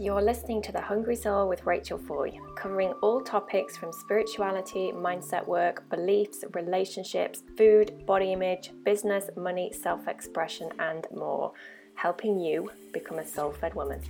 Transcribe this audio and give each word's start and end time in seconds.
You're 0.00 0.22
listening 0.22 0.62
to 0.62 0.70
The 0.70 0.80
Hungry 0.80 1.16
Soul 1.16 1.48
with 1.48 1.66
Rachel 1.66 1.98
Foy, 1.98 2.30
covering 2.54 2.92
all 3.02 3.20
topics 3.20 3.76
from 3.76 3.92
spirituality, 3.92 4.92
mindset 4.94 5.44
work, 5.44 5.90
beliefs, 5.90 6.44
relationships, 6.54 7.42
food, 7.56 8.06
body 8.06 8.32
image, 8.32 8.70
business, 8.84 9.28
money, 9.36 9.72
self 9.72 10.06
expression, 10.06 10.70
and 10.78 11.04
more, 11.12 11.52
helping 11.96 12.38
you 12.38 12.70
become 12.92 13.18
a 13.18 13.26
soul 13.26 13.50
fed 13.50 13.74
woman. 13.74 14.00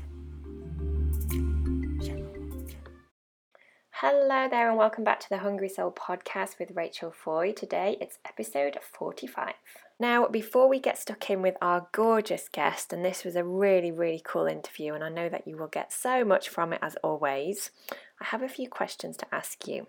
Hello 3.93 4.47
there, 4.51 4.69
and 4.69 4.77
welcome 4.77 5.05
back 5.05 5.21
to 5.21 5.29
the 5.31 5.39
Hungry 5.39 5.71
Soul 5.71 5.91
podcast 5.91 6.59
with 6.59 6.73
Rachel 6.77 7.11
Foy. 7.11 7.53
Today 7.53 7.97
it's 7.99 8.19
episode 8.27 8.77
45. 8.93 9.55
Now, 10.01 10.29
before 10.29 10.69
we 10.69 10.79
get 10.79 10.97
stuck 10.97 11.29
in 11.29 11.43
with 11.43 11.57
our 11.61 11.89
gorgeous 11.91 12.49
guest, 12.49 12.93
and 12.93 13.05
this 13.05 13.25
was 13.25 13.35
a 13.35 13.43
really, 13.43 13.91
really 13.91 14.23
cool 14.25 14.47
interview, 14.47 14.95
and 14.95 15.03
I 15.03 15.09
know 15.09 15.29
that 15.29 15.49
you 15.49 15.57
will 15.57 15.67
get 15.67 15.93
so 15.93 16.25
much 16.25 16.49
from 16.49 16.73
it 16.73 16.79
as 16.83 16.95
always, 17.03 17.73
I 18.21 18.27
have 18.27 18.43
a 18.43 18.49
few 18.49 18.69
questions 18.69 19.17
to 19.17 19.35
ask 19.35 19.67
you. 19.67 19.89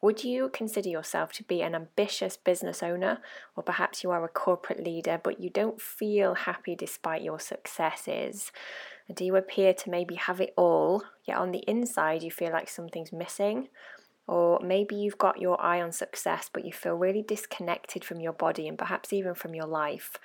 Would 0.00 0.24
you 0.24 0.48
consider 0.48 0.88
yourself 0.88 1.32
to 1.34 1.44
be 1.44 1.62
an 1.62 1.74
ambitious 1.74 2.38
business 2.38 2.82
owner, 2.82 3.20
or 3.54 3.62
perhaps 3.62 4.02
you 4.02 4.10
are 4.10 4.24
a 4.24 4.28
corporate 4.28 4.82
leader 4.82 5.20
but 5.22 5.40
you 5.40 5.48
don't 5.48 5.80
feel 5.80 6.34
happy 6.34 6.74
despite 6.74 7.22
your 7.22 7.38
successes? 7.38 8.50
Do 9.14 9.24
you 9.24 9.36
appear 9.36 9.74
to 9.74 9.90
maybe 9.90 10.14
have 10.14 10.40
it 10.40 10.54
all, 10.56 11.04
yet 11.24 11.36
on 11.36 11.52
the 11.52 11.62
inside 11.68 12.22
you 12.22 12.30
feel 12.30 12.50
like 12.50 12.68
something's 12.68 13.12
missing? 13.12 13.68
Or 14.26 14.60
maybe 14.60 14.94
you've 14.94 15.18
got 15.18 15.40
your 15.40 15.60
eye 15.60 15.82
on 15.82 15.92
success, 15.92 16.48
but 16.52 16.64
you 16.64 16.72
feel 16.72 16.94
really 16.94 17.22
disconnected 17.22 18.04
from 18.04 18.20
your 18.20 18.32
body 18.32 18.68
and 18.68 18.78
perhaps 18.78 19.12
even 19.12 19.34
from 19.34 19.54
your 19.54 19.66
life. 19.66 20.16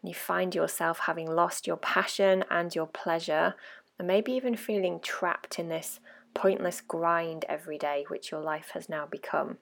And 0.00 0.08
you 0.08 0.14
find 0.14 0.54
yourself 0.54 1.00
having 1.00 1.30
lost 1.30 1.66
your 1.66 1.76
passion 1.76 2.44
and 2.50 2.74
your 2.74 2.86
pleasure, 2.86 3.54
and 3.98 4.08
maybe 4.08 4.32
even 4.32 4.56
feeling 4.56 5.00
trapped 5.00 5.58
in 5.58 5.68
this 5.68 6.00
pointless 6.34 6.80
grind 6.80 7.44
every 7.48 7.76
day, 7.76 8.04
which 8.08 8.30
your 8.30 8.40
life 8.40 8.70
has 8.74 8.88
now 8.88 9.04
become. 9.04 9.58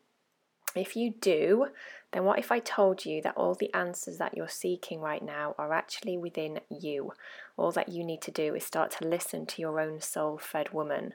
If 0.78 0.96
you 0.96 1.12
do, 1.20 1.66
then 2.12 2.24
what 2.24 2.38
if 2.38 2.50
I 2.50 2.58
told 2.58 3.04
you 3.04 3.20
that 3.22 3.36
all 3.36 3.54
the 3.54 3.72
answers 3.74 4.16
that 4.16 4.34
you're 4.34 4.48
seeking 4.48 5.00
right 5.00 5.22
now 5.22 5.54
are 5.58 5.74
actually 5.74 6.16
within 6.16 6.60
you? 6.70 7.12
All 7.56 7.70
that 7.72 7.90
you 7.90 8.02
need 8.02 8.22
to 8.22 8.30
do 8.30 8.54
is 8.54 8.64
start 8.64 8.92
to 8.92 9.06
listen 9.06 9.44
to 9.46 9.60
your 9.60 9.78
own 9.78 10.00
soul 10.00 10.38
fed 10.38 10.72
woman. 10.72 11.12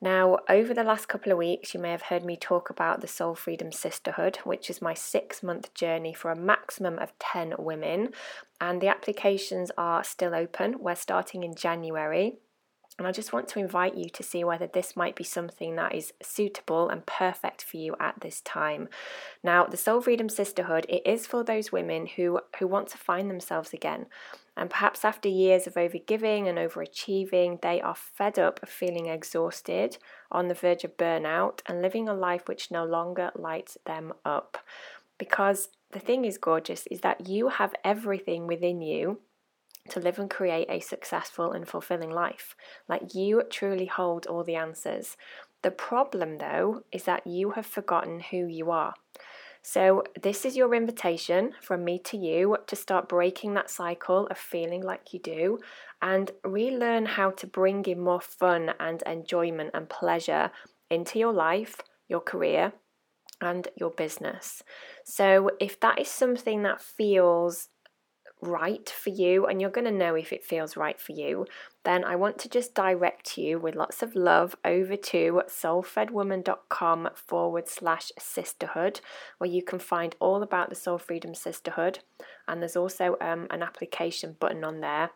Now, 0.00 0.38
over 0.48 0.72
the 0.72 0.84
last 0.84 1.08
couple 1.08 1.30
of 1.30 1.36
weeks, 1.36 1.74
you 1.74 1.80
may 1.80 1.90
have 1.90 2.02
heard 2.02 2.24
me 2.24 2.36
talk 2.36 2.70
about 2.70 3.02
the 3.02 3.06
Soul 3.06 3.34
Freedom 3.34 3.70
Sisterhood, 3.70 4.38
which 4.44 4.70
is 4.70 4.80
my 4.80 4.94
six 4.94 5.42
month 5.42 5.74
journey 5.74 6.14
for 6.14 6.30
a 6.30 6.36
maximum 6.36 6.98
of 6.98 7.12
10 7.18 7.56
women. 7.58 8.10
And 8.62 8.80
the 8.80 8.88
applications 8.88 9.70
are 9.76 10.02
still 10.02 10.34
open. 10.34 10.76
We're 10.80 10.94
starting 10.94 11.42
in 11.42 11.54
January. 11.54 12.38
And 13.00 13.06
I 13.06 13.12
just 13.12 13.32
want 13.32 13.48
to 13.48 13.58
invite 13.58 13.96
you 13.96 14.10
to 14.10 14.22
see 14.22 14.44
whether 14.44 14.66
this 14.66 14.94
might 14.94 15.16
be 15.16 15.24
something 15.24 15.74
that 15.76 15.94
is 15.94 16.12
suitable 16.22 16.90
and 16.90 17.06
perfect 17.06 17.62
for 17.62 17.78
you 17.78 17.96
at 17.98 18.20
this 18.20 18.42
time. 18.42 18.90
Now, 19.42 19.64
the 19.64 19.78
Soul 19.78 20.02
Freedom 20.02 20.28
Sisterhood, 20.28 20.84
it 20.86 21.00
is 21.06 21.26
for 21.26 21.42
those 21.42 21.72
women 21.72 22.04
who, 22.04 22.40
who 22.58 22.66
want 22.66 22.88
to 22.88 22.98
find 22.98 23.30
themselves 23.30 23.72
again. 23.72 24.04
And 24.54 24.68
perhaps 24.68 25.02
after 25.02 25.30
years 25.30 25.66
of 25.66 25.76
overgiving 25.76 26.46
and 26.46 26.58
overachieving, 26.58 27.62
they 27.62 27.80
are 27.80 27.94
fed 27.94 28.38
up 28.38 28.62
of 28.62 28.68
feeling 28.68 29.06
exhausted, 29.06 29.96
on 30.30 30.48
the 30.48 30.54
verge 30.54 30.84
of 30.84 30.98
burnout, 30.98 31.60
and 31.64 31.80
living 31.80 32.06
a 32.06 32.12
life 32.12 32.48
which 32.48 32.70
no 32.70 32.84
longer 32.84 33.30
lights 33.34 33.78
them 33.86 34.12
up. 34.26 34.58
Because 35.16 35.70
the 35.92 36.00
thing 36.00 36.26
is 36.26 36.36
gorgeous 36.36 36.86
is 36.88 37.00
that 37.00 37.26
you 37.26 37.48
have 37.48 37.74
everything 37.82 38.46
within 38.46 38.82
you 38.82 39.20
to 39.88 40.00
live 40.00 40.18
and 40.18 40.30
create 40.30 40.66
a 40.68 40.80
successful 40.80 41.52
and 41.52 41.66
fulfilling 41.66 42.10
life. 42.10 42.54
Like 42.88 43.14
you 43.14 43.42
truly 43.50 43.86
hold 43.86 44.26
all 44.26 44.44
the 44.44 44.56
answers. 44.56 45.16
The 45.62 45.70
problem, 45.70 46.38
though, 46.38 46.84
is 46.92 47.04
that 47.04 47.26
you 47.26 47.50
have 47.50 47.66
forgotten 47.66 48.20
who 48.20 48.46
you 48.46 48.70
are. 48.70 48.94
So, 49.62 50.04
this 50.20 50.46
is 50.46 50.56
your 50.56 50.74
invitation 50.74 51.52
from 51.60 51.84
me 51.84 51.98
to 52.04 52.16
you 52.16 52.56
to 52.66 52.74
start 52.74 53.10
breaking 53.10 53.52
that 53.54 53.68
cycle 53.68 54.26
of 54.28 54.38
feeling 54.38 54.82
like 54.82 55.12
you 55.12 55.20
do 55.20 55.58
and 56.00 56.30
relearn 56.42 57.04
how 57.04 57.30
to 57.32 57.46
bring 57.46 57.84
in 57.84 58.00
more 58.00 58.22
fun 58.22 58.72
and 58.80 59.02
enjoyment 59.02 59.70
and 59.74 59.88
pleasure 59.88 60.50
into 60.88 61.18
your 61.18 61.34
life, 61.34 61.76
your 62.08 62.20
career, 62.20 62.72
and 63.42 63.68
your 63.76 63.90
business. 63.90 64.62
So, 65.04 65.50
if 65.60 65.78
that 65.80 65.98
is 65.98 66.08
something 66.08 66.62
that 66.62 66.80
feels 66.80 67.68
right 68.42 68.88
for 68.88 69.10
you 69.10 69.46
and 69.46 69.60
you're 69.60 69.70
going 69.70 69.86
to 69.86 69.90
know 69.90 70.14
if 70.14 70.32
it 70.32 70.44
feels 70.44 70.76
right 70.76 71.00
for 71.00 71.12
you, 71.12 71.46
then 71.84 72.04
I 72.04 72.16
want 72.16 72.38
to 72.40 72.48
just 72.48 72.74
direct 72.74 73.38
you 73.38 73.58
with 73.58 73.74
lots 73.74 74.02
of 74.02 74.14
love 74.14 74.54
over 74.64 74.96
to 74.96 75.42
soulfedwoman.com 75.46 77.10
forward 77.14 77.68
slash 77.68 78.12
sisterhood, 78.18 79.00
where 79.38 79.50
you 79.50 79.62
can 79.62 79.78
find 79.78 80.14
all 80.20 80.42
about 80.42 80.68
the 80.68 80.74
Soul 80.74 80.98
Freedom 80.98 81.34
Sisterhood. 81.34 82.00
And 82.46 82.60
there's 82.60 82.76
also 82.76 83.16
um, 83.20 83.46
an 83.50 83.62
application 83.62 84.36
button 84.38 84.64
on 84.64 84.80
there. 84.80 85.10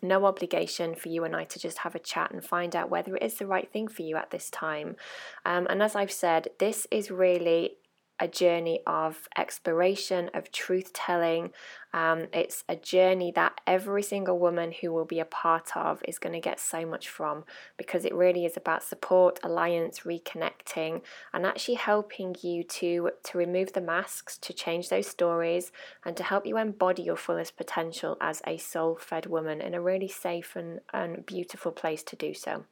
No 0.00 0.26
obligation 0.26 0.94
for 0.94 1.08
you 1.08 1.24
and 1.24 1.34
I 1.34 1.44
to 1.44 1.58
just 1.58 1.78
have 1.78 1.94
a 1.94 2.00
chat 2.00 2.30
and 2.30 2.44
find 2.44 2.76
out 2.76 2.90
whether 2.90 3.16
it 3.16 3.22
is 3.22 3.34
the 3.34 3.46
right 3.46 3.70
thing 3.70 3.88
for 3.88 4.02
you 4.02 4.16
at 4.16 4.30
this 4.30 4.48
time. 4.48 4.96
Um, 5.44 5.66
and 5.68 5.82
as 5.82 5.96
I've 5.96 6.12
said, 6.12 6.48
this 6.58 6.86
is 6.90 7.10
really 7.10 7.78
a 8.20 8.28
journey 8.28 8.80
of 8.86 9.28
exploration, 9.36 10.30
of 10.34 10.50
truth 10.50 10.92
telling. 10.92 11.50
Um, 11.92 12.26
it's 12.32 12.64
a 12.68 12.76
journey 12.76 13.32
that 13.32 13.60
every 13.66 14.02
single 14.02 14.38
woman 14.38 14.72
who 14.80 14.92
will 14.92 15.04
be 15.04 15.20
a 15.20 15.24
part 15.24 15.76
of 15.76 16.02
is 16.06 16.18
going 16.18 16.34
to 16.34 16.40
get 16.40 16.60
so 16.60 16.84
much 16.84 17.08
from 17.08 17.44
because 17.76 18.04
it 18.04 18.14
really 18.14 18.44
is 18.44 18.56
about 18.56 18.82
support, 18.82 19.38
alliance, 19.42 20.00
reconnecting, 20.00 21.02
and 21.32 21.46
actually 21.46 21.76
helping 21.76 22.36
you 22.42 22.62
to, 22.62 23.10
to 23.24 23.38
remove 23.38 23.72
the 23.72 23.80
masks, 23.80 24.36
to 24.38 24.52
change 24.52 24.88
those 24.88 25.06
stories, 25.06 25.72
and 26.04 26.16
to 26.16 26.22
help 26.22 26.46
you 26.46 26.58
embody 26.58 27.02
your 27.02 27.16
fullest 27.16 27.56
potential 27.56 28.16
as 28.20 28.42
a 28.46 28.58
soul 28.58 28.96
fed 28.96 29.26
woman 29.26 29.60
in 29.60 29.74
a 29.74 29.80
really 29.80 30.08
safe 30.08 30.56
and, 30.56 30.80
and 30.92 31.24
beautiful 31.24 31.72
place 31.72 32.02
to 32.02 32.16
do 32.16 32.34
so. 32.34 32.64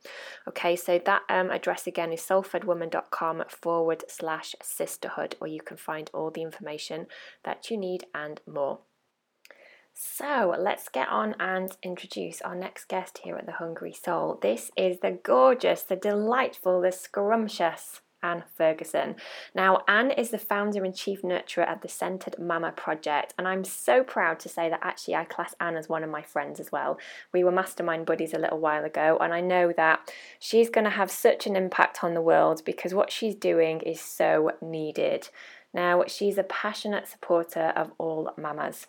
Okay, 0.49 0.77
so 0.77 1.01
that 1.05 1.23
um, 1.29 1.51
address 1.51 1.87
again 1.87 2.13
is 2.13 2.21
soulfedwoman.com 2.21 3.45
forward 3.49 4.05
slash 4.09 4.55
sisterhood 4.63 5.37
where 5.39 5.51
you 5.51 5.61
can 5.61 5.77
find 5.77 6.11
all 6.13 6.31
the 6.31 6.43
information 6.43 7.07
that 7.45 7.71
you 7.71 7.77
need 7.77 8.05
and 8.15 8.41
more. 8.47 8.81
So 9.99 10.55
let's 10.59 10.91
get 10.91 11.09
on 11.09 11.35
and 11.41 11.75
introduce 11.83 12.43
our 12.43 12.55
next 12.55 12.87
guest 12.87 13.21
here 13.25 13.37
at 13.37 13.47
the 13.47 13.53
Hungry 13.53 13.95
Soul. 13.95 14.39
This 14.43 14.71
is 14.77 15.01
the 15.01 15.13
gorgeous, 15.13 15.81
the 15.85 15.97
delightful, 15.97 16.83
the 16.83 16.93
scrumptious 16.93 18.03
Anne 18.23 18.45
Ferguson. 18.59 19.17
Now, 19.55 19.85
Anne 19.89 20.11
is 20.11 20.29
the 20.29 20.39
founder 20.39 20.85
and 20.85 20.95
chief 20.95 21.23
nurturer 21.23 21.73
of 21.73 21.81
the 21.81 21.89
Centered 21.89 22.39
Mama 22.39 22.73
Project, 22.73 23.33
and 23.39 23.49
I'm 23.49 23.65
so 23.65 24.05
proud 24.05 24.39
to 24.41 24.51
say 24.51 24.69
that 24.69 24.81
actually 24.83 25.15
I 25.15 25.25
class 25.25 25.55
Anne 25.61 25.79
as 25.79 25.89
one 25.89 26.05
of 26.05 26.11
my 26.11 26.21
friends 26.21 26.61
as 26.61 26.71
well. 26.71 26.99
We 27.33 27.43
were 27.43 27.51
mastermind 27.51 28.05
buddies 28.05 28.35
a 28.35 28.39
little 28.39 28.61
while 28.61 28.85
ago, 28.85 29.17
and 29.19 29.33
I 29.33 29.41
know 29.41 29.73
that 29.79 30.13
she's 30.39 30.69
going 30.69 30.85
to 30.85 30.91
have 30.91 31.11
such 31.11 31.47
an 31.47 31.57
impact 31.57 32.05
on 32.05 32.13
the 32.13 32.21
world 32.21 32.61
because 32.67 32.93
what 32.93 33.11
she's 33.11 33.35
doing 33.35 33.81
is 33.81 34.03
so 34.03 34.53
needed. 34.61 35.31
Now, 35.73 36.05
she's 36.07 36.37
a 36.37 36.43
passionate 36.43 37.09
supporter 37.09 37.73
of 37.75 37.93
all 37.97 38.35
mamas 38.37 38.89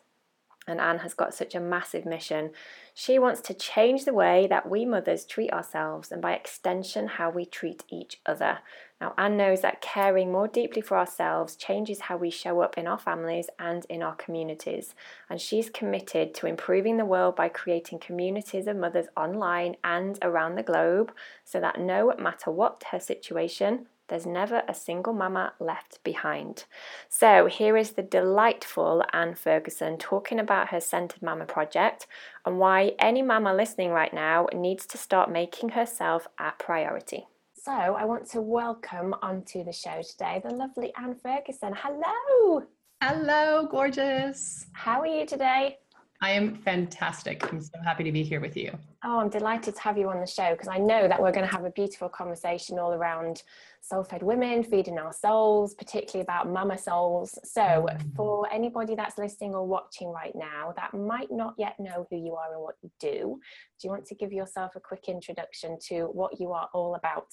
and 0.67 0.81
Anne 0.81 1.00
has 1.00 1.13
got 1.13 1.33
such 1.33 1.55
a 1.55 1.59
massive 1.59 2.05
mission. 2.05 2.51
She 2.94 3.17
wants 3.17 3.41
to 3.41 3.53
change 3.53 4.05
the 4.05 4.13
way 4.13 4.47
that 4.47 4.69
we 4.69 4.85
mothers 4.85 5.25
treat 5.25 5.51
ourselves 5.53 6.11
and 6.11 6.22
by 6.22 6.33
extension 6.33 7.07
how 7.07 7.29
we 7.29 7.45
treat 7.45 7.83
each 7.89 8.19
other. 8.25 8.59
Now, 9.00 9.13
Anne 9.17 9.38
knows 9.38 9.61
that 9.61 9.81
caring 9.81 10.31
more 10.31 10.47
deeply 10.47 10.81
for 10.81 10.97
ourselves 10.97 11.55
changes 11.55 12.01
how 12.01 12.17
we 12.17 12.31
show 12.31 12.61
up 12.61 12.78
in 12.78 12.88
our 12.88 12.97
families 12.97 13.47
and 13.59 13.85
in 13.85 14.01
our 14.01 14.16
communities. 14.16 14.95
And 15.29 15.39
she's 15.39 15.69
committed 15.69 16.33
to 16.35 16.47
improving 16.47 16.97
the 16.97 17.05
world 17.05 17.35
by 17.35 17.49
creating 17.49 17.99
communities 17.99 18.67
of 18.67 18.75
mothers 18.75 19.07
online 19.16 19.78
and 19.84 20.17
around 20.22 20.55
the 20.55 20.63
globe 20.63 21.13
so 21.46 21.59
that 21.59 21.79
no 21.79 22.14
matter 22.17 22.52
what 22.52 22.84
her 22.91 22.99
situation, 22.99 23.85
there's 24.07 24.25
never 24.25 24.63
a 24.67 24.73
single 24.73 25.13
mama 25.13 25.53
left 25.59 26.03
behind. 26.03 26.65
So, 27.09 27.47
here 27.47 27.75
is 27.77 27.91
the 27.91 28.03
delightful 28.03 29.03
Anne 29.13 29.35
Ferguson 29.35 29.97
talking 29.97 30.39
about 30.39 30.69
her 30.69 30.79
Centered 30.79 31.21
Mama 31.21 31.45
project 31.45 32.07
and 32.45 32.59
why 32.59 32.93
any 32.99 33.21
mama 33.21 33.53
listening 33.53 33.91
right 33.91 34.13
now 34.13 34.47
needs 34.53 34.85
to 34.87 34.97
start 34.97 35.31
making 35.31 35.69
herself 35.69 36.27
a 36.39 36.51
priority. 36.57 37.25
So, 37.53 37.71
I 37.71 38.05
want 38.05 38.29
to 38.31 38.41
welcome 38.41 39.13
onto 39.21 39.63
the 39.63 39.73
show 39.73 40.01
today 40.01 40.41
the 40.43 40.53
lovely 40.53 40.93
Anne 40.95 41.15
Ferguson. 41.15 41.73
Hello. 41.75 42.63
Hello, 43.01 43.67
gorgeous. 43.69 44.65
How 44.73 45.01
are 45.01 45.07
you 45.07 45.25
today? 45.25 45.77
I 46.19 46.31
am 46.31 46.55
fantastic. 46.55 47.43
I'm 47.52 47.61
so 47.61 47.79
happy 47.84 48.03
to 48.03 48.11
be 48.11 48.23
here 48.23 48.40
with 48.40 48.58
you. 48.58 48.72
Oh, 49.03 49.19
I'm 49.19 49.29
delighted 49.29 49.75
to 49.75 49.81
have 49.81 49.99
you 49.99 50.09
on 50.09 50.19
the 50.19 50.25
show 50.25 50.52
because 50.52 50.67
I 50.67 50.79
know 50.79 51.08
that 51.08 51.22
we're 51.22 51.31
going 51.31 51.47
to 51.47 51.52
have 51.52 51.64
a 51.64 51.69
beautiful 51.69 52.09
conversation 52.09 52.79
all 52.79 52.93
around 52.93 53.43
soul 53.81 54.03
fed 54.03 54.23
women, 54.23 54.64
feeding 54.64 54.97
our 54.97 55.14
souls, 55.14 55.75
particularly 55.75 56.23
about 56.23 56.49
mama 56.49 56.78
souls. 56.78 57.37
So, 57.43 57.61
mm. 57.61 58.16
for 58.16 58.52
anybody 58.52 58.96
that's 58.96 59.19
listening 59.19 59.53
or 59.53 59.66
watching 59.67 60.09
right 60.09 60.34
now 60.35 60.73
that 60.75 60.96
might 60.96 61.31
not 61.31 61.53
yet 61.58 61.79
know 61.79 62.08
who 62.09 62.17
you 62.17 62.34
are 62.34 62.52
and 62.52 62.64
what 62.64 62.75
you 62.81 62.90
do, 62.99 63.40
do 63.79 63.87
you 63.87 63.91
want 63.91 64.08
to 64.08 64.16
give 64.16 64.34
yourself 64.34 64.72
a 64.75 64.79
quick 64.79 65.05
introduction 65.08 65.78
to 65.90 66.05
what 66.05 66.40
you 66.40 66.52
are 66.52 66.67
all 66.73 66.96
about? 66.96 67.28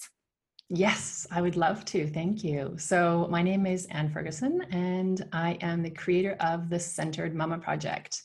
Yes, 0.76 1.24
I 1.30 1.40
would 1.40 1.54
love 1.54 1.84
to. 1.84 2.04
Thank 2.08 2.42
you. 2.42 2.74
So, 2.78 3.28
my 3.30 3.42
name 3.42 3.64
is 3.64 3.86
Anne 3.92 4.10
Ferguson, 4.10 4.60
and 4.72 5.24
I 5.32 5.52
am 5.60 5.84
the 5.84 5.90
creator 5.90 6.36
of 6.40 6.68
the 6.68 6.80
Centered 6.80 7.32
Mama 7.32 7.58
Project. 7.58 8.24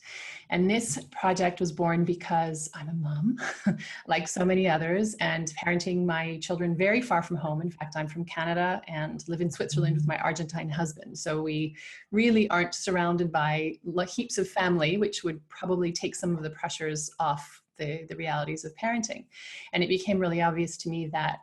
And 0.50 0.68
this 0.68 0.98
project 1.12 1.60
was 1.60 1.70
born 1.70 2.04
because 2.04 2.68
I'm 2.74 2.88
a 2.88 2.92
mom, 2.92 3.38
like 4.08 4.26
so 4.26 4.44
many 4.44 4.68
others, 4.68 5.14
and 5.20 5.52
parenting 5.64 6.04
my 6.04 6.38
children 6.38 6.76
very 6.76 7.00
far 7.00 7.22
from 7.22 7.36
home. 7.36 7.62
In 7.62 7.70
fact, 7.70 7.94
I'm 7.96 8.08
from 8.08 8.24
Canada 8.24 8.82
and 8.88 9.22
live 9.28 9.40
in 9.42 9.50
Switzerland 9.52 9.94
with 9.94 10.08
my 10.08 10.18
Argentine 10.18 10.68
husband. 10.68 11.16
So, 11.16 11.42
we 11.42 11.76
really 12.10 12.50
aren't 12.50 12.74
surrounded 12.74 13.30
by 13.30 13.78
heaps 14.08 14.38
of 14.38 14.48
family, 14.48 14.96
which 14.96 15.22
would 15.22 15.40
probably 15.48 15.92
take 15.92 16.16
some 16.16 16.36
of 16.36 16.42
the 16.42 16.50
pressures 16.50 17.12
off 17.20 17.62
the, 17.76 18.06
the 18.08 18.16
realities 18.16 18.64
of 18.64 18.74
parenting. 18.74 19.26
And 19.72 19.84
it 19.84 19.88
became 19.88 20.18
really 20.18 20.42
obvious 20.42 20.76
to 20.78 20.88
me 20.88 21.06
that 21.12 21.38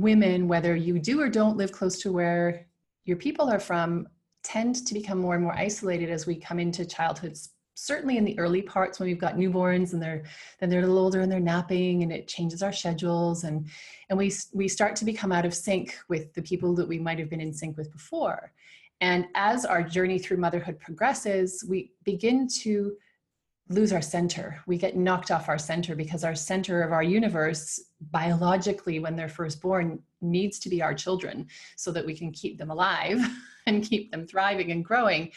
women, 0.00 0.48
whether 0.48 0.74
you 0.74 0.98
do 0.98 1.20
or 1.20 1.28
don't 1.28 1.56
live 1.56 1.72
close 1.72 1.98
to 2.02 2.12
where 2.12 2.66
your 3.04 3.16
people 3.16 3.48
are 3.50 3.60
from, 3.60 4.08
tend 4.42 4.86
to 4.86 4.94
become 4.94 5.18
more 5.18 5.34
and 5.34 5.42
more 5.42 5.54
isolated 5.54 6.10
as 6.10 6.26
we 6.26 6.36
come 6.36 6.58
into 6.58 6.84
childhood 6.84 7.36
certainly 7.80 8.16
in 8.16 8.24
the 8.24 8.36
early 8.40 8.60
parts 8.60 8.98
when 8.98 9.08
we've 9.08 9.20
got 9.20 9.36
newborns 9.36 9.92
and 9.92 10.02
they're 10.02 10.24
then 10.58 10.68
they're 10.68 10.80
a 10.80 10.82
little 10.82 10.98
older 10.98 11.20
and 11.20 11.30
they're 11.30 11.38
napping 11.38 12.02
and 12.02 12.10
it 12.10 12.26
changes 12.26 12.60
our 12.60 12.72
schedules 12.72 13.44
and 13.44 13.68
and 14.10 14.18
we 14.18 14.32
we 14.52 14.66
start 14.66 14.96
to 14.96 15.04
become 15.04 15.30
out 15.30 15.46
of 15.46 15.54
sync 15.54 15.96
with 16.08 16.34
the 16.34 16.42
people 16.42 16.74
that 16.74 16.88
we 16.88 16.98
might 16.98 17.20
have 17.20 17.30
been 17.30 17.40
in 17.40 17.52
sync 17.52 17.76
with 17.76 17.92
before. 17.92 18.52
And 19.00 19.26
as 19.36 19.64
our 19.64 19.84
journey 19.84 20.18
through 20.18 20.38
motherhood 20.38 20.80
progresses 20.80 21.64
we 21.68 21.92
begin 22.02 22.48
to 22.62 22.96
lose 23.68 23.92
our 23.92 24.02
center. 24.02 24.60
We 24.66 24.78
get 24.78 24.96
knocked 24.96 25.30
off 25.30 25.48
our 25.48 25.58
center 25.58 25.94
because 25.94 26.24
our 26.24 26.34
center 26.34 26.82
of 26.82 26.92
our 26.92 27.02
universe, 27.02 27.80
biologically, 28.10 28.98
when 28.98 29.14
they're 29.14 29.28
first 29.28 29.60
born, 29.60 30.02
needs 30.20 30.58
to 30.60 30.68
be 30.68 30.82
our 30.82 30.94
children 30.94 31.46
so 31.76 31.92
that 31.92 32.06
we 32.06 32.16
can 32.16 32.32
keep 32.32 32.58
them 32.58 32.70
alive 32.70 33.18
and 33.66 33.84
keep 33.84 34.10
them 34.10 34.26
thriving 34.26 34.72
and 34.72 34.84
growing. 34.84 35.30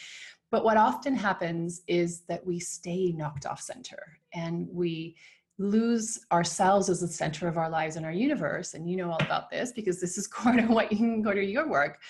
But 0.50 0.64
what 0.64 0.76
often 0.76 1.14
happens 1.14 1.82
is 1.86 2.22
that 2.22 2.44
we 2.44 2.58
stay 2.58 3.12
knocked 3.12 3.46
off 3.46 3.60
center 3.60 4.18
and 4.32 4.66
we 4.70 5.16
lose 5.58 6.18
ourselves 6.32 6.88
as 6.88 7.00
the 7.00 7.08
center 7.08 7.48
of 7.48 7.58
our 7.58 7.68
lives 7.68 7.96
and 7.96 8.06
our 8.06 8.12
universe. 8.12 8.74
And 8.74 8.88
you 8.88 8.96
know 8.96 9.10
all 9.10 9.22
about 9.22 9.50
this 9.50 9.72
because 9.72 10.00
this 10.00 10.16
is 10.16 10.26
core 10.28 10.54
to 10.54 10.62
what 10.62 10.90
you 10.90 10.96
can 10.96 11.22
go 11.22 11.32
to 11.32 11.44
your 11.44 11.68
work. 11.68 12.00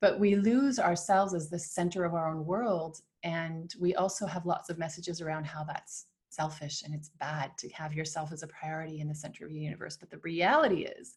But 0.00 0.20
we 0.20 0.36
lose 0.36 0.78
ourselves 0.78 1.34
as 1.34 1.48
the 1.48 1.58
center 1.58 2.04
of 2.04 2.14
our 2.14 2.30
own 2.30 2.44
world 2.44 3.00
and 3.26 3.74
we 3.80 3.92
also 3.96 4.24
have 4.24 4.46
lots 4.46 4.70
of 4.70 4.78
messages 4.78 5.20
around 5.20 5.46
how 5.46 5.64
that's 5.64 6.06
selfish 6.28 6.84
and 6.84 6.94
it's 6.94 7.08
bad 7.08 7.50
to 7.58 7.68
have 7.70 7.92
yourself 7.92 8.30
as 8.30 8.44
a 8.44 8.46
priority 8.46 9.00
in 9.00 9.08
the 9.08 9.14
center 9.14 9.44
of 9.44 9.50
your 9.50 9.60
universe. 9.60 9.96
But 9.96 10.10
the 10.10 10.18
reality 10.18 10.84
is 10.84 11.16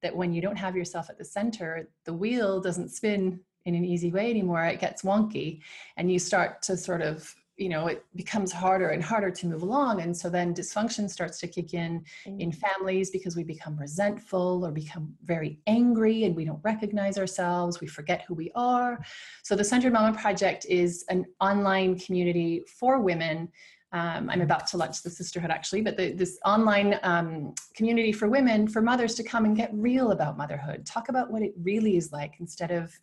that 0.00 0.16
when 0.16 0.32
you 0.32 0.40
don't 0.40 0.56
have 0.56 0.74
yourself 0.74 1.10
at 1.10 1.18
the 1.18 1.24
center, 1.24 1.90
the 2.06 2.14
wheel 2.14 2.62
doesn't 2.62 2.88
spin 2.88 3.40
in 3.66 3.74
an 3.74 3.84
easy 3.84 4.10
way 4.10 4.30
anymore. 4.30 4.64
It 4.64 4.80
gets 4.80 5.02
wonky 5.02 5.60
and 5.98 6.10
you 6.10 6.18
start 6.18 6.62
to 6.62 6.78
sort 6.78 7.02
of 7.02 7.34
you 7.60 7.68
know 7.68 7.86
it 7.88 8.04
becomes 8.16 8.50
harder 8.50 8.88
and 8.88 9.04
harder 9.04 9.30
to 9.30 9.46
move 9.46 9.62
along. 9.62 10.00
And 10.00 10.16
so 10.16 10.30
then 10.30 10.54
dysfunction 10.54 11.08
starts 11.10 11.38
to 11.40 11.46
kick 11.46 11.74
in 11.74 12.02
mm. 12.26 12.40
in 12.40 12.50
families 12.50 13.10
because 13.10 13.36
we 13.36 13.44
become 13.44 13.78
resentful 13.78 14.64
or 14.64 14.72
become 14.72 15.12
very 15.24 15.60
angry 15.66 16.24
and 16.24 16.34
we 16.34 16.46
don't 16.46 16.60
recognize 16.64 17.18
ourselves. 17.18 17.80
We 17.80 17.86
forget 17.86 18.24
who 18.26 18.34
we 18.34 18.50
are. 18.54 19.04
So 19.42 19.54
the 19.54 19.64
centered 19.64 19.92
mama 19.92 20.16
project 20.16 20.64
is 20.68 21.04
an 21.10 21.26
online 21.40 21.98
community 21.98 22.62
for 22.78 23.00
women. 23.00 23.50
Um, 23.92 24.30
I'm 24.30 24.40
about 24.40 24.68
to 24.68 24.76
launch 24.76 25.02
the 25.02 25.10
sisterhood 25.10 25.50
actually, 25.50 25.82
but 25.82 25.96
the, 25.96 26.12
this 26.12 26.38
online 26.44 26.98
um, 27.02 27.54
community 27.74 28.12
for 28.12 28.28
women, 28.28 28.68
for 28.68 28.80
mothers 28.80 29.16
to 29.16 29.24
come 29.24 29.44
and 29.44 29.56
get 29.56 29.68
real 29.72 30.12
about 30.12 30.38
motherhood, 30.38 30.86
talk 30.86 31.08
about 31.08 31.30
what 31.32 31.42
it 31.42 31.52
really 31.60 31.96
is 31.96 32.12
like 32.12 32.34
instead 32.38 32.70
of 32.70 32.96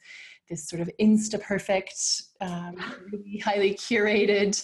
this 0.47 0.67
sort 0.67 0.81
of 0.81 0.89
insta 0.99 1.41
perfect, 1.41 2.23
um, 2.41 2.75
really 3.11 3.37
highly 3.37 3.73
curated 3.73 4.63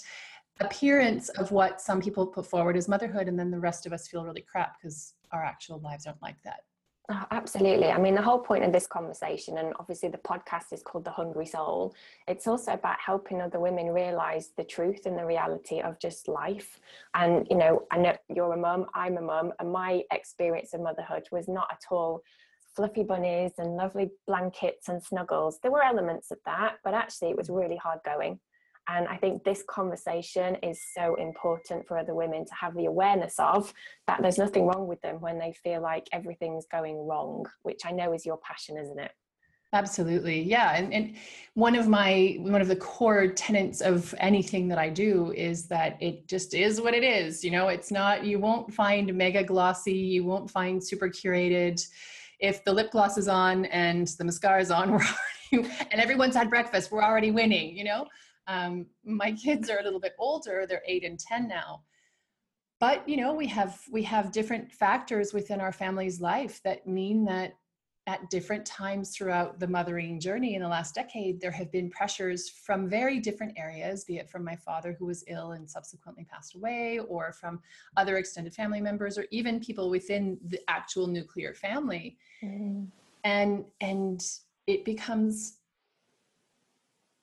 appearance 0.60 1.30
of 1.30 1.52
what 1.52 1.82
some 1.82 2.02
people 2.02 2.28
put 2.28 2.46
forward 2.46 2.78
as 2.78 2.88
motherhood, 2.88 3.28
and 3.28 3.38
then 3.38 3.52
the 3.52 3.60
rest 3.60 3.86
of 3.86 3.94
us 3.94 4.08
feel 4.08 4.24
really 4.24 4.46
crap 4.50 4.78
because 4.80 5.14
our 5.32 5.44
actual 5.44 5.80
lives 5.80 6.06
aren't 6.06 6.22
like 6.22 6.42
that. 6.44 6.62
Oh, 7.12 7.26
absolutely. 7.32 7.88
I 7.88 7.98
mean, 7.98 8.16
the 8.16 8.22
whole 8.22 8.40
point 8.40 8.64
of 8.64 8.72
this 8.72 8.88
conversation, 8.88 9.58
and 9.58 9.74
obviously 9.78 10.08
the 10.08 10.20
podcast 10.20 10.72
is 10.72 10.82
called 10.82 11.04
The 11.04 11.12
Hungry 11.12 11.46
Soul, 11.46 11.94
it's 12.30 12.48
also 12.48 12.72
about 12.72 12.98
helping 13.06 13.42
other 13.42 13.60
women 13.60 13.88
realize 13.88 14.52
the 14.56 14.64
truth 14.64 15.06
and 15.06 15.18
the 15.18 15.26
reality 15.26 15.82
of 15.82 16.00
just 16.00 16.30
life. 16.30 16.80
And, 17.14 17.46
you 17.50 17.58
know, 17.58 17.84
I 17.92 17.98
know 17.98 18.16
you're 18.34 18.54
a 18.54 18.58
mum, 18.58 18.86
I'm 18.96 19.18
a 19.18 19.22
mum, 19.22 19.52
and 19.60 19.70
my 19.70 20.04
experience 20.14 20.74
of 20.74 20.80
motherhood 20.80 21.28
was 21.30 21.50
not 21.50 21.68
at 21.72 21.82
all 21.92 22.22
fluffy 22.76 23.04
bunnies 23.04 23.52
and 23.58 23.76
lovely 23.76 24.10
blankets 24.28 24.90
and 24.90 25.02
snuggles. 25.04 25.60
There 25.62 25.72
were 25.72 25.84
elements 25.84 26.32
of 26.32 26.38
that, 26.46 26.76
but 26.84 26.94
actually 26.94 27.30
it 27.30 27.38
was 27.38 27.50
mm. 27.50 27.60
really 27.60 27.78
hard 27.78 28.00
going. 28.06 28.40
And 28.90 29.08
I 29.08 29.16
think 29.16 29.44
this 29.44 29.64
conversation 29.70 30.56
is 30.56 30.82
so 30.94 31.16
important 31.16 31.88
for 31.88 31.98
other 31.98 32.14
women 32.14 32.46
to 32.46 32.54
have 32.54 32.76
the 32.76 32.86
awareness 32.86 33.36
of 33.40 33.74
that 34.08 34.22
there's 34.22 34.38
nothing 34.38 34.66
wrong 34.66 34.88
with 34.88 35.02
them 35.02 35.22
when 35.22 35.40
they 35.40 35.54
feel 35.64 35.82
like 35.82 36.08
everything's 36.12 36.66
going 36.70 36.98
wrong, 37.08 37.46
which 37.62 37.82
I 37.86 37.92
know 37.92 38.14
is 38.14 38.26
your 38.26 38.38
passion, 38.38 38.78
isn't 38.78 39.00
it? 39.00 39.12
Absolutely. 39.72 40.40
Yeah. 40.44 40.76
And, 40.76 40.94
and 40.94 41.16
one 41.56 41.76
of 41.76 41.88
my, 41.88 42.36
one 42.40 42.62
of 42.62 42.68
the 42.68 42.76
core 42.76 43.28
tenets 43.28 43.82
of 43.82 44.14
anything 44.20 44.68
that 44.68 44.78
I 44.78 44.90
do 44.90 45.34
is 45.36 45.68
that 45.70 45.98
it 46.00 46.28
just 46.28 46.54
is 46.54 46.80
what 46.80 46.94
it 46.94 47.04
is. 47.04 47.44
You 47.44 47.52
know, 47.52 47.70
it's 47.70 47.90
not, 47.90 48.24
you 48.24 48.38
won't 48.38 48.72
find 48.72 49.12
mega 49.16 49.44
glossy, 49.44 49.94
you 49.94 50.26
won't 50.26 50.52
find 50.52 50.84
super 50.84 51.10
curated 51.10 51.84
if 52.44 52.62
the 52.66 52.74
lip 52.74 52.92
gloss 52.92 53.18
is 53.18 53.30
on 53.30 53.66
and 53.66 54.06
the 54.20 54.24
mascara 54.26 54.62
is 54.62 54.70
on, 54.70 54.92
we're 54.92 54.98
already, 54.98 55.74
and 55.92 56.02
everyone's 56.02 56.36
had 56.36 56.50
breakfast, 56.50 56.92
we're 56.92 57.04
already 57.04 57.32
winning, 57.32 57.76
you 57.76 57.86
know? 57.86 58.06
Um, 58.48 58.86
my 59.06 59.32
kids 59.32 59.70
are 59.70 59.80
a 59.80 59.84
little 59.84 60.00
bit 60.00 60.14
older, 60.20 60.66
they're 60.68 60.84
eight 60.86 61.06
and 61.06 61.18
10 61.18 61.48
now. 61.48 61.84
But, 62.82 63.08
you 63.08 63.16
know, 63.16 63.34
we 63.34 63.48
have, 63.48 63.80
we 63.90 64.04
have 64.04 64.34
different 64.34 64.74
factors 64.74 65.34
within 65.34 65.62
our 65.62 65.72
family's 65.72 66.20
life 66.20 66.60
that 66.66 66.86
mean 66.86 67.24
that 67.26 67.54
at 68.06 68.30
different 68.30 68.66
times 68.66 69.16
throughout 69.16 69.60
the 69.60 69.68
mothering 69.68 70.20
journey 70.20 70.56
in 70.56 70.62
the 70.62 70.68
last 70.68 70.94
decade, 70.94 71.40
there 71.40 71.52
have 71.52 71.72
been 71.72 71.90
pressures 71.90 72.50
from 72.50 72.90
very 72.90 73.20
different 73.20 73.54
areas, 73.58 74.04
be 74.04 74.18
it 74.18 74.30
from 74.30 74.44
my 74.44 74.56
father 74.58 74.96
who 75.00 75.06
was 75.06 75.24
ill 75.28 75.54
and 75.54 75.70
subsequently 75.70 76.26
passed 76.26 76.56
away, 76.56 77.00
or 77.00 77.32
from 77.32 77.62
other 77.96 78.18
extended 78.18 78.54
family 78.54 78.82
members, 78.82 79.18
or 79.18 79.26
even 79.32 79.60
people 79.60 79.90
within 79.90 80.38
the 80.48 80.60
actual 80.68 81.08
nuclear 81.08 81.54
family. 81.54 82.18
Mm. 82.44 82.88
And 83.24 83.64
and 83.80 84.22
it 84.68 84.84
becomes 84.84 85.60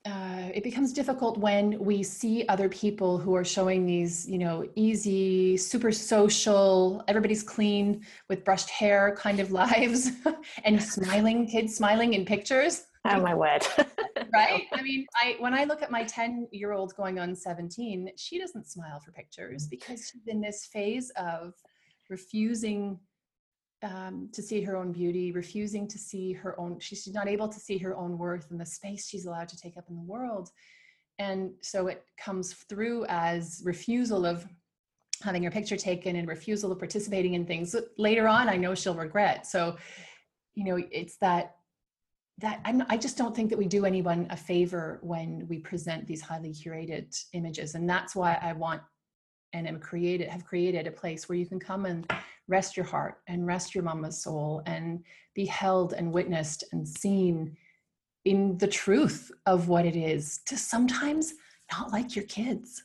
uh, 0.05 0.49
it 0.53 0.63
becomes 0.63 0.93
difficult 0.93 1.37
when 1.37 1.77
we 1.77 2.01
see 2.01 2.43
other 2.47 2.67
people 2.69 3.19
who 3.19 3.35
are 3.35 3.45
showing 3.45 3.85
these, 3.85 4.27
you 4.27 4.39
know, 4.39 4.67
easy, 4.75 5.55
super 5.57 5.91
social, 5.91 7.03
everybody's 7.07 7.43
clean 7.43 8.03
with 8.27 8.43
brushed 8.43 8.69
hair 8.69 9.15
kind 9.15 9.39
of 9.39 9.51
lives 9.63 10.11
and 10.63 10.81
smiling, 10.81 11.45
kids 11.47 11.75
smiling 11.75 12.13
in 12.13 12.25
pictures. 12.25 12.85
Oh 13.05 13.21
my 13.21 13.35
word. 13.35 13.61
right? 14.33 14.63
I 14.73 14.81
mean, 14.81 15.05
I 15.21 15.35
when 15.39 15.53
I 15.53 15.65
look 15.65 15.81
at 15.81 15.91
my 15.91 16.03
10 16.03 16.47
year 16.51 16.71
old 16.71 16.95
going 16.95 17.19
on 17.19 17.35
17, 17.35 18.09
she 18.15 18.39
doesn't 18.39 18.67
smile 18.67 18.99
for 18.99 19.11
pictures 19.11 19.67
because 19.67 20.09
she's 20.11 20.27
in 20.27 20.41
this 20.41 20.67
phase 20.71 21.11
of 21.15 21.53
refusing 22.09 22.99
um, 23.83 24.29
to 24.33 24.41
see 24.41 24.61
her 24.61 24.75
own 24.75 24.91
beauty, 24.91 25.31
refusing 25.31 25.87
to 25.87 25.97
see 25.97 26.33
her 26.33 26.59
own, 26.59 26.79
she's 26.79 27.07
not 27.13 27.27
able 27.27 27.47
to 27.47 27.59
see 27.59 27.77
her 27.79 27.95
own 27.95 28.17
worth 28.17 28.51
and 28.51 28.59
the 28.59 28.65
space 28.65 29.07
she's 29.07 29.25
allowed 29.25 29.49
to 29.49 29.57
take 29.57 29.77
up 29.77 29.85
in 29.89 29.95
the 29.95 30.01
world. 30.01 30.49
And 31.19 31.51
so 31.61 31.87
it 31.87 32.05
comes 32.17 32.53
through 32.53 33.05
as 33.07 33.61
refusal 33.63 34.25
of 34.25 34.47
having 35.21 35.43
her 35.43 35.51
picture 35.51 35.77
taken 35.77 36.15
and 36.15 36.27
refusal 36.27 36.71
of 36.71 36.79
participating 36.79 37.35
in 37.35 37.45
things. 37.45 37.75
Later 37.97 38.27
on 38.27 38.49
i 38.49 38.57
know 38.57 38.73
she'll 38.75 38.95
regret. 38.95 39.45
So 39.45 39.77
you 40.55 40.65
know 40.65 40.83
it's 40.91 41.17
that 41.17 41.55
that 42.39 42.59
I'm, 42.65 42.83
i 42.89 42.97
just 42.97 43.17
don't 43.17 43.35
think 43.35 43.49
that 43.51 43.59
we 43.59 43.67
do 43.67 43.85
anyone 43.85 44.25
a 44.31 44.37
favor 44.37 44.99
when 45.03 45.45
we 45.47 45.59
present 45.59 46.07
these 46.07 46.21
highly 46.21 46.53
curated 46.53 47.15
images. 47.33 47.75
And 47.75 47.89
that's 47.89 48.15
why 48.15 48.39
i 48.41 48.53
want 48.53 48.81
and 49.53 49.67
am 49.67 49.79
created 49.79 50.27
have 50.27 50.45
created 50.45 50.87
a 50.87 50.91
place 50.91 51.27
where 51.27 51.37
you 51.37 51.45
can 51.45 51.59
come 51.59 51.85
and 51.85 52.11
rest 52.47 52.75
your 52.75 52.85
heart 52.85 53.19
and 53.27 53.45
rest 53.45 53.75
your 53.75 53.83
mama's 53.83 54.21
soul 54.21 54.61
and 54.65 55.03
be 55.35 55.45
held 55.45 55.93
and 55.93 56.13
witnessed 56.13 56.63
and 56.71 56.87
seen 56.87 57.55
in 58.25 58.57
the 58.57 58.67
truth 58.67 59.31
of 59.45 59.67
what 59.67 59.85
it 59.85 59.95
is 59.95 60.39
to 60.45 60.57
sometimes 60.57 61.33
not 61.71 61.91
like 61.91 62.15
your 62.15 62.25
kids 62.25 62.83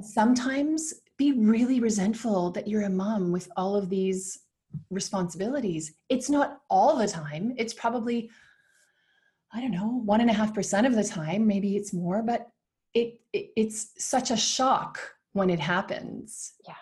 sometimes 0.00 0.94
be 1.18 1.32
really 1.32 1.80
resentful 1.80 2.50
that 2.52 2.66
you're 2.66 2.82
a 2.82 2.90
mom 2.90 3.30
with 3.32 3.50
all 3.56 3.76
of 3.76 3.88
these 3.88 4.40
responsibilities. 4.90 5.92
It's 6.08 6.30
not 6.30 6.60
all 6.70 6.96
the 6.96 7.08
time. 7.08 7.54
It's 7.58 7.74
probably, 7.74 8.30
I 9.52 9.60
don't 9.60 9.72
know, 9.72 10.00
one 10.04 10.20
and 10.20 10.30
a 10.30 10.34
half 10.34 10.54
percent 10.54 10.86
of 10.86 10.94
the 10.94 11.04
time. 11.04 11.46
Maybe 11.46 11.76
it's 11.76 11.92
more, 11.92 12.22
but 12.22 12.48
it, 12.94 13.20
it 13.32 13.50
it's 13.56 13.92
such 13.98 14.30
a 14.30 14.36
shock 14.36 14.98
when 15.32 15.50
it 15.50 15.60
happens. 15.60 16.54
Yeah. 16.66 16.74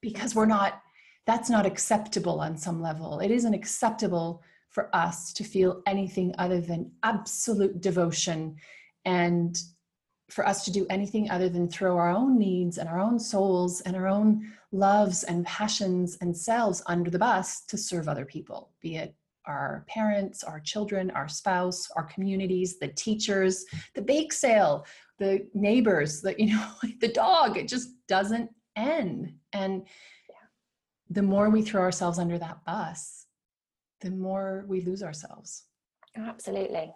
Because 0.00 0.34
we're 0.34 0.46
not, 0.46 0.80
that's 1.26 1.50
not 1.50 1.66
acceptable 1.66 2.40
on 2.40 2.56
some 2.56 2.80
level. 2.80 3.20
It 3.20 3.30
isn't 3.30 3.54
acceptable 3.54 4.42
for 4.70 4.94
us 4.94 5.32
to 5.32 5.44
feel 5.44 5.82
anything 5.86 6.34
other 6.38 6.60
than 6.60 6.92
absolute 7.02 7.80
devotion 7.80 8.56
and 9.04 9.60
for 10.30 10.46
us 10.46 10.64
to 10.64 10.70
do 10.70 10.86
anything 10.90 11.30
other 11.30 11.48
than 11.48 11.68
throw 11.68 11.96
our 11.96 12.10
own 12.10 12.38
needs 12.38 12.78
and 12.78 12.88
our 12.88 13.00
own 13.00 13.18
souls 13.18 13.80
and 13.82 13.96
our 13.96 14.06
own 14.06 14.52
loves 14.72 15.24
and 15.24 15.46
passions 15.46 16.18
and 16.20 16.36
selves 16.36 16.82
under 16.86 17.10
the 17.10 17.18
bus 17.18 17.62
to 17.62 17.78
serve 17.78 18.08
other 18.08 18.26
people, 18.26 18.70
be 18.80 18.96
it 18.96 19.14
our 19.46 19.84
parents, 19.88 20.44
our 20.44 20.60
children, 20.60 21.10
our 21.12 21.26
spouse, 21.26 21.88
our 21.96 22.04
communities, 22.04 22.78
the 22.78 22.88
teachers, 22.88 23.64
the 23.94 24.02
bake 24.02 24.32
sale, 24.32 24.86
the 25.18 25.46
neighbors, 25.54 26.20
the 26.20 26.34
you 26.38 26.54
know, 26.54 26.68
the 27.00 27.08
dog. 27.08 27.56
It 27.56 27.68
just 27.68 27.90
doesn't 28.06 28.50
end. 28.76 29.32
And 29.52 29.86
the 31.10 31.22
more 31.22 31.50
we 31.50 31.62
throw 31.62 31.82
ourselves 31.82 32.18
under 32.18 32.38
that 32.38 32.64
bus, 32.64 33.26
the 34.00 34.10
more 34.10 34.64
we 34.68 34.82
lose 34.82 35.02
ourselves. 35.02 35.64
Absolutely. 36.16 36.92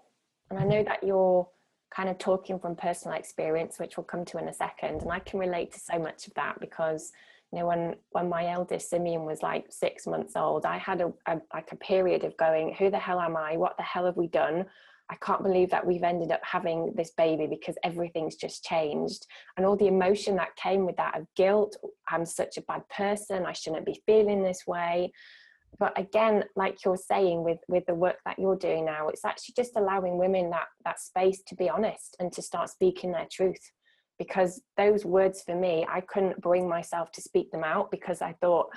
And 0.51 0.59
I 0.59 0.65
know 0.65 0.85
that 0.85 1.03
you're 1.03 1.49
kind 1.95 2.09
of 2.09 2.19
talking 2.19 2.59
from 2.59 2.77
personal 2.77 3.17
experience, 3.17 3.79
which 3.79 3.97
we'll 3.97 4.05
come 4.05 4.25
to 4.27 4.39
in 4.39 4.49
a 4.49 4.55
second. 4.55 5.03
And 5.03 5.13
I 5.13 5.19
can 5.19 5.39
relate 5.39 5.73
to 5.73 5.81
so 5.81 5.99
much 5.99 6.27
of 6.27 6.35
that 6.35 6.61
because 6.61 7.13
you 7.53 7.59
know 7.59 7.67
when 7.67 7.97
when 8.11 8.29
my 8.29 8.51
eldest 8.51 8.89
Simeon 8.89 9.25
was 9.25 9.43
like 9.43 9.67
six 9.71 10.07
months 10.07 10.37
old, 10.37 10.65
I 10.65 10.79
had 10.79 11.01
a, 11.03 11.13
a 11.27 11.41
like 11.53 11.71
a 11.73 11.77
period 11.77 12.25
of 12.25 12.37
going, 12.37 12.75
who 12.79 12.91
the 12.91 12.99
hell 12.99 13.21
am 13.21 13.37
I? 13.37 13.57
What 13.57 13.77
the 13.77 13.83
hell 13.83 14.07
have 14.07 14.17
we 14.17 14.27
done? 14.27 14.67
I 15.13 15.17
can't 15.17 15.43
believe 15.43 15.69
that 15.71 15.87
we've 15.87 16.03
ended 16.03 16.33
up 16.33 16.41
having 16.43 16.95
this 16.97 17.11
baby 17.11 17.47
because 17.47 17.77
everything's 17.85 18.35
just 18.35 18.65
changed. 18.65 19.27
And 19.57 19.67
all 19.67 19.77
the 19.77 19.87
emotion 19.87 20.37
that 20.37 20.57
came 20.57 20.87
with 20.87 20.97
that 20.97 21.19
of 21.19 21.27
guilt, 21.37 21.77
I'm 22.09 22.25
such 22.25 22.57
a 22.57 22.63
bad 22.63 22.89
person, 22.89 23.45
I 23.45 23.53
shouldn't 23.53 23.85
be 23.85 24.03
feeling 24.07 24.43
this 24.43 24.67
way. 24.67 25.13
But 25.79 25.99
again 25.99 26.45
like 26.57 26.79
you're 26.85 26.97
saying 26.97 27.45
with 27.45 27.59
with 27.69 27.85
the 27.87 27.95
work 27.95 28.17
that 28.27 28.39
you're 28.39 28.57
doing 28.57 28.85
now 28.85 29.09
it's 29.09 29.25
actually 29.25 29.55
just 29.57 29.75
allowing 29.75 30.19
women 30.19 30.51
that 30.51 30.67
that 30.85 31.01
space 31.01 31.43
to 31.47 31.55
be 31.55 31.71
honest 31.71 32.15
and 32.21 32.31
to 32.33 32.43
start 32.43 32.71
speaking 32.71 33.13
their 33.13 33.29
truth. 33.31 33.71
Because 34.19 34.63
those 34.77 35.05
words 35.05 35.43
for 35.43 35.57
me 35.57 35.87
i 35.89 36.01
couldn't 36.03 36.41
bring 36.43 36.69
myself 36.69 37.11
to 37.13 37.23
speak 37.23 37.51
them 37.51 37.65
out 37.65 37.91
because 37.91 38.21
i 38.21 38.35
thought 38.41 38.69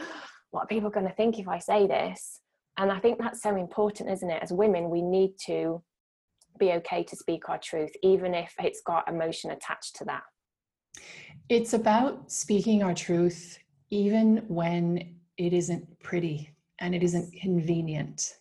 what 0.52 0.64
are 0.64 0.68
people 0.68 0.90
going 0.90 1.08
to 1.08 1.14
think 1.16 1.38
if 1.38 1.50
i 1.50 1.60
say 1.60 1.86
this? 1.86 2.40
And 2.78 2.92
i 2.92 3.00
think 3.00 3.20
that's 3.20 3.42
so 3.42 3.56
important 3.58 4.10
isn't 4.10 4.30
it? 4.30 4.42
As 4.42 4.54
women 4.54 4.90
we 4.90 5.02
need 5.02 5.34
to 5.48 5.84
be 6.60 6.72
okay 6.72 7.04
to 7.04 7.16
speak 7.16 7.50
our 7.50 7.58
truth 7.58 7.92
even 8.04 8.34
if 8.34 8.54
it's 8.60 8.82
got 8.86 9.08
emotion 9.08 9.52
attached 9.52 9.96
to 9.96 10.06
that 10.06 10.24
it's 11.50 11.74
about 11.74 12.32
speaking 12.32 12.84
our 12.84 12.94
truth 12.94 13.60
even 13.90 14.38
when 14.48 15.16
it 15.38 15.54
isn't 15.54 16.00
pretty 16.00 16.50
and 16.80 16.94
it 16.94 17.04
isn't 17.04 17.34
convenient, 17.34 18.36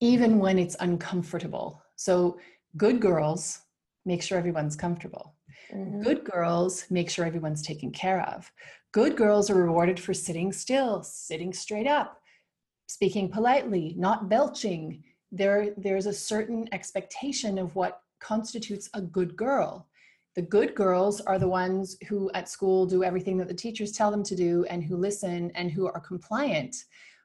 even 0.00 0.38
when 0.38 0.58
it's 0.58 0.76
uncomfortable. 0.80 1.82
So, 1.96 2.38
good 2.76 3.00
girls 3.00 3.60
make 4.04 4.22
sure 4.22 4.38
everyone's 4.38 4.76
comfortable. 4.76 5.34
Mm-hmm. 5.72 6.02
Good 6.02 6.24
girls 6.24 6.86
make 6.90 7.10
sure 7.10 7.24
everyone's 7.24 7.62
taken 7.62 7.90
care 7.90 8.22
of. 8.22 8.50
Good 8.92 9.16
girls 9.16 9.50
are 9.50 9.54
rewarded 9.54 9.98
for 9.98 10.12
sitting 10.12 10.52
still, 10.52 11.02
sitting 11.02 11.52
straight 11.52 11.86
up, 11.86 12.18
speaking 12.88 13.30
politely, 13.30 13.94
not 13.96 14.28
belching. 14.28 15.04
There, 15.32 15.72
there's 15.76 16.06
a 16.06 16.12
certain 16.12 16.68
expectation 16.72 17.58
of 17.58 17.74
what 17.74 18.02
constitutes 18.20 18.88
a 18.94 19.00
good 19.00 19.36
girl. 19.36 19.88
The 20.34 20.42
good 20.42 20.74
girls 20.74 21.20
are 21.22 21.38
the 21.38 21.48
ones 21.48 21.96
who 22.08 22.30
at 22.32 22.48
school 22.48 22.86
do 22.86 23.02
everything 23.02 23.36
that 23.38 23.48
the 23.48 23.54
teachers 23.54 23.92
tell 23.92 24.10
them 24.10 24.22
to 24.22 24.36
do 24.36 24.64
and 24.70 24.84
who 24.84 24.96
listen 24.96 25.50
and 25.54 25.70
who 25.70 25.86
are 25.86 26.00
compliant. 26.00 26.76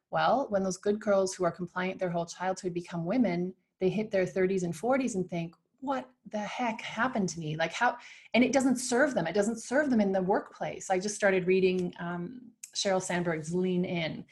Well, 0.09 0.47
when 0.49 0.63
those 0.63 0.77
good 0.77 0.99
girls 0.99 1.33
who 1.33 1.45
are 1.45 1.51
compliant 1.51 1.99
their 1.99 2.09
whole 2.09 2.25
childhood 2.25 2.73
become 2.73 3.05
women, 3.05 3.53
they 3.79 3.89
hit 3.89 4.11
their 4.11 4.25
30s 4.25 4.63
and 4.63 4.73
40s 4.73 5.15
and 5.15 5.29
think, 5.29 5.53
what 5.79 6.09
the 6.31 6.39
heck 6.39 6.81
happened 6.81 7.29
to 7.29 7.39
me? 7.39 7.55
Like, 7.55 7.71
how? 7.71 7.97
And 8.33 8.43
it 8.43 8.51
doesn't 8.51 8.77
serve 8.77 9.13
them. 9.13 9.27
It 9.27 9.35
doesn't 9.35 9.59
serve 9.59 9.89
them 9.89 10.01
in 10.01 10.11
the 10.11 10.21
workplace. 10.21 10.89
I 10.89 10.99
just 10.99 11.15
started 11.15 11.45
reading 11.45 11.93
um, 11.99 12.41
Sheryl 12.75 13.01
Sandberg's 13.01 13.53
Lean 13.53 13.85
In 13.85 14.25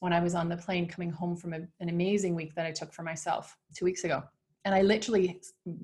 when 0.00 0.12
I 0.12 0.20
was 0.20 0.34
on 0.34 0.48
the 0.48 0.56
plane 0.56 0.88
coming 0.88 1.10
home 1.10 1.36
from 1.36 1.52
a, 1.52 1.60
an 1.78 1.88
amazing 1.88 2.34
week 2.34 2.54
that 2.54 2.66
I 2.66 2.72
took 2.72 2.92
for 2.92 3.02
myself 3.02 3.56
two 3.74 3.84
weeks 3.84 4.04
ago. 4.04 4.22
And 4.64 4.74
I 4.74 4.82
literally 4.82 5.40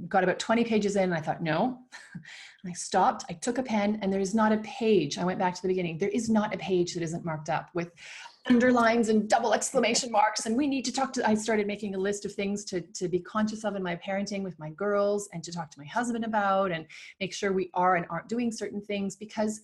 got 0.08 0.22
about 0.22 0.38
20 0.38 0.64
pages 0.64 0.96
in 0.96 1.04
and 1.04 1.14
I 1.14 1.20
thought, 1.20 1.42
no. 1.42 1.78
I 2.66 2.72
stopped, 2.72 3.24
I 3.30 3.34
took 3.34 3.56
a 3.56 3.62
pen, 3.62 3.98
and 4.02 4.12
there 4.12 4.20
is 4.20 4.34
not 4.34 4.52
a 4.52 4.58
page. 4.58 5.16
I 5.16 5.24
went 5.24 5.38
back 5.38 5.54
to 5.54 5.62
the 5.62 5.68
beginning. 5.68 5.96
There 5.96 6.10
is 6.10 6.28
not 6.28 6.54
a 6.54 6.58
page 6.58 6.92
that 6.94 7.02
isn't 7.02 7.24
marked 7.24 7.48
up 7.48 7.70
with 7.72 7.90
underlines 8.48 9.08
and 9.08 9.28
double 9.28 9.52
exclamation 9.54 10.10
marks 10.10 10.46
and 10.46 10.56
we 10.56 10.68
need 10.68 10.84
to 10.84 10.92
talk 10.92 11.12
to 11.12 11.28
i 11.28 11.34
started 11.34 11.66
making 11.66 11.96
a 11.96 11.98
list 11.98 12.24
of 12.24 12.32
things 12.32 12.64
to, 12.64 12.80
to 12.94 13.08
be 13.08 13.18
conscious 13.18 13.64
of 13.64 13.74
in 13.74 13.82
my 13.82 13.96
parenting 13.96 14.42
with 14.42 14.56
my 14.58 14.70
girls 14.70 15.28
and 15.32 15.42
to 15.42 15.50
talk 15.50 15.68
to 15.68 15.80
my 15.80 15.86
husband 15.86 16.24
about 16.24 16.70
and 16.70 16.86
make 17.18 17.34
sure 17.34 17.52
we 17.52 17.70
are 17.74 17.96
and 17.96 18.06
aren't 18.08 18.28
doing 18.28 18.52
certain 18.52 18.80
things 18.80 19.16
because 19.16 19.62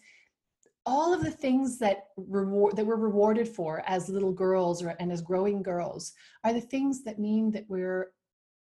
all 0.85 1.15
of 1.15 1.23
the 1.23 1.31
things 1.31 1.79
that 1.79 2.09
reward 2.17 2.77
that 2.77 2.85
we're 2.85 2.97
rewarded 2.97 3.49
for 3.49 3.83
as 3.87 4.09
little 4.09 4.33
girls 4.33 4.83
or, 4.83 4.97
and 4.99 5.13
as 5.13 5.23
growing 5.23 5.63
girls 5.63 6.13
are 6.45 6.53
the 6.53 6.61
things 6.61 7.05
that 7.05 7.19
mean 7.19 7.51
that 7.53 7.65
we're 7.69 8.11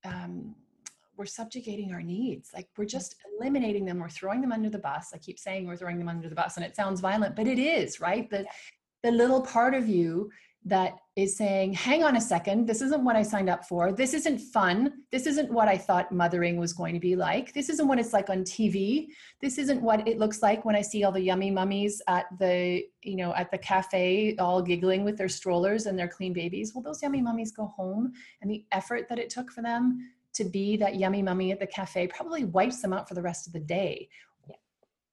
um, 0.05 0.55
we're 1.17 1.27
subjugating 1.27 1.93
our 1.93 2.03
needs. 2.03 2.51
Like 2.55 2.69
we're 2.77 2.85
just 2.85 3.17
eliminating 3.41 3.85
them. 3.85 3.99
We're 3.99 4.09
throwing 4.09 4.41
them 4.41 4.53
under 4.53 4.71
the 4.71 4.79
bus. 4.79 5.11
I 5.13 5.19
keep 5.19 5.39
saying 5.39 5.67
we're 5.67 5.77
throwing 5.77 5.99
them 5.99 6.09
under 6.09 6.29
the 6.29 6.35
bus 6.35 6.57
and 6.57 6.65
it 6.65 6.77
sounds 6.77 7.01
violent 7.01 7.37
but 7.37 7.47
it 7.47 7.59
is 7.59 8.01
right? 8.01 8.29
The 8.31 8.47
the 9.03 9.11
little 9.13 9.43
part 9.43 9.75
of 9.75 9.89
you 9.89 10.31
that 10.69 10.99
is 11.17 11.37
saying, 11.37 11.73
hang 11.73 12.05
on 12.05 12.17
a 12.17 12.21
second, 12.21 12.67
this 12.67 12.81
isn't 12.81 13.03
what 13.03 13.17
I 13.17 13.23
signed 13.23 13.49
up 13.49 13.65
for. 13.65 13.91
This 13.91 14.15
isn't 14.15 14.39
fun. 14.39 14.93
This 15.11 15.27
isn't 15.27 15.51
what 15.51 15.67
I 15.67 15.77
thought 15.77 16.13
mothering 16.13 16.59
was 16.59 16.73
going 16.73 16.95
to 16.95 17.01
be 17.01 17.17
like. 17.17 17.53
This 17.53 17.69
isn't 17.69 17.89
what 17.89 17.99
it's 17.99 18.13
like 18.13 18.31
on 18.31 18.45
TV. 18.45 19.09
This 19.41 19.59
isn't 19.59 19.83
what 19.83 20.07
it 20.07 20.19
looks 20.19 20.43
like 20.43 20.65
when 20.65 20.77
I 20.77 20.83
see 20.83 21.05
all 21.05 21.13
the 21.13 21.21
yummy 21.21 21.51
mummies 21.51 22.01
at 22.07 22.27
the, 22.39 22.85
you 23.03 23.17
know, 23.17 23.35
at 23.35 23.51
the 23.51 23.59
cafe 23.59 24.37
all 24.39 24.63
giggling 24.63 25.05
with 25.05 25.17
their 25.17 25.29
strollers 25.29 25.87
and 25.87 25.99
their 25.99 26.09
clean 26.09 26.33
babies. 26.33 26.75
Well, 26.75 26.83
those 26.83 27.03
yummy 27.03 27.23
mummies 27.23 27.51
go 27.51 27.67
home 27.67 28.13
and 28.43 28.51
the 28.51 28.65
effort 28.73 29.09
that 29.09 29.19
it 29.19 29.31
took 29.31 29.51
for 29.51 29.63
them 29.63 29.99
to 30.35 30.45
be 30.45 30.77
that 30.77 30.97
yummy 30.97 31.23
mummy 31.23 31.51
at 31.51 31.59
the 31.59 31.67
cafe 31.67 32.07
probably 32.07 32.45
wipes 32.45 32.81
them 32.81 32.93
out 32.93 33.09
for 33.09 33.15
the 33.15 33.23
rest 33.23 33.47
of 33.47 33.53
the 33.53 33.61
day 33.61 34.09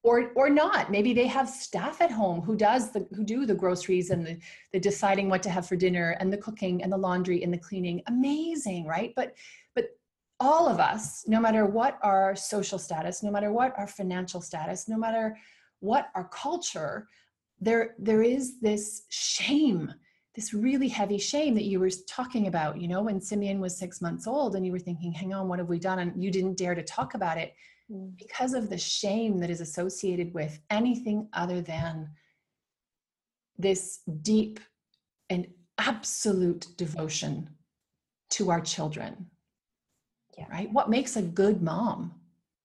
or 0.06 0.30
or 0.36 0.48
not. 0.48 0.88
Maybe 0.88 1.12
they 1.12 1.26
have 1.26 1.48
staff 1.48 2.00
at 2.00 2.12
home 2.12 2.40
who 2.40 2.56
does 2.56 2.92
the 2.92 3.06
who 3.14 3.24
do 3.24 3.44
the 3.44 3.54
groceries 3.54 4.10
and 4.10 4.24
the, 4.24 4.38
the 4.72 4.78
deciding 4.78 5.28
what 5.28 5.42
to 5.42 5.50
have 5.50 5.66
for 5.66 5.74
dinner 5.74 6.16
and 6.20 6.32
the 6.32 6.38
cooking 6.38 6.82
and 6.82 6.92
the 6.92 6.96
laundry 6.96 7.42
and 7.42 7.52
the 7.52 7.58
cleaning. 7.58 8.00
Amazing 8.06 8.86
right? 8.86 9.12
But 9.16 9.34
but 9.74 9.88
all 10.38 10.68
of 10.68 10.78
us 10.78 11.24
no 11.26 11.40
matter 11.40 11.66
what 11.66 11.98
our 12.02 12.36
social 12.36 12.78
status 12.78 13.22
no 13.22 13.30
matter 13.30 13.52
what 13.52 13.74
our 13.76 13.88
financial 13.88 14.40
status 14.40 14.88
no 14.88 14.96
matter 14.96 15.36
what 15.80 16.08
our 16.14 16.28
culture 16.28 17.08
there 17.60 17.94
there 17.98 18.22
is 18.22 18.60
this 18.60 19.06
shame 19.08 19.92
this 20.34 20.52
really 20.52 20.88
heavy 20.88 21.16
shame 21.16 21.54
that 21.54 21.64
you 21.64 21.80
were 21.80 21.88
talking 22.06 22.48
about 22.48 22.78
you 22.78 22.86
know 22.86 23.00
when 23.00 23.18
simeon 23.18 23.60
was 23.60 23.78
six 23.78 24.02
months 24.02 24.26
old 24.26 24.54
and 24.54 24.66
you 24.66 24.72
were 24.72 24.78
thinking 24.78 25.10
hang 25.10 25.32
on 25.32 25.48
what 25.48 25.58
have 25.58 25.68
we 25.68 25.78
done? 25.78 25.98
And 26.00 26.22
you 26.22 26.30
didn't 26.30 26.58
dare 26.58 26.74
to 26.74 26.82
talk 26.82 27.14
about 27.14 27.38
it. 27.38 27.54
Mm. 27.90 28.16
because 28.18 28.52
of 28.52 28.68
the 28.68 28.78
shame 28.78 29.38
that 29.38 29.50
is 29.50 29.60
associated 29.60 30.34
with 30.34 30.58
anything 30.70 31.28
other 31.32 31.60
than 31.60 32.10
this 33.56 34.00
deep 34.22 34.58
and 35.30 35.46
absolute 35.78 36.66
devotion 36.76 37.48
to 38.30 38.50
our 38.50 38.60
children. 38.60 39.26
Yeah. 40.36 40.46
Right? 40.50 40.72
What 40.72 40.90
makes 40.90 41.14
a 41.14 41.22
good 41.22 41.62
mom? 41.62 42.12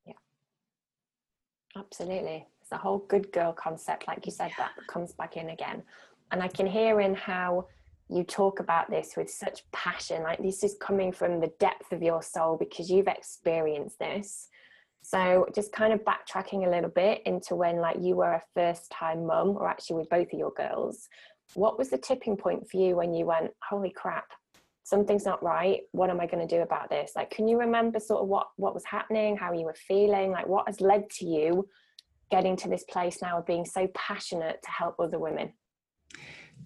Yeah. 0.07 0.13
Absolutely. 1.77 2.47
It's 2.59 2.71
the 2.71 2.77
whole 2.77 3.05
good 3.07 3.31
girl 3.31 3.53
concept, 3.53 4.07
like 4.07 4.25
you 4.25 4.31
said, 4.31 4.51
that 4.57 4.71
comes 4.87 5.13
back 5.13 5.37
in 5.37 5.49
again. 5.49 5.83
And 6.31 6.41
I 6.41 6.47
can 6.47 6.65
hear 6.65 6.99
in 6.99 7.13
how 7.13 7.67
you 8.09 8.23
talk 8.23 8.59
about 8.59 8.89
this 8.89 9.13
with 9.15 9.29
such 9.29 9.61
passion. 9.71 10.23
Like 10.23 10.41
this 10.41 10.63
is 10.63 10.75
coming 10.81 11.11
from 11.11 11.39
the 11.39 11.53
depth 11.59 11.91
of 11.91 12.01
your 12.01 12.23
soul 12.23 12.57
because 12.57 12.89
you've 12.89 13.07
experienced 13.07 13.99
this 13.99 14.49
so 15.01 15.47
just 15.53 15.71
kind 15.71 15.93
of 15.93 16.01
backtracking 16.01 16.65
a 16.65 16.69
little 16.69 16.89
bit 16.89 17.21
into 17.25 17.55
when 17.55 17.77
like 17.77 17.97
you 17.99 18.15
were 18.15 18.33
a 18.33 18.43
first 18.53 18.91
time 18.91 19.25
mum 19.25 19.49
or 19.49 19.67
actually 19.67 19.97
with 19.97 20.09
both 20.09 20.31
of 20.31 20.39
your 20.39 20.51
girls, 20.51 21.09
what 21.53 21.77
was 21.77 21.89
the 21.89 21.97
tipping 21.97 22.37
point 22.37 22.69
for 22.69 22.77
you 22.77 22.95
when 22.95 23.13
you 23.13 23.25
went, 23.25 23.51
holy 23.67 23.91
crap, 23.91 24.25
something's 24.83 25.25
not 25.25 25.43
right. 25.43 25.81
What 25.91 26.09
am 26.09 26.19
I 26.19 26.27
going 26.27 26.47
to 26.47 26.55
do 26.55 26.61
about 26.61 26.89
this? 26.89 27.13
Like, 27.15 27.29
can 27.31 27.47
you 27.47 27.59
remember 27.59 27.99
sort 27.99 28.21
of 28.21 28.27
what, 28.27 28.47
what 28.57 28.73
was 28.73 28.85
happening, 28.85 29.37
how 29.37 29.51
you 29.53 29.65
were 29.65 29.75
feeling? 29.75 30.31
Like 30.31 30.47
what 30.47 30.67
has 30.67 30.81
led 30.81 31.09
to 31.17 31.25
you 31.25 31.67
getting 32.29 32.55
to 32.57 32.69
this 32.69 32.83
place 32.85 33.21
now 33.21 33.39
of 33.39 33.45
being 33.45 33.65
so 33.65 33.87
passionate 33.93 34.61
to 34.63 34.71
help 34.71 34.95
other 34.99 35.19
women? 35.19 35.53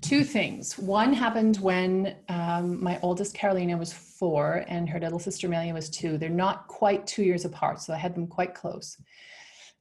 Two 0.05 0.24
things. 0.24 0.77
One 0.77 1.13
happened 1.13 1.57
when 1.57 2.15
um, 2.29 2.83
my 2.83 3.00
oldest 3.01 3.33
Carolina 3.33 3.75
was 3.75 3.91
four 3.91 4.63
and 4.67 4.88
her 4.88 5.00
little 5.00 5.17
sister 5.17 5.47
Amelia 5.47 5.74
was 5.74 5.89
two. 5.89 6.19
They're 6.19 6.29
not 6.29 6.67
quite 6.67 7.07
two 7.07 7.24
years 7.24 7.43
apart, 7.43 7.81
so 7.81 7.91
I 7.91 7.97
had 7.97 8.13
them 8.13 8.27
quite 8.27 8.53
close. 8.53 9.01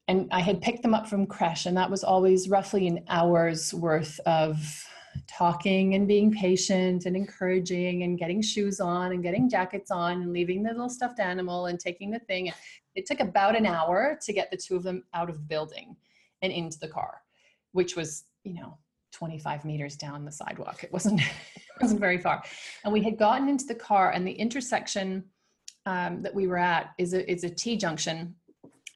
And 0.09 0.27
I 0.33 0.41
had 0.41 0.63
picked 0.63 0.81
them 0.81 0.95
up 0.95 1.07
from 1.07 1.27
creche, 1.27 1.67
and 1.67 1.77
that 1.77 1.91
was 1.91 2.03
always 2.03 2.49
roughly 2.49 2.87
an 2.87 3.05
hour's 3.09 3.75
worth 3.75 4.19
of 4.21 4.57
talking 5.27 5.95
and 5.95 6.09
being 6.09 6.33
patient 6.33 7.05
and 7.05 7.17
encouraging 7.17 8.05
and 8.05 8.19
getting 8.19 8.41
shoes 8.41 8.81
on 8.81 9.13
and 9.13 9.23
getting 9.23 9.51
jackets 9.51 9.91
on 9.91 10.23
and 10.23 10.33
leaving 10.33 10.63
the 10.63 10.71
little 10.71 10.89
stuffed 10.89 11.21
animal 11.21 11.67
and 11.67 11.79
taking 11.79 12.11
the 12.11 12.19
thing. 12.21 12.51
It 12.95 13.05
took 13.05 13.21
about 13.21 13.57
an 13.57 13.67
hour 13.67 14.19
to 14.23 14.33
get 14.33 14.51
the 14.51 14.57
two 14.57 14.75
of 14.75 14.85
them 14.85 15.05
out 15.13 15.29
of 15.29 15.37
the 15.37 15.45
building 15.45 15.95
and 16.41 16.51
into 16.51 16.79
the 16.79 16.89
car, 16.89 17.21
which 17.73 17.95
was, 17.95 18.25
you 18.43 18.55
know, 18.55 18.79
25 19.15 19.65
meters 19.65 19.97
down 19.97 20.25
the 20.25 20.33
sidewalk. 20.33 20.85
It 20.85 20.93
wasn't, 20.93 21.21
it 21.57 21.81
wasn't 21.81 22.01
very 22.01 22.19
far. 22.19 22.43
And 22.85 22.93
we 22.93 23.03
had 23.03 23.17
gotten 23.17 23.49
into 23.49 23.65
the 23.65 23.75
car 23.75 24.11
and 24.11 24.27
the 24.27 24.33
intersection 24.33 25.25
um, 25.87 26.23
that 26.23 26.35
we 26.35 26.47
were 26.47 26.59
at 26.59 26.91
is 26.99 27.15
a, 27.15 27.31
is 27.31 27.45
a 27.45 27.51
T 27.51 27.77
junction. 27.77 28.35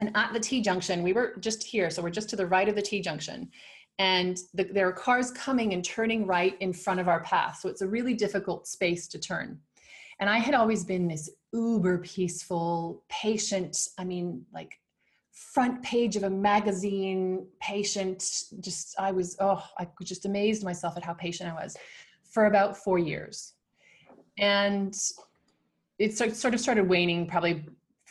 And 0.00 0.10
at 0.14 0.32
the 0.32 0.40
T 0.40 0.60
junction, 0.60 1.02
we 1.02 1.12
were 1.12 1.34
just 1.40 1.62
here. 1.62 1.90
So 1.90 2.02
we're 2.02 2.10
just 2.10 2.28
to 2.30 2.37
the 2.37 2.46
right 2.46 2.68
of 2.68 2.75
the 2.75 2.82
T 2.82 3.00
junction 3.00 3.50
and 3.98 4.38
the, 4.54 4.64
there 4.64 4.88
are 4.88 4.92
cars 4.92 5.30
coming 5.32 5.72
and 5.75 5.84
turning 5.84 6.26
right 6.26 6.56
in 6.60 6.72
front 6.72 7.00
of 7.00 7.08
our 7.08 7.20
path. 7.22 7.58
So 7.60 7.68
it's 7.68 7.82
a 7.82 7.88
really 7.88 8.14
difficult 8.14 8.68
space 8.68 9.08
to 9.08 9.18
turn. 9.18 9.58
And 10.20 10.30
I 10.30 10.38
had 10.38 10.54
always 10.54 10.84
been 10.84 11.08
this 11.08 11.30
uber 11.52 11.98
peaceful, 11.98 13.04
patient, 13.08 13.76
I 13.98 14.04
mean, 14.04 14.44
like 14.52 14.72
front 15.38 15.83
page 15.83 16.16
of 16.16 16.25
a 16.25 16.30
magazine, 16.30 17.47
patient, 17.61 18.45
just, 18.61 18.95
I 18.99 19.12
was, 19.12 19.37
oh, 19.40 19.64
I 19.78 19.87
just 20.02 20.26
amazed 20.26 20.64
myself 20.64 20.97
at 20.97 21.04
how 21.04 21.14
patient 21.14 21.50
I 21.50 21.54
was 21.54 21.76
for 22.30 22.47
about 22.47 22.76
four 22.76 22.99
years. 22.99 23.54
And 24.38 24.97
it 25.99 26.16
sort 26.16 26.54
of 26.54 26.61
started 26.61 26.88
waning 26.88 27.26
probably 27.26 27.64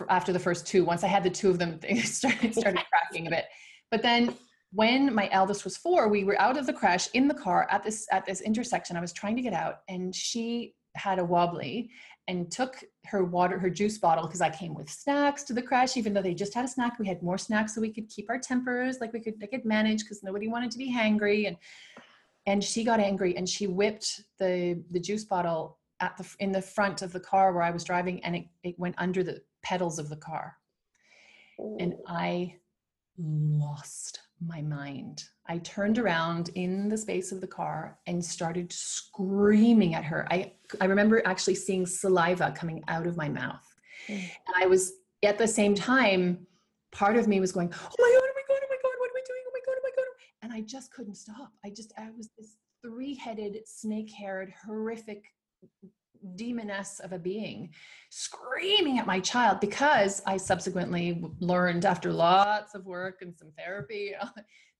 after 0.09 0.31
the 0.31 0.39
first 0.39 0.67
two. 0.67 0.85
Once 0.85 1.03
I 1.03 1.07
had 1.07 1.23
the 1.23 1.29
two 1.29 1.49
of 1.49 1.59
them, 1.59 1.79
they 1.81 1.99
started, 1.99 2.53
started 2.53 2.83
cracking 2.89 3.27
a 3.27 3.29
bit. 3.29 3.45
But 3.91 4.01
then 4.01 4.33
when 4.71 5.13
my 5.13 5.29
eldest 5.31 5.63
was 5.63 5.77
four, 5.77 6.07
we 6.09 6.23
were 6.23 6.39
out 6.39 6.57
of 6.57 6.65
the 6.65 6.73
creche 6.73 7.09
in 7.13 7.27
the 7.27 7.33
car 7.33 7.67
at 7.71 7.83
this 7.83 8.07
at 8.11 8.25
this 8.25 8.41
intersection. 8.41 8.97
I 8.97 9.01
was 9.01 9.13
trying 9.13 9.35
to 9.37 9.41
get 9.41 9.53
out, 9.53 9.79
and 9.87 10.13
she 10.13 10.75
had 10.95 11.19
a 11.19 11.23
wobbly 11.23 11.89
and 12.27 12.51
took 12.51 12.83
her 13.05 13.23
water, 13.23 13.57
her 13.57 13.69
juice 13.69 13.97
bottle, 13.97 14.25
because 14.25 14.41
I 14.41 14.49
came 14.49 14.73
with 14.73 14.89
snacks 14.89 15.43
to 15.43 15.53
the 15.53 15.61
creche, 15.61 15.95
even 15.95 16.13
though 16.13 16.21
they 16.21 16.33
just 16.33 16.53
had 16.53 16.65
a 16.65 16.67
snack. 16.67 16.99
We 16.99 17.07
had 17.07 17.23
more 17.23 17.37
snacks 17.37 17.73
so 17.73 17.81
we 17.81 17.93
could 17.93 18.09
keep 18.09 18.29
our 18.29 18.37
tempers, 18.37 18.99
like 18.99 19.13
we 19.13 19.21
could, 19.21 19.39
they 19.39 19.47
could 19.47 19.65
manage 19.65 20.03
because 20.03 20.23
nobody 20.23 20.47
wanted 20.47 20.71
to 20.71 20.77
be 20.77 20.93
hangry. 20.93 21.47
And 21.47 21.57
and 22.45 22.63
she 22.63 22.83
got 22.83 22.99
angry 22.99 23.35
and 23.35 23.47
she 23.47 23.67
whipped 23.67 24.21
the 24.39 24.81
the 24.91 24.99
juice 24.99 25.25
bottle 25.25 25.77
at 25.99 26.15
the 26.17 26.27
in 26.39 26.51
the 26.51 26.61
front 26.61 27.01
of 27.01 27.11
the 27.11 27.19
car 27.19 27.53
where 27.53 27.63
I 27.63 27.71
was 27.71 27.83
driving, 27.83 28.23
and 28.23 28.35
it, 28.35 28.45
it 28.63 28.79
went 28.79 28.95
under 28.97 29.23
the 29.23 29.41
pedals 29.63 29.99
of 29.99 30.09
the 30.09 30.15
car. 30.15 30.55
And 31.79 31.95
I 32.07 32.55
lost 33.17 34.19
my 34.45 34.61
mind. 34.61 35.23
I 35.49 35.59
turned 35.59 35.97
around 35.97 36.49
in 36.55 36.89
the 36.89 36.97
space 36.97 37.31
of 37.31 37.41
the 37.41 37.47
car 37.47 37.97
and 38.05 38.23
started 38.23 38.71
screaming 38.71 39.95
at 39.95 40.03
her. 40.03 40.27
I, 40.29 40.53
I 40.81 40.85
remember 40.85 41.21
actually 41.25 41.55
seeing 41.55 41.85
saliva 41.85 42.53
coming 42.55 42.83
out 42.87 43.07
of 43.07 43.15
my 43.15 43.29
mouth. 43.29 43.63
Mm. 44.07 44.15
And 44.15 44.55
I 44.55 44.65
was 44.65 44.93
at 45.23 45.37
the 45.37 45.47
same 45.47 45.73
time, 45.73 46.45
part 46.91 47.15
of 47.15 47.27
me 47.27 47.39
was 47.39 47.51
going, 47.51 47.71
Oh 47.73 47.95
my 47.99 48.11
God, 48.13 48.23
oh 48.23 48.33
my 48.35 48.43
God, 48.47 48.59
oh 48.61 48.67
my 48.69 48.77
God, 48.81 48.91
what 48.97 49.09
am 49.09 49.15
I 49.15 49.23
doing? 49.25 49.41
Oh 49.47 49.51
my 49.53 49.59
God, 49.65 49.75
oh 49.77 49.83
my 49.83 49.91
God. 49.95 50.05
And 50.43 50.53
I 50.53 50.61
just 50.61 50.93
couldn't 50.93 51.15
stop. 51.15 51.51
I 51.65 51.69
just, 51.69 51.93
I 51.97 52.09
was 52.15 52.29
this 52.37 52.57
three 52.81 53.15
headed, 53.15 53.57
snake 53.65 54.11
haired, 54.11 54.53
horrific 54.65 55.23
demoness 56.35 56.99
of 56.99 57.13
a 57.13 57.19
being 57.19 57.69
screaming 58.09 58.97
at 58.97 59.05
my 59.05 59.19
child 59.19 59.59
because 59.59 60.21
I 60.25 60.37
subsequently 60.37 61.23
learned 61.39 61.85
after 61.85 62.11
lots 62.11 62.75
of 62.75 62.85
work 62.85 63.19
and 63.21 63.35
some 63.37 63.51
therapy 63.57 64.13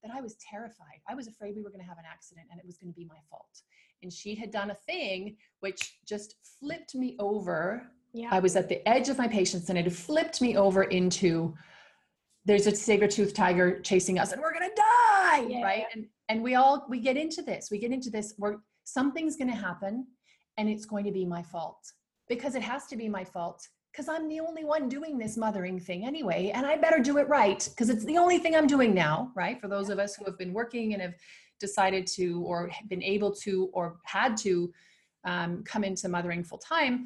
that 0.04 0.12
I 0.14 0.22
was 0.22 0.36
terrified. 0.36 1.00
I 1.08 1.16
was 1.16 1.28
afraid 1.28 1.56
we 1.56 1.62
were 1.62 1.70
going 1.70 1.82
to 1.82 1.88
have 1.88 1.98
an 1.98 2.06
accident 2.10 2.48
and 2.52 2.60
it 2.60 2.66
was 2.66 2.78
going 2.78 2.92
to 2.92 2.96
be 2.96 3.06
my 3.06 3.20
fault. 3.30 3.62
And 4.04 4.12
she 4.12 4.36
had 4.36 4.52
done 4.52 4.72
a 4.72 4.76
thing 4.76 5.38
which 5.60 5.98
just 6.06 6.36
flipped 6.60 6.96
me 6.96 7.16
over. 7.20 7.90
Yeah. 8.14 8.30
I 8.32 8.40
was 8.40 8.56
at 8.56 8.70
the 8.70 8.88
edge 8.88 9.10
of 9.10 9.18
my 9.18 9.28
patience 9.28 9.70
and 9.70 9.78
it 9.78 9.92
flipped 9.92 10.42
me 10.42 10.58
over 10.58 10.84
into 10.84 11.56
there's 12.46 12.68
a 12.68 12.76
saber-toothed 12.76 13.36
tiger 13.36 13.82
chasing 13.82 14.20
us 14.20 14.32
and 14.32 14.42
we're 14.42 14.54
going 14.54 14.70
to 14.70 14.76
die, 14.76 15.46
yeah. 15.50 15.64
right? 15.64 15.84
And 15.94 16.06
and 16.30 16.44
we 16.44 16.56
all 16.56 16.86
we 16.90 17.00
get 17.00 17.18
into 17.18 17.42
this. 17.42 17.70
We 17.72 17.80
get 17.80 17.92
into 17.92 18.10
this 18.10 18.34
where 18.38 18.60
something's 18.84 19.36
going 19.36 19.50
to 19.50 19.56
happen 19.56 20.08
and 20.58 20.70
it's 20.70 20.86
going 20.86 21.04
to 21.06 21.12
be 21.12 21.26
my 21.26 21.44
fault 21.44 21.80
because 22.30 22.56
it 22.56 22.62
has 22.62 22.88
to 22.88 22.96
be 22.96 23.10
my 23.10 23.24
fault 23.24 23.68
because 23.92 24.08
I'm 24.08 24.28
the 24.28 24.40
only 24.40 24.64
one 24.64 24.90
doing 24.90 25.18
this 25.18 25.38
mothering 25.38 25.80
thing 25.80 26.06
anyway, 26.06 26.52
and 26.54 26.66
I 26.66 26.78
better 26.78 27.00
do 27.00 27.18
it 27.18 27.28
right 27.28 27.68
because 27.72 27.90
it's 27.90 28.06
the 28.06 28.18
only 28.18 28.38
thing 28.40 28.56
I'm 28.56 28.68
doing 28.68 28.94
now, 28.94 29.32
right? 29.36 29.60
For 29.60 29.68
those 29.68 29.90
of 29.90 30.00
us 30.00 30.16
who 30.16 30.26
have 30.26 30.38
been 30.38 30.54
working 30.54 30.94
and 30.94 31.02
have 31.02 31.16
decided 31.60 32.06
to, 32.08 32.44
or 32.44 32.70
been 32.88 33.04
able 33.04 33.32
to, 33.32 33.70
or 33.74 33.98
had 34.06 34.38
to 34.38 34.72
um, 35.26 35.64
come 35.64 35.84
into 35.84 36.10
mothering 36.10 36.44
full 36.44 36.60
time, 36.60 37.06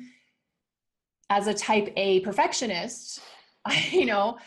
as 1.30 1.48
a 1.48 1.54
type 1.54 1.94
A 1.96 2.20
perfectionist, 2.22 3.22
I, 3.66 3.88
you 3.92 4.06
know, 4.06 4.38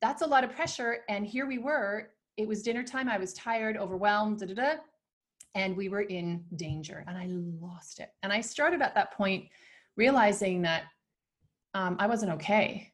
that's 0.00 0.22
a 0.22 0.26
lot 0.26 0.42
of 0.42 0.50
pressure. 0.50 0.98
And 1.08 1.24
here 1.24 1.46
we 1.46 1.58
were, 1.58 2.10
it 2.36 2.48
was 2.48 2.62
dinner 2.62 2.82
time, 2.82 3.08
I 3.08 3.18
was 3.18 3.32
tired, 3.34 3.76
overwhelmed, 3.76 4.40
da 4.40 4.46
da 4.46 4.54
da 4.54 4.74
and 5.54 5.76
we 5.76 5.88
were 5.88 6.02
in 6.02 6.44
danger 6.56 7.04
and 7.06 7.16
i 7.16 7.26
lost 7.60 8.00
it 8.00 8.10
and 8.22 8.32
i 8.32 8.40
started 8.40 8.82
at 8.82 8.94
that 8.94 9.12
point 9.12 9.44
realizing 9.96 10.62
that 10.62 10.84
um, 11.74 11.96
i 11.98 12.06
wasn't 12.06 12.32
okay. 12.32 12.92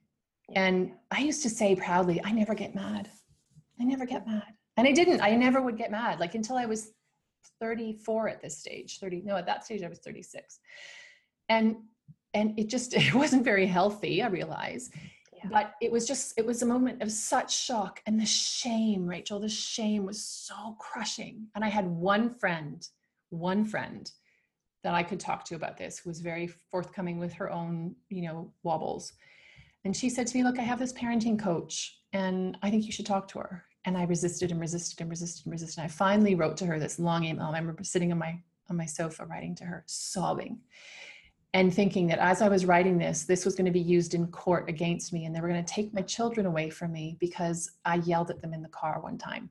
And 0.55 0.93
i 1.11 1.21
used 1.21 1.43
to 1.43 1.51
say 1.51 1.77
proudly 1.77 2.21
i 2.25 2.33
never 2.33 2.55
get 2.55 2.75
mad. 2.75 3.11
I 3.81 3.85
never 3.85 4.07
get 4.07 4.27
mad. 4.27 4.55
And 4.77 4.87
i 4.87 4.93
didn't 4.93 5.21
i 5.21 5.35
never 5.35 5.61
would 5.61 5.77
get 5.77 5.91
mad 5.91 6.21
like 6.21 6.35
until 6.35 6.57
i 6.57 6.67
was 6.67 6.93
34 7.61 8.29
at 8.29 8.43
this 8.43 8.59
stage 8.59 8.99
30 8.99 9.23
no 9.25 9.37
at 9.37 9.47
that 9.47 9.65
stage 9.65 9.83
i 9.83 9.89
was 9.89 9.99
36 9.99 10.61
and 11.49 11.77
and 12.35 12.59
it 12.59 12.69
just 12.69 12.95
it 13.09 13.15
wasn't 13.15 13.45
very 13.45 13.67
healthy 13.67 14.23
i 14.23 14.29
realize. 14.29 14.91
Yeah. 15.33 15.51
but 15.53 15.75
it 15.81 15.93
was 15.93 16.05
just 16.05 16.35
it 16.37 16.45
was 16.45 16.63
a 16.63 16.67
moment 16.67 17.01
of 17.01 17.13
such 17.13 17.57
shock 17.57 18.03
and 18.07 18.21
the 18.21 18.27
shame 18.27 19.07
rachel 19.07 19.39
the 19.39 19.49
shame 19.49 20.05
was 20.05 20.25
so 20.25 20.77
crushing. 20.81 21.47
And 21.55 21.65
i 21.65 21.69
had 21.69 21.87
one 21.87 22.35
friend 22.35 22.87
one 23.31 23.65
friend 23.65 24.11
that 24.89 24.95
i 24.95 25.03
could 25.03 25.21
talk 25.21 25.45
to 25.45 25.55
about 25.55 25.77
this 25.77 26.07
was 26.07 26.21
very 26.21 26.47
forthcoming 26.47 27.19
with 27.19 27.31
her 27.35 27.53
own 27.53 27.95
you 28.09 28.23
know 28.23 28.51
wobbles. 28.63 29.13
And 29.85 29.95
she 29.95 30.09
said 30.09 30.27
to 30.27 30.37
me 30.37 30.43
look 30.43 30.59
i 30.59 30.63
have 30.63 30.79
this 30.79 30.95
parenting 30.95 31.39
coach 31.39 31.99
and 32.15 32.57
i 32.63 32.71
think 32.71 32.87
you 32.87 32.93
should 32.93 33.05
talk 33.05 33.29
to 33.29 33.39
her. 33.41 33.65
And 33.85 33.99
i 33.99 34.05
resisted 34.05 34.51
and 34.51 34.59
resisted 34.59 35.03
and 35.03 35.11
resisted 35.11 35.45
and 35.45 35.53
resisted. 35.53 35.79
And 35.79 35.85
i 35.85 35.89
finally 35.89 36.35
wrote 36.35 36.57
to 36.59 36.67
her 36.67 36.79
this 36.79 36.99
long 36.99 37.25
email. 37.25 37.49
I 37.49 37.59
remember 37.59 37.85
sitting 37.85 38.13
on 38.13 38.19
my 38.19 38.41
on 38.71 38.79
my 38.79 38.87
sofa 38.87 39.27
writing 39.27 39.55
to 39.57 39.65
her 39.65 39.85
sobbing 39.87 40.59
and 41.53 41.75
thinking 41.75 42.07
that 42.07 42.19
as 42.19 42.41
I 42.41 42.49
was 42.49 42.65
writing 42.65 42.97
this, 42.97 43.25
this 43.25 43.45
was 43.45 43.55
going 43.57 43.67
to 43.67 43.71
be 43.71 43.81
used 43.81 44.15
in 44.15 44.27
court 44.29 44.71
against 44.71 45.13
me 45.13 45.27
and 45.27 45.37
they 45.37 45.43
were 45.43 45.49
going 45.49 45.65
to 45.65 45.75
take 45.75 45.93
my 45.93 46.03
children 46.03 46.47
away 46.47 46.71
from 46.71 46.93
me 46.93 47.19
because 47.21 47.73
I 47.85 47.97
yelled 47.97 48.31
at 48.31 48.41
them 48.41 48.55
in 48.55 48.63
the 48.63 48.69
car 48.69 49.01
one 49.01 49.19
time. 49.19 49.51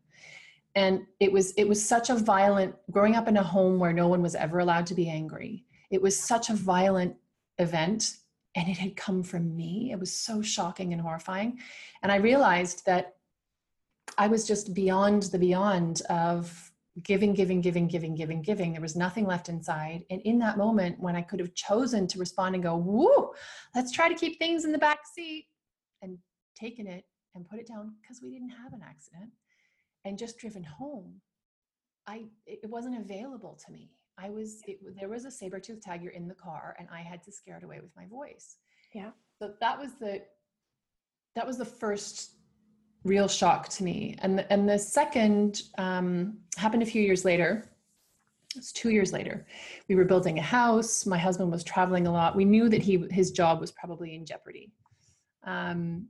And 0.78 1.08
it 1.20 1.32
was 1.32 1.54
it 1.54 1.68
was 1.68 1.84
such 1.84 2.12
a 2.12 2.16
violent 2.16 2.76
growing 2.92 3.16
up 3.16 3.28
in 3.28 3.36
a 3.38 3.42
home 3.42 3.80
where 3.80 3.94
no 3.94 4.08
one 4.08 4.22
was 4.22 4.36
ever 4.36 4.60
allowed 4.60 4.86
to 4.88 4.94
be 4.94 5.10
angry. 5.10 5.66
It 5.90 6.00
was 6.00 6.16
such 6.20 6.52
a 6.52 6.54
violent 6.54 7.16
event 7.58 8.18
and 8.56 8.70
it 8.70 8.78
had 8.78 8.96
come 8.96 9.24
from 9.24 9.56
me. 9.56 9.90
It 9.92 10.00
was 10.00 10.14
so 10.14 10.44
shocking 10.44 10.94
and 10.94 11.02
horrifying. 11.02 11.58
And 12.04 12.12
I 12.12 12.18
realized 12.18 12.86
that 12.86 13.16
I 14.20 14.28
was 14.28 14.46
just 14.46 14.76
beyond 14.76 15.24
the 15.24 15.40
beyond 15.40 16.04
of 16.12 16.72
giving, 17.02 17.34
giving, 17.34 17.60
giving, 17.60 17.88
giving, 17.88 18.14
giving, 18.14 18.44
giving. 18.44 18.74
There 18.74 18.82
was 18.82 18.96
nothing 18.96 19.26
left 19.26 19.50
inside. 19.50 20.06
And 20.12 20.22
in 20.22 20.38
that 20.40 20.60
moment, 20.60 21.00
when 21.00 21.16
I 21.16 21.24
could 21.24 21.40
have 21.40 21.56
chosen 21.56 22.06
to 22.06 22.20
respond 22.20 22.54
and 22.54 22.64
go, 22.64 22.78
woo, 22.78 23.32
let's 23.74 23.92
try 23.92 24.10
to 24.10 24.16
keep 24.16 24.38
things 24.38 24.64
in 24.64 24.72
the 24.72 24.78
back 24.78 25.00
seat 25.12 25.48
and 26.04 26.20
taken 26.56 26.86
it 26.86 27.06
and 27.34 27.50
put 27.50 27.58
it 27.58 27.68
down 27.68 27.96
because 28.00 28.22
we 28.22 28.30
didn't 28.30 28.50
have 28.50 28.74
an 28.74 28.82
accident 28.88 29.32
and 30.08 30.18
just 30.18 30.38
driven 30.38 30.64
home, 30.64 31.22
I 32.08 32.26
it 32.46 32.70
wasn't 32.70 32.98
available 32.98 33.60
to 33.66 33.72
me. 33.72 33.92
I 34.18 34.30
was 34.30 34.62
it, 34.66 34.80
there 34.98 35.10
was 35.10 35.26
a 35.26 35.32
saber 35.32 35.60
tooth 35.60 35.84
tiger 35.86 36.10
in 36.10 36.28
the 36.28 36.34
car 36.34 36.76
and 36.80 36.88
I 36.92 37.02
had 37.02 37.22
to 37.24 37.32
scare 37.32 37.58
it 37.58 37.64
away 37.64 37.80
with 37.82 37.96
my 37.96 38.08
voice. 38.08 38.58
Yeah. 38.94 39.12
So 39.40 39.54
that 39.60 39.78
was 39.78 39.96
the 40.00 40.22
that 41.36 41.46
was 41.46 41.58
the 41.58 41.66
first 41.66 42.32
real 43.04 43.28
shock 43.28 43.70
to 43.70 43.84
me. 43.84 44.16
And 44.20 44.40
the, 44.40 44.52
and 44.52 44.68
the 44.68 44.80
second 44.80 45.64
um, 45.78 46.38
happened 46.58 46.84
a 46.84 46.86
few 46.86 47.02
years 47.02 47.24
later. 47.26 47.70
It's 48.56 48.72
two 48.72 48.90
years 48.90 49.14
later. 49.14 49.46
We 49.88 49.96
were 49.96 50.06
building 50.06 50.40
a 50.40 50.42
house. 50.42 51.06
My 51.06 51.18
husband 51.18 51.52
was 51.52 51.64
traveling 51.64 52.08
a 52.08 52.12
lot. 52.12 52.36
We 52.36 52.46
knew 52.46 52.70
that 52.70 52.82
he 52.82 53.06
his 53.12 53.32
job 53.32 53.60
was 53.60 53.72
probably 53.72 54.16
in 54.16 54.26
jeopardy. 54.26 54.72
Um, 55.44 56.08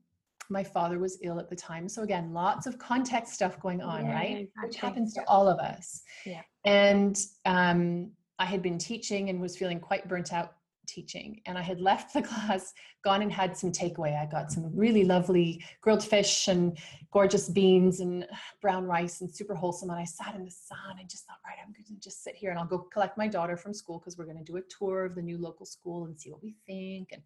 my 0.49 0.63
father 0.63 0.99
was 0.99 1.17
ill 1.21 1.39
at 1.39 1.49
the 1.49 1.55
time. 1.55 1.89
So 1.89 2.03
again, 2.03 2.33
lots 2.33 2.67
of 2.67 2.77
context 2.77 3.33
stuff 3.33 3.60
going 3.60 3.81
on, 3.81 4.05
Yeah, 4.05 4.13
right? 4.13 4.38
exactly. 4.38 4.67
Which 4.67 4.77
happens 4.77 5.13
to 5.15 5.23
all 5.27 5.47
of 5.47 5.60
us. 5.60 6.01
Yeah. 6.25 6.41
And 6.65 7.17
um, 7.45 8.12
I 8.39 8.45
had 8.45 8.62
been 8.62 8.77
teaching 8.77 9.29
and 9.29 9.41
was 9.41 9.57
feeling 9.57 9.79
quite 9.79 10.07
burnt 10.07 10.33
out 10.33 10.53
teaching. 10.88 11.41
And 11.45 11.57
I 11.57 11.62
had 11.62 11.79
left 11.81 12.13
the 12.13 12.21
class, 12.23 12.73
gone 13.03 13.21
and 13.21 13.31
had 13.31 13.55
some 13.55 13.71
takeaway. 13.71 14.19
I 14.19 14.25
got 14.25 14.51
some 14.51 14.71
really 14.75 15.03
lovely 15.03 15.63
grilled 15.81 16.03
fish 16.03 16.47
and 16.47 16.77
gorgeous 17.12 17.49
beans 17.49 17.99
and 17.99 18.25
brown 18.62 18.86
rice 18.86 19.21
and 19.21 19.33
super 19.33 19.53
wholesome. 19.53 19.89
And 19.89 19.99
I 19.99 20.05
sat 20.05 20.36
in 20.36 20.45
the 20.45 20.51
sun 20.51 20.97
and 20.99 21.10
just 21.10 21.25
thought, 21.25 21.38
right, 21.45 21.57
I'm 21.62 21.73
going 21.73 21.86
to 21.86 21.93
just 21.99 22.23
sit 22.23 22.36
here 22.36 22.51
and 22.51 22.60
I'll 22.60 22.65
go 22.65 22.79
collect 22.79 23.17
my 23.17 23.27
daughter 23.27 23.57
from 23.57 23.73
school 23.73 23.99
because 23.99 24.17
we're 24.17 24.25
going 24.25 24.38
to 24.38 24.43
do 24.43 24.57
a 24.57 24.62
tour 24.79 25.05
of 25.05 25.15
the 25.15 25.21
new 25.21 25.38
local 25.38 25.65
school 25.65 26.05
and 26.05 26.19
see 26.19 26.31
what 26.31 26.41
we 26.41 26.55
think. 26.65 27.10
And 27.12 27.21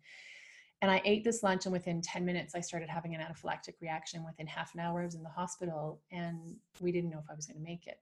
and 0.82 0.90
I 0.90 1.02
ate 1.06 1.24
this 1.24 1.44
lunch, 1.44 1.66
and 1.66 1.74
within 1.74 2.02
10 2.02 2.26
minutes, 2.26 2.56
I 2.56 2.60
started 2.60 2.90
having 2.90 3.14
an 3.14 3.22
anaphylactic 3.22 3.76
reaction. 3.82 4.26
Within 4.26 4.48
half 4.48 4.74
an 4.74 4.80
hour, 4.80 5.02
I 5.02 5.06
was 5.06 5.16
in 5.16 5.22
the 5.22 5.30
hospital, 5.30 6.02
and 6.12 6.56
we 6.80 6.92
didn't 6.92 7.12
know 7.12 7.20
if 7.20 7.30
I 7.30 7.36
was 7.36 7.46
going 7.46 7.58
to 7.58 7.64
make 7.64 7.86
it 7.86 8.00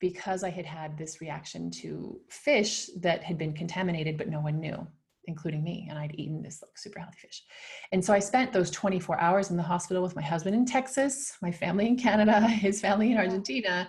because 0.00 0.44
I 0.44 0.50
had 0.50 0.66
had 0.66 0.98
this 0.98 1.20
reaction 1.20 1.70
to 1.70 2.20
fish 2.28 2.90
that 2.98 3.22
had 3.22 3.38
been 3.38 3.52
contaminated, 3.52 4.18
but 4.18 4.28
no 4.28 4.40
one 4.40 4.60
knew, 4.60 4.86
including 5.24 5.62
me. 5.62 5.86
And 5.88 5.98
I'd 5.98 6.14
eaten 6.18 6.42
this 6.42 6.60
like, 6.60 6.76
super 6.76 6.98
healthy 6.98 7.18
fish. 7.18 7.44
And 7.92 8.04
so 8.04 8.12
I 8.12 8.18
spent 8.18 8.52
those 8.52 8.70
24 8.70 9.18
hours 9.20 9.50
in 9.50 9.56
the 9.56 9.62
hospital 9.62 10.02
with 10.02 10.16
my 10.16 10.22
husband 10.22 10.54
in 10.54 10.66
Texas, 10.66 11.36
my 11.40 11.52
family 11.52 11.86
in 11.86 11.96
Canada, 11.96 12.40
his 12.48 12.80
family 12.80 13.12
in 13.12 13.16
Argentina, 13.16 13.88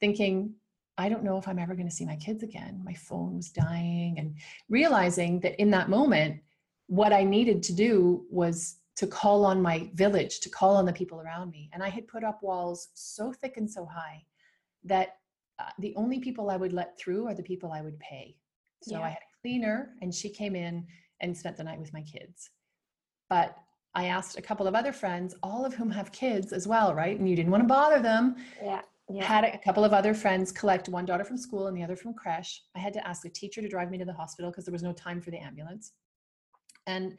thinking, 0.00 0.54
I 0.98 1.08
don't 1.08 1.24
know 1.24 1.38
if 1.38 1.46
I'm 1.46 1.60
ever 1.60 1.74
going 1.74 1.88
to 1.88 1.94
see 1.94 2.04
my 2.04 2.16
kids 2.16 2.42
again. 2.42 2.82
My 2.84 2.94
phone 2.94 3.36
was 3.36 3.50
dying, 3.50 4.18
and 4.18 4.34
realizing 4.68 5.40
that 5.40 5.58
in 5.60 5.70
that 5.70 5.88
moment, 5.88 6.40
what 6.88 7.12
I 7.12 7.22
needed 7.22 7.62
to 7.64 7.72
do 7.72 8.26
was 8.30 8.76
to 8.96 9.06
call 9.06 9.44
on 9.44 9.62
my 9.62 9.88
village, 9.94 10.40
to 10.40 10.50
call 10.50 10.76
on 10.76 10.84
the 10.84 10.92
people 10.92 11.20
around 11.20 11.50
me. 11.50 11.70
And 11.72 11.82
I 11.82 11.88
had 11.88 12.08
put 12.08 12.24
up 12.24 12.42
walls 12.42 12.88
so 12.94 13.32
thick 13.32 13.56
and 13.56 13.70
so 13.70 13.86
high 13.86 14.24
that 14.84 15.18
uh, 15.60 15.70
the 15.78 15.94
only 15.96 16.18
people 16.18 16.50
I 16.50 16.56
would 16.56 16.72
let 16.72 16.98
through 16.98 17.26
are 17.28 17.34
the 17.34 17.42
people 17.42 17.70
I 17.70 17.82
would 17.82 17.98
pay. 18.00 18.36
So 18.82 18.96
Yeah. 18.96 19.02
I 19.02 19.08
had 19.10 19.18
a 19.18 19.40
cleaner, 19.42 19.90
and 20.02 20.12
she 20.12 20.28
came 20.28 20.56
in 20.56 20.86
and 21.20 21.36
spent 21.36 21.56
the 21.56 21.64
night 21.64 21.78
with 21.78 21.92
my 21.92 22.02
kids. 22.02 22.50
But 23.28 23.56
I 23.94 24.06
asked 24.06 24.38
a 24.38 24.42
couple 24.42 24.66
of 24.66 24.74
other 24.74 24.92
friends, 24.92 25.34
all 25.42 25.64
of 25.64 25.74
whom 25.74 25.90
have 25.90 26.10
kids 26.12 26.52
as 26.52 26.66
well, 26.66 26.94
right? 26.94 27.18
And 27.18 27.28
you 27.28 27.36
didn't 27.36 27.50
want 27.52 27.62
to 27.62 27.68
bother 27.68 28.00
them. 28.00 28.36
Yeah. 28.62 28.82
Yeah. 29.10 29.24
Had 29.24 29.44
a 29.44 29.58
couple 29.58 29.84
of 29.84 29.92
other 29.92 30.12
friends 30.12 30.52
collect 30.52 30.88
one 30.88 31.06
daughter 31.06 31.24
from 31.24 31.38
school 31.38 31.66
and 31.68 31.76
the 31.76 31.82
other 31.82 31.96
from 31.96 32.12
creche. 32.14 32.62
I 32.76 32.78
had 32.78 32.92
to 32.92 33.06
ask 33.08 33.24
a 33.24 33.30
teacher 33.30 33.62
to 33.62 33.68
drive 33.68 33.90
me 33.90 33.98
to 33.98 34.04
the 34.04 34.12
hospital 34.12 34.50
because 34.50 34.64
there 34.66 34.72
was 34.72 34.82
no 34.82 34.92
time 34.92 35.20
for 35.20 35.30
the 35.30 35.38
ambulance. 35.38 35.92
And 36.88 37.16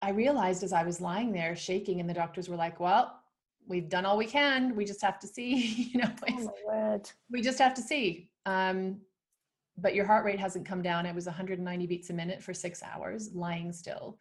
I 0.00 0.10
realized 0.10 0.64
as 0.64 0.72
I 0.72 0.82
was 0.82 1.00
lying 1.00 1.30
there 1.30 1.54
shaking, 1.54 2.00
and 2.00 2.08
the 2.08 2.14
doctors 2.14 2.48
were 2.48 2.56
like, 2.56 2.80
Well, 2.80 3.20
we've 3.68 3.88
done 3.88 4.04
all 4.06 4.16
we 4.16 4.26
can. 4.26 4.74
We 4.74 4.84
just 4.84 5.02
have 5.02 5.20
to 5.20 5.26
see, 5.28 5.54
you 5.92 6.00
know, 6.00 6.10
Oh 6.28 6.52
my 6.66 6.74
word. 6.74 7.10
we 7.30 7.42
just 7.42 7.58
have 7.58 7.74
to 7.74 7.82
see. 7.82 8.30
Um, 8.46 9.00
but 9.76 9.94
your 9.94 10.06
heart 10.06 10.24
rate 10.24 10.40
hasn't 10.40 10.66
come 10.66 10.82
down. 10.82 11.06
It 11.06 11.14
was 11.14 11.26
190 11.26 11.86
beats 11.86 12.10
a 12.10 12.12
minute 12.12 12.42
for 12.42 12.52
six 12.52 12.82
hours, 12.82 13.32
lying 13.34 13.72
still, 13.72 14.18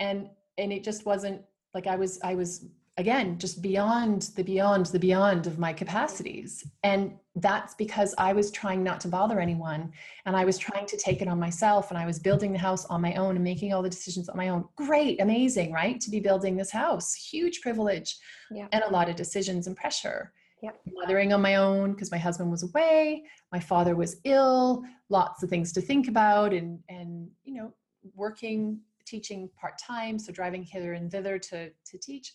and 0.00 0.28
and 0.56 0.72
it 0.72 0.82
just 0.82 1.06
wasn't 1.06 1.42
like 1.74 1.86
I 1.86 1.94
was 1.94 2.18
I 2.24 2.34
was 2.34 2.66
again 2.98 3.38
just 3.38 3.62
beyond 3.62 4.22
the 4.36 4.44
beyond 4.44 4.86
the 4.86 4.98
beyond 4.98 5.46
of 5.46 5.58
my 5.58 5.72
capacities, 5.72 6.66
and 6.82 7.14
that's 7.36 7.74
because 7.74 8.14
I 8.18 8.32
was 8.32 8.50
trying 8.50 8.82
not 8.82 9.00
to 9.02 9.08
bother 9.08 9.40
anyone, 9.40 9.92
and 10.26 10.36
I 10.36 10.44
was 10.44 10.58
trying 10.58 10.86
to 10.86 10.96
take 10.96 11.22
it 11.22 11.28
on 11.28 11.38
myself, 11.38 11.90
and 11.90 11.96
I 11.96 12.04
was 12.04 12.18
building 12.18 12.52
the 12.52 12.58
house 12.58 12.84
on 12.86 13.00
my 13.00 13.14
own 13.14 13.36
and 13.36 13.44
making 13.44 13.72
all 13.72 13.82
the 13.82 13.88
decisions 13.88 14.28
on 14.28 14.36
my 14.36 14.48
own. 14.48 14.68
Great, 14.76 15.20
amazing, 15.20 15.72
right? 15.72 16.00
To 16.00 16.10
be 16.10 16.20
building 16.20 16.56
this 16.56 16.70
house, 16.72 17.14
huge 17.14 17.60
privilege, 17.62 18.18
Yeah. 18.50 18.66
and 18.72 18.82
a 18.84 18.90
lot 18.90 19.08
of 19.08 19.16
decisions 19.16 19.66
and 19.68 19.76
pressure 19.76 20.32
Yep. 20.60 20.80
mothering 20.92 21.32
on 21.32 21.40
my 21.40 21.54
own 21.54 21.92
because 21.92 22.10
my 22.10 22.18
husband 22.18 22.50
was 22.50 22.64
away 22.64 23.22
my 23.52 23.60
father 23.60 23.94
was 23.94 24.16
ill 24.24 24.82
lots 25.08 25.40
of 25.44 25.48
things 25.48 25.72
to 25.72 25.80
think 25.80 26.08
about 26.08 26.52
and 26.52 26.80
and 26.88 27.30
you 27.44 27.54
know 27.54 27.72
working 28.16 28.80
teaching 29.06 29.48
part-time 29.60 30.18
so 30.18 30.32
driving 30.32 30.64
hither 30.64 30.94
and 30.94 31.12
thither 31.12 31.38
to 31.38 31.70
to 31.88 31.96
teach 31.98 32.34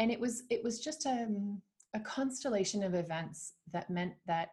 and 0.00 0.10
it 0.10 0.18
was 0.18 0.42
it 0.50 0.64
was 0.64 0.80
just 0.80 1.06
um, 1.06 1.62
a 1.94 2.00
constellation 2.00 2.82
of 2.82 2.94
events 2.94 3.52
that 3.72 3.88
meant 3.90 4.14
that 4.26 4.50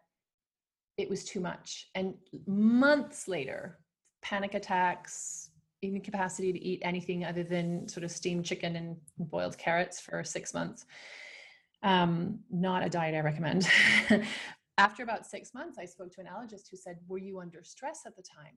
it 0.97 1.09
was 1.09 1.23
too 1.23 1.39
much 1.39 1.89
and 1.95 2.13
months 2.45 3.27
later 3.27 3.79
panic 4.21 4.53
attacks 4.53 5.49
incapacity 5.81 6.51
to 6.51 6.59
eat 6.59 6.81
anything 6.83 7.23
other 7.23 7.43
than 7.43 7.87
sort 7.87 8.03
of 8.03 8.11
steamed 8.11 8.43
chicken 8.43 8.75
and 8.75 8.97
boiled 9.17 9.57
carrots 9.57 9.99
for 9.99 10.23
six 10.23 10.53
months 10.53 10.85
um, 11.83 12.39
not 12.49 12.85
a 12.85 12.89
diet 12.89 13.15
I 13.15 13.19
recommend. 13.19 13.67
After 14.77 15.03
about 15.03 15.25
six 15.25 15.53
months, 15.53 15.77
I 15.79 15.85
spoke 15.85 16.13
to 16.15 16.21
an 16.21 16.27
allergist 16.27 16.69
who 16.69 16.77
said, 16.77 16.97
Were 17.07 17.17
you 17.17 17.39
under 17.39 17.63
stress 17.63 18.01
at 18.05 18.15
the 18.15 18.23
time? 18.23 18.53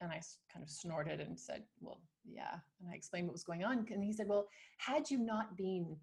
And 0.00 0.10
I 0.10 0.20
kind 0.52 0.62
of 0.62 0.70
snorted 0.70 1.20
and 1.20 1.38
said, 1.38 1.62
Well, 1.80 2.00
yeah. 2.24 2.54
And 2.80 2.90
I 2.90 2.94
explained 2.94 3.26
what 3.26 3.32
was 3.32 3.44
going 3.44 3.64
on. 3.64 3.86
And 3.90 4.02
he 4.02 4.12
said, 4.12 4.28
Well, 4.28 4.48
had 4.78 5.10
you 5.10 5.18
not 5.18 5.56
been 5.56 5.96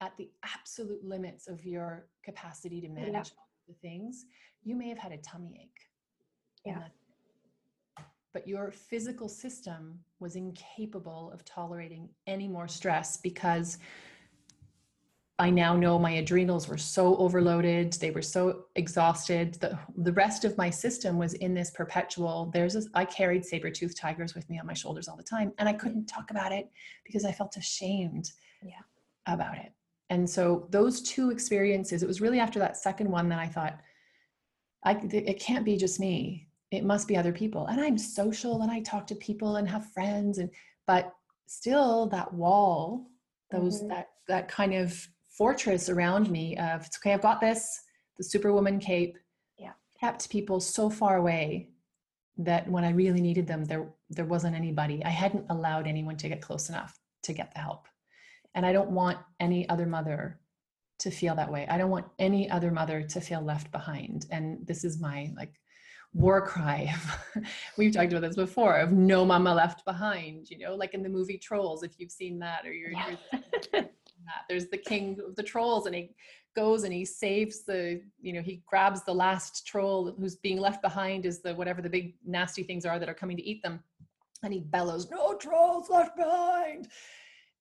at 0.00 0.16
the 0.16 0.30
absolute 0.42 1.04
limits 1.04 1.48
of 1.48 1.64
your 1.64 2.06
capacity 2.22 2.80
to 2.80 2.88
manage 2.88 3.32
all 3.38 3.48
the 3.66 3.74
things, 3.74 4.26
you 4.62 4.76
may 4.76 4.88
have 4.88 4.98
had 4.98 5.12
a 5.12 5.18
tummy 5.18 5.60
ache. 5.62 5.88
Yeah. 6.64 6.82
But 8.32 8.46
your 8.46 8.70
physical 8.70 9.28
system 9.28 9.98
was 10.20 10.36
incapable 10.36 11.30
of 11.32 11.44
tolerating 11.44 12.10
any 12.26 12.48
more 12.48 12.68
stress 12.68 13.16
because 13.16 13.78
I 15.38 15.50
now 15.50 15.76
know 15.76 15.98
my 15.98 16.12
adrenals 16.12 16.66
were 16.66 16.78
so 16.78 17.14
overloaded, 17.18 17.92
they 17.94 18.10
were 18.10 18.22
so 18.22 18.64
exhausted. 18.74 19.54
The, 19.54 19.78
the 19.98 20.12
rest 20.12 20.46
of 20.46 20.56
my 20.56 20.70
system 20.70 21.18
was 21.18 21.34
in 21.34 21.52
this 21.52 21.70
perpetual. 21.70 22.50
There's 22.54 22.74
a, 22.74 22.82
I 22.94 23.04
carried 23.04 23.44
saber-toothed 23.44 23.96
tigers 23.98 24.34
with 24.34 24.48
me 24.48 24.58
on 24.58 24.66
my 24.66 24.72
shoulders 24.72 25.08
all 25.08 25.16
the 25.16 25.22
time, 25.22 25.52
and 25.58 25.68
I 25.68 25.74
couldn't 25.74 26.06
talk 26.06 26.30
about 26.30 26.52
it 26.52 26.70
because 27.04 27.26
I 27.26 27.32
felt 27.32 27.56
ashamed 27.58 28.32
Yeah. 28.62 28.80
about 29.26 29.58
it. 29.58 29.72
And 30.08 30.28
so 30.28 30.68
those 30.70 31.02
two 31.02 31.30
experiences, 31.30 32.02
it 32.02 32.06
was 32.06 32.22
really 32.22 32.40
after 32.40 32.58
that 32.60 32.78
second 32.78 33.10
one 33.10 33.28
that 33.28 33.38
I 33.38 33.46
thought, 33.48 33.78
I, 34.84 34.92
it 35.12 35.38
can't 35.38 35.64
be 35.64 35.76
just 35.76 36.00
me. 36.00 36.48
It 36.70 36.84
must 36.84 37.08
be 37.08 37.16
other 37.16 37.32
people. 37.32 37.66
And 37.66 37.80
I'm 37.80 37.98
social 37.98 38.62
and 38.62 38.70
I 38.70 38.80
talk 38.80 39.06
to 39.08 39.14
people 39.16 39.56
and 39.56 39.68
have 39.68 39.92
friends 39.92 40.38
and 40.38 40.48
but 40.86 41.12
still 41.46 42.06
that 42.06 42.32
wall, 42.32 43.10
those 43.50 43.82
Mhm. 43.82 43.88
that 43.88 44.08
that 44.28 44.48
kind 44.48 44.74
of 44.74 45.08
fortress 45.36 45.88
around 45.88 46.30
me 46.30 46.56
of 46.56 46.86
it's 46.86 46.98
okay, 46.98 47.12
I've 47.12 47.22
got 47.22 47.40
this, 47.40 47.82
the 48.16 48.24
superwoman 48.24 48.78
cape, 48.78 49.16
Yeah. 49.58 49.72
kept 50.00 50.30
people 50.30 50.60
so 50.60 50.88
far 50.90 51.16
away 51.16 51.70
that 52.38 52.68
when 52.70 52.84
I 52.84 52.90
really 52.90 53.20
needed 53.20 53.46
them, 53.46 53.64
there 53.64 53.92
there 54.10 54.24
wasn't 54.26 54.54
anybody. 54.56 55.04
I 55.04 55.08
hadn't 55.10 55.46
allowed 55.50 55.86
anyone 55.86 56.16
to 56.18 56.28
get 56.28 56.40
close 56.42 56.68
enough 56.68 56.98
to 57.22 57.32
get 57.32 57.52
the 57.52 57.60
help. 57.60 57.88
And 58.54 58.64
I 58.64 58.72
don't 58.72 58.90
want 58.90 59.18
any 59.40 59.68
other 59.68 59.86
mother 59.86 60.38
to 61.00 61.10
feel 61.10 61.34
that 61.34 61.50
way. 61.50 61.66
I 61.68 61.76
don't 61.76 61.90
want 61.90 62.06
any 62.18 62.48
other 62.50 62.70
mother 62.70 63.02
to 63.02 63.20
feel 63.20 63.42
left 63.42 63.70
behind. 63.72 64.26
And 64.30 64.66
this 64.66 64.84
is 64.84 65.00
my 65.00 65.30
like 65.36 65.54
war 66.14 66.40
cry. 66.40 66.94
We've 67.76 67.92
talked 67.92 68.12
about 68.12 68.22
this 68.22 68.36
before 68.36 68.76
of 68.78 68.92
no 68.92 69.24
mama 69.24 69.52
left 69.54 69.84
behind, 69.84 70.48
you 70.50 70.58
know, 70.58 70.74
like 70.74 70.94
in 70.94 71.02
the 71.02 71.08
movie 71.10 71.36
Trolls, 71.38 71.82
if 71.82 71.92
you've 71.98 72.12
seen 72.12 72.38
that 72.38 72.64
or 72.64 72.72
you're, 72.72 72.92
Yeah. 72.92 73.16
you're 73.74 73.82
that. 74.26 74.44
There's 74.48 74.66
the 74.66 74.78
king 74.78 75.18
of 75.26 75.36
the 75.36 75.42
trolls 75.42 75.86
and 75.86 75.94
he 75.94 76.14
goes 76.54 76.84
and 76.84 76.92
he 76.92 77.04
saves 77.04 77.64
the, 77.64 78.00
you 78.20 78.32
know, 78.32 78.40
he 78.40 78.62
grabs 78.66 79.04
the 79.04 79.14
last 79.14 79.66
troll 79.66 80.14
who's 80.18 80.36
being 80.36 80.58
left 80.58 80.82
behind 80.82 81.26
is 81.26 81.40
the 81.40 81.54
whatever 81.54 81.82
the 81.82 81.90
big 81.90 82.14
nasty 82.24 82.62
things 82.62 82.86
are 82.86 82.98
that 82.98 83.08
are 83.08 83.14
coming 83.14 83.36
to 83.36 83.44
eat 83.44 83.62
them. 83.62 83.80
And 84.42 84.52
he 84.52 84.60
bellows, 84.60 85.10
no 85.10 85.34
trolls 85.34 85.90
left 85.90 86.16
behind. 86.16 86.88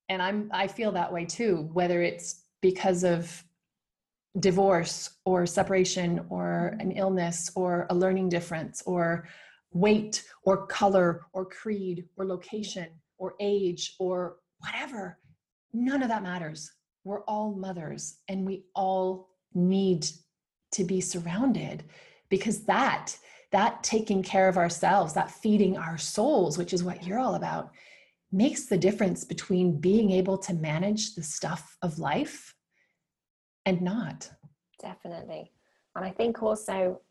And 0.09 0.21
I'm 0.21 0.49
I 0.53 0.67
feel 0.67 0.91
that 0.93 1.11
way 1.11 1.25
too, 1.25 1.69
whether 1.73 2.01
it's 2.01 2.43
because 2.61 3.03
of 3.03 3.43
divorce 4.39 5.09
or 5.25 5.45
separation 5.45 6.25
or 6.29 6.75
an 6.79 6.91
illness 6.91 7.51
or 7.55 7.87
a 7.89 7.95
learning 7.95 8.29
difference 8.29 8.83
or 8.85 9.27
weight 9.71 10.25
or 10.43 10.67
color 10.67 11.21
or 11.33 11.45
creed 11.45 12.05
or 12.17 12.25
location 12.25 12.87
or 13.17 13.35
age 13.39 13.95
or 13.99 14.37
whatever 14.59 15.17
none 15.75 16.01
of 16.01 16.09
that 16.09 16.23
matters 16.23 16.71
we're 17.03 17.23
all 17.23 17.53
mothers 17.53 18.17
and 18.27 18.45
we 18.45 18.65
all 18.75 19.29
need 19.53 20.07
to 20.71 20.83
be 20.83 20.99
surrounded 20.99 21.83
because 22.29 22.63
that 22.63 23.15
that 23.51 23.83
taking 23.83 24.23
care 24.23 24.49
of 24.49 24.57
ourselves 24.57 25.13
that 25.13 25.31
feeding 25.31 25.77
our 25.77 25.97
souls 25.97 26.57
which 26.57 26.73
is 26.73 26.83
what 26.83 27.05
you're 27.05 27.19
all 27.19 27.35
about 27.35 27.71
makes 28.31 28.65
the 28.65 28.77
difference 28.77 29.23
between 29.23 29.79
being 29.79 30.11
able 30.11 30.37
to 30.37 30.53
manage 30.53 31.15
the 31.15 31.23
stuff 31.23 31.77
of 31.81 31.99
life 31.99 32.53
and 33.65 33.81
not 33.81 34.29
Definitely. 34.85 35.51
And 35.95 36.05
I 36.05 36.11
think 36.11 36.43
also 36.43 37.01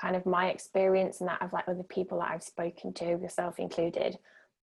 kind 0.00 0.14
of 0.16 0.24
my 0.24 0.48
experience 0.48 1.20
and 1.20 1.28
that 1.28 1.42
of 1.42 1.52
like 1.52 1.68
other 1.68 1.82
people 1.82 2.20
that 2.20 2.30
I've 2.30 2.42
spoken 2.42 2.92
to, 2.94 3.04
yourself 3.04 3.58
included, 3.58 4.18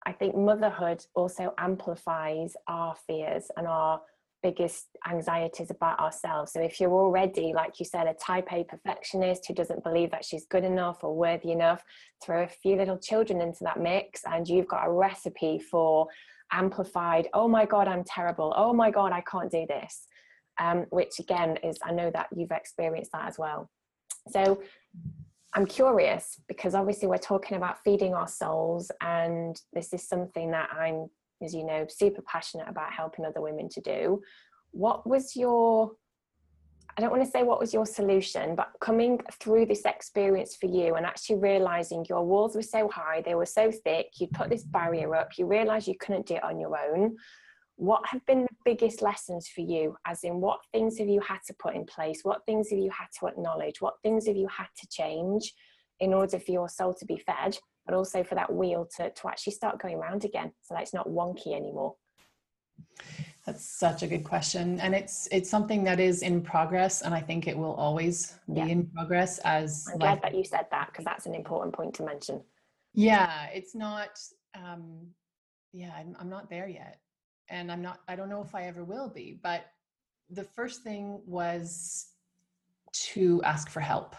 I 0.06 0.12
think 0.12 0.36
motherhood 0.36 1.06
also 1.16 1.54
amplifies 1.58 2.54
our 2.68 2.96
fears 3.08 3.46
and 3.58 3.68
our 3.68 4.02
biggest 4.44 4.88
anxieties 5.10 5.72
about 5.72 6.00
ourselves. 6.00 6.52
So 6.52 6.62
if 6.62 6.80
you're 6.80 6.92
already, 6.92 7.54
like 7.54 7.80
you 7.80 7.86
said, 7.86 8.08
a 8.08 8.13
type 8.13 8.52
A 8.52 8.66
perfectionist 8.66 9.46
who 9.48 9.54
doesn't 9.54 9.84
believe 9.84 10.12
that 10.12 10.26
she's 10.26 10.46
good 10.46 10.66
enough 10.66 11.04
or 11.04 11.16
worthy 11.16 11.52
enough, 11.52 11.82
throw 12.24 12.44
a 12.44 12.48
few 12.48 12.76
little 12.76 12.98
children 12.98 13.39
into 13.39 13.63
that 13.63 13.80
mix 13.80 14.22
and 14.26 14.48
you've 14.48 14.68
got 14.68 14.86
a 14.86 14.92
recipe 14.92 15.60
for 15.60 16.08
amplified, 16.52 17.30
oh 17.34 17.48
my 17.48 17.66
God, 17.66 17.88
I'm 17.88 18.04
terrible. 18.04 18.54
Oh 18.56 18.74
my 18.74 18.92
God, 18.92 19.13
I 19.13 19.22
can't 19.22 19.50
do 19.50 19.66
this. 19.68 20.08
Um, 20.60 20.86
which 20.92 21.20
again 21.20 21.58
is, 21.63 21.80
I 21.84 21.92
know 21.92 22.12
that 22.12 22.28
you've 22.36 22.52
experienced 22.52 23.12
that 23.13 23.28
as 23.28 23.39
well. 23.39 23.72
So 24.30 24.62
I'm 25.56 25.66
curious 25.68 26.39
because 26.48 26.74
obviously 26.74 27.08
we're 27.08 27.18
talking 27.18 27.58
about 27.58 27.84
feeding 27.84 28.13
our 28.13 28.28
souls, 28.28 28.92
and 29.02 29.60
this 29.74 29.94
is 29.94 30.08
something 30.08 30.52
that 30.52 30.70
I'm 30.72 31.10
as 31.44 31.54
you 31.54 31.66
know, 31.66 31.86
super 31.89 32.22
passionate 32.22 32.68
about 32.68 32.94
helping 32.94 33.26
other 33.26 33.42
women 33.42 33.70
to 33.70 33.82
do. 33.82 34.22
What 34.72 35.08
was 35.08 35.36
your, 35.36 35.92
I 36.98 37.02
don't 37.02 37.12
want 37.12 37.24
to 37.24 37.30
say 37.30 37.44
what 37.44 37.60
was 37.60 37.74
your 37.74 37.86
solution, 37.86 38.56
but 38.56 38.72
coming 38.80 39.20
through 39.39 39.66
this 39.68 39.86
experience 39.86 40.56
for 40.56 40.68
you 40.68 40.96
and 40.96 41.06
actually 41.06 41.38
realizing 41.38 42.06
your 42.10 42.26
walls 42.26 42.56
were 42.56 42.62
so 42.62 42.88
high, 42.88 43.22
they 43.22 43.36
were 43.36 43.46
so 43.46 43.72
thick, 43.72 44.08
you 44.20 44.28
put 44.28 44.50
this 44.50 44.63
barrier 44.63 45.16
up, 45.16 45.38
you 45.38 45.46
realized 45.46 45.88
you 45.88 45.98
couldn't 45.98 46.26
do 46.26 46.36
it 46.36 46.44
on 46.44 46.60
your 46.60 46.78
own. 46.78 47.16
What 47.76 48.06
have 48.08 48.26
been 48.26 48.42
the 48.42 48.56
biggest 48.66 49.02
lessons 49.02 49.48
for 49.48 49.62
you? 49.62 49.96
As 50.06 50.24
in, 50.24 50.40
what 50.40 50.60
things 50.72 50.98
have 51.00 51.08
you 51.08 51.22
had 51.22 51.40
to 51.48 51.56
put 51.60 51.76
in 51.76 51.86
place? 51.86 52.20
What 52.24 52.46
things 52.46 52.70
have 52.70 52.80
you 52.80 52.92
had 52.92 53.08
to 53.20 53.28
acknowledge? 53.28 53.82
What 53.82 53.96
things 54.04 54.28
have 54.28 54.38
you 54.38 54.48
had 54.48 54.68
to 54.80 54.88
change 54.90 55.54
in 56.00 56.14
order 56.14 56.40
for 56.40 56.52
your 56.52 56.70
soul 56.70 56.94
to 56.94 57.06
be 57.06 57.18
fed? 57.18 57.58
but 57.86 57.96
also 57.96 58.24
for 58.24 58.36
that 58.36 58.54
wheel 58.54 58.88
to, 58.98 59.10
to 59.12 59.28
actually 59.28 59.54
start 59.54 59.82
going 59.82 59.96
around 59.96 60.26
again 60.26 60.52
so 60.62 60.74
that 60.74 60.82
it's 60.84 60.94
not 60.94 61.08
wonky 61.08 61.56
anymore 61.56 61.96
that's 63.46 63.66
such 63.78 64.04
a 64.04 64.08
good 64.08 64.24
question 64.24 64.80
and 64.80 64.96
it's 64.96 65.28
it's 65.32 65.50
something 65.50 65.84
that 65.84 66.00
is 66.00 66.22
in 66.22 66.42
progress 66.42 67.02
and 67.02 67.14
i 67.14 67.22
think 67.22 67.48
it 67.48 67.58
will 67.58 67.74
always 67.74 68.38
be 68.54 68.60
yeah. 68.60 68.66
in 68.66 68.88
progress 68.96 69.40
as 69.40 69.88
i'm 69.92 70.00
glad 70.00 70.22
that 70.22 70.36
you 70.36 70.44
said 70.44 70.66
that 70.72 70.88
because 70.88 71.06
that's 71.06 71.26
an 71.26 71.36
important 71.36 71.74
point 71.74 71.94
to 71.94 72.04
mention 72.04 72.42
yeah 72.94 73.46
it's 73.54 73.76
not 73.76 74.20
um 74.56 75.08
yeah 75.72 75.92
I'm, 75.98 76.16
I'm 76.20 76.30
not 76.30 76.50
there 76.50 76.68
yet 76.68 77.00
and 77.49 77.71
i'm 77.71 77.82
not 77.82 77.99
i 78.08 78.15
don't 78.15 78.29
know 78.29 78.41
if 78.41 78.56
i 78.56 78.63
ever 78.63 78.84
will 78.84 79.10
be 79.10 79.39
but 79.43 79.65
the 80.29 80.43
first 80.43 80.84
thing 80.84 81.21
was 81.25 82.08
to 82.93 83.41
ask 83.43 83.69
for 83.69 83.79
help 83.79 84.15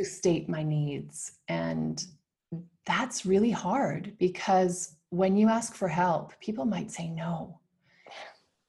to 0.00 0.04
state 0.04 0.48
my 0.48 0.62
needs. 0.62 1.32
And 1.48 2.02
that's 2.86 3.26
really 3.26 3.50
hard 3.50 4.14
because 4.18 4.96
when 5.10 5.36
you 5.36 5.48
ask 5.48 5.74
for 5.74 5.88
help, 5.88 6.32
people 6.40 6.64
might 6.64 6.90
say 6.90 7.08
no. 7.08 7.60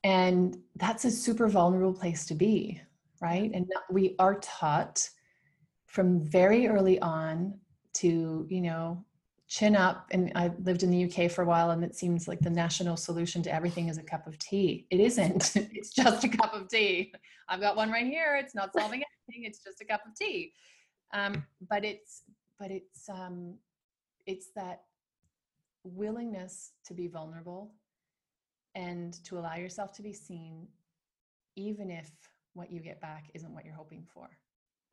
And 0.03 0.57
that's 0.75 1.05
a 1.05 1.11
super 1.11 1.47
vulnerable 1.47 1.93
place 1.93 2.25
to 2.25 2.35
be, 2.35 2.81
right? 3.21 3.51
And 3.53 3.65
we 3.91 4.15
are 4.19 4.39
taught 4.39 5.07
from 5.85 6.21
very 6.21 6.67
early 6.67 6.99
on 6.99 7.59
to, 7.93 8.45
you 8.49 8.61
know, 8.61 9.05
chin 9.51 9.75
up. 9.75 10.07
And 10.11 10.31
I 10.33 10.51
lived 10.63 10.81
in 10.81 10.89
the 10.89 11.03
UK 11.05 11.29
for 11.29 11.43
a 11.43 11.45
while, 11.45 11.71
and 11.71 11.83
it 11.83 11.95
seems 11.95 12.27
like 12.27 12.39
the 12.39 12.49
national 12.49 12.97
solution 12.97 13.43
to 13.43 13.53
everything 13.53 13.89
is 13.89 13.97
a 13.97 14.03
cup 14.03 14.25
of 14.25 14.39
tea. 14.39 14.87
It 14.89 14.99
isn't, 14.99 15.55
it's 15.55 15.91
just 15.91 16.23
a 16.23 16.29
cup 16.29 16.53
of 16.53 16.69
tea. 16.69 17.13
I've 17.49 17.61
got 17.61 17.75
one 17.75 17.91
right 17.91 18.07
here. 18.07 18.37
It's 18.41 18.55
not 18.55 18.73
solving 18.73 19.03
anything, 19.29 19.45
it's 19.45 19.63
just 19.63 19.81
a 19.81 19.85
cup 19.85 20.01
of 20.07 20.15
tea 20.15 20.53
um, 21.13 21.43
but 21.69 21.83
it's 21.83 22.23
but 22.59 22.71
it's 22.71 23.09
um, 23.09 23.55
it's 24.25 24.49
that 24.55 24.83
willingness 25.83 26.71
to 26.85 26.93
be 26.93 27.07
vulnerable 27.07 27.73
and 28.75 29.13
to 29.25 29.37
allow 29.37 29.55
yourself 29.55 29.91
to 29.93 30.01
be 30.01 30.13
seen 30.13 30.67
even 31.55 31.89
if 31.89 32.11
what 32.53 32.71
you 32.71 32.79
get 32.79 33.01
back 33.01 33.25
isn't 33.33 33.53
what 33.53 33.65
you're 33.65 33.73
hoping 33.73 34.05
for 34.13 34.29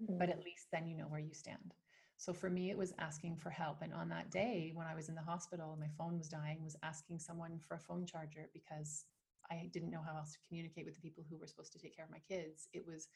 mm-hmm. 0.03 0.19
but 0.19 0.31
at 0.31 0.43
least 0.45 0.67
then 0.73 0.87
you 0.87 0.97
know 0.97 1.05
where 1.05 1.21
you 1.21 1.35
stand 1.35 1.75
so 2.19 2.35
for 2.35 2.51
me 2.51 2.71
it 2.71 2.77
was 2.77 2.93
asking 2.99 3.37
for 3.37 3.49
help 3.49 3.81
and 3.81 3.95
on 3.95 4.09
that 4.09 4.31
day 4.31 4.71
when 4.75 4.87
i 4.87 4.95
was 4.95 5.09
in 5.09 5.15
the 5.15 5.23
hospital 5.23 5.73
and 5.73 5.81
my 5.81 5.89
phone 5.97 6.19
was 6.19 6.29
dying 6.29 6.63
was 6.63 6.77
asking 6.83 7.19
someone 7.19 7.59
for 7.67 7.75
a 7.77 7.81
phone 7.81 8.05
charger 8.05 8.51
because 8.53 9.07
i 9.51 9.69
didn't 9.73 9.91
know 9.91 10.03
how 10.07 10.17
else 10.17 10.33
to 10.33 10.39
communicate 10.47 10.85
with 10.85 10.95
the 10.95 11.01
people 11.01 11.25
who 11.31 11.39
were 11.39 11.47
supposed 11.47 11.73
to 11.73 11.79
take 11.79 11.97
care 11.97 12.05
of 12.05 12.11
my 12.11 12.21
kids 12.29 12.69
it 12.75 12.85
was 12.87 13.09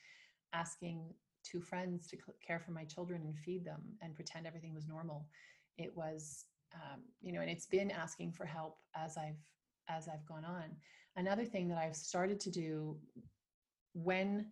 asking 0.55 1.13
two 1.45 1.61
friends 1.61 2.07
to 2.09 2.17
care 2.45 2.59
for 2.59 2.71
my 2.73 2.85
children 2.85 3.23
and 3.25 3.37
feed 3.37 3.65
them 3.65 3.83
and 4.01 4.15
pretend 4.15 4.47
everything 4.47 4.75
was 4.75 4.87
normal. 4.87 5.27
It 5.79 5.93
was, 5.97 6.45
um, 6.75 7.01
you 7.21 7.33
know, 7.33 7.41
and 7.41 7.51
it's 7.51 7.67
been 7.67 7.91
asking 7.91 8.33
for 8.33 8.45
help 8.45 8.79
as 8.95 9.17
I've 9.17 9.41
as 9.89 10.09
I've 10.09 10.25
gone 10.27 10.45
on. 10.45 10.77
Another 11.17 11.45
thing 11.45 11.69
that 11.69 11.79
I've 11.79 11.97
started 11.97 12.39
to 12.41 12.51
do 12.51 12.97
when 13.95 14.47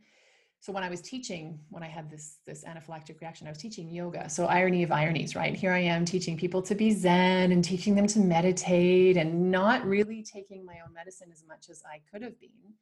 so 0.61 0.73
when 0.73 0.83
I 0.83 0.91
was 0.91 1.01
teaching, 1.01 1.59
when 1.71 1.83
I 1.83 1.89
had 1.89 2.11
this 2.11 2.37
this 2.47 2.65
anaphylactic 2.65 3.21
reaction, 3.21 3.47
I 3.47 3.51
was 3.51 3.59
teaching 3.59 3.91
yoga. 3.91 4.29
So 4.29 4.47
irony 4.47 4.83
of 4.83 4.93
ironies, 4.93 5.35
right? 5.35 5.55
Here 5.55 5.73
I 5.73 5.81
am 5.81 6.05
teaching 6.05 6.37
people 6.37 6.61
to 6.63 6.75
be 6.75 6.93
zen 6.93 7.51
and 7.51 7.65
teaching 7.65 7.95
them 7.95 8.07
to 8.09 8.19
meditate 8.19 9.17
and 9.17 9.51
not 9.51 9.87
really 9.87 10.23
taking 10.23 10.65
my 10.65 10.77
own 10.87 10.93
medicine 10.93 11.29
as 11.33 11.43
much 11.49 11.71
as 11.71 11.83
I 11.91 12.01
could 12.11 12.23
have 12.23 12.39
been 12.39 12.75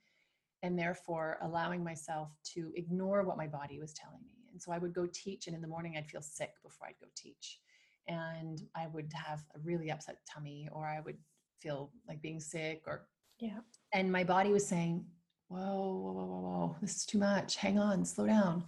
and 0.62 0.78
therefore 0.78 1.38
allowing 1.42 1.84
myself 1.84 2.30
to 2.42 2.72
ignore 2.74 3.22
what 3.22 3.36
my 3.36 3.46
body 3.46 3.78
was 3.78 3.92
telling 3.92 4.24
me. 4.26 4.34
And 4.52 4.60
so 4.60 4.72
I 4.72 4.78
would 4.78 4.92
go 4.92 5.06
teach, 5.12 5.46
and 5.46 5.54
in 5.54 5.62
the 5.62 5.68
morning 5.68 5.96
I'd 5.96 6.08
feel 6.08 6.22
sick 6.22 6.54
before 6.62 6.88
I'd 6.88 6.98
go 7.00 7.06
teach. 7.14 7.60
And 8.08 8.62
I 8.74 8.88
would 8.88 9.12
have 9.14 9.44
a 9.54 9.60
really 9.60 9.90
upset 9.90 10.16
tummy, 10.28 10.68
or 10.72 10.86
I 10.86 11.00
would 11.00 11.18
feel 11.60 11.92
like 12.08 12.20
being 12.22 12.40
sick, 12.40 12.82
or 12.86 13.06
yeah. 13.38 13.58
And 13.92 14.10
my 14.10 14.24
body 14.24 14.50
was 14.50 14.66
saying, 14.66 15.04
whoa, 15.48 15.58
whoa, 15.58 16.12
whoa, 16.12 16.24
whoa, 16.24 16.40
whoa, 16.40 16.76
this 16.80 16.96
is 16.96 17.06
too 17.06 17.18
much. 17.18 17.56
Hang 17.56 17.78
on, 17.78 18.04
slow 18.04 18.26
down. 18.26 18.64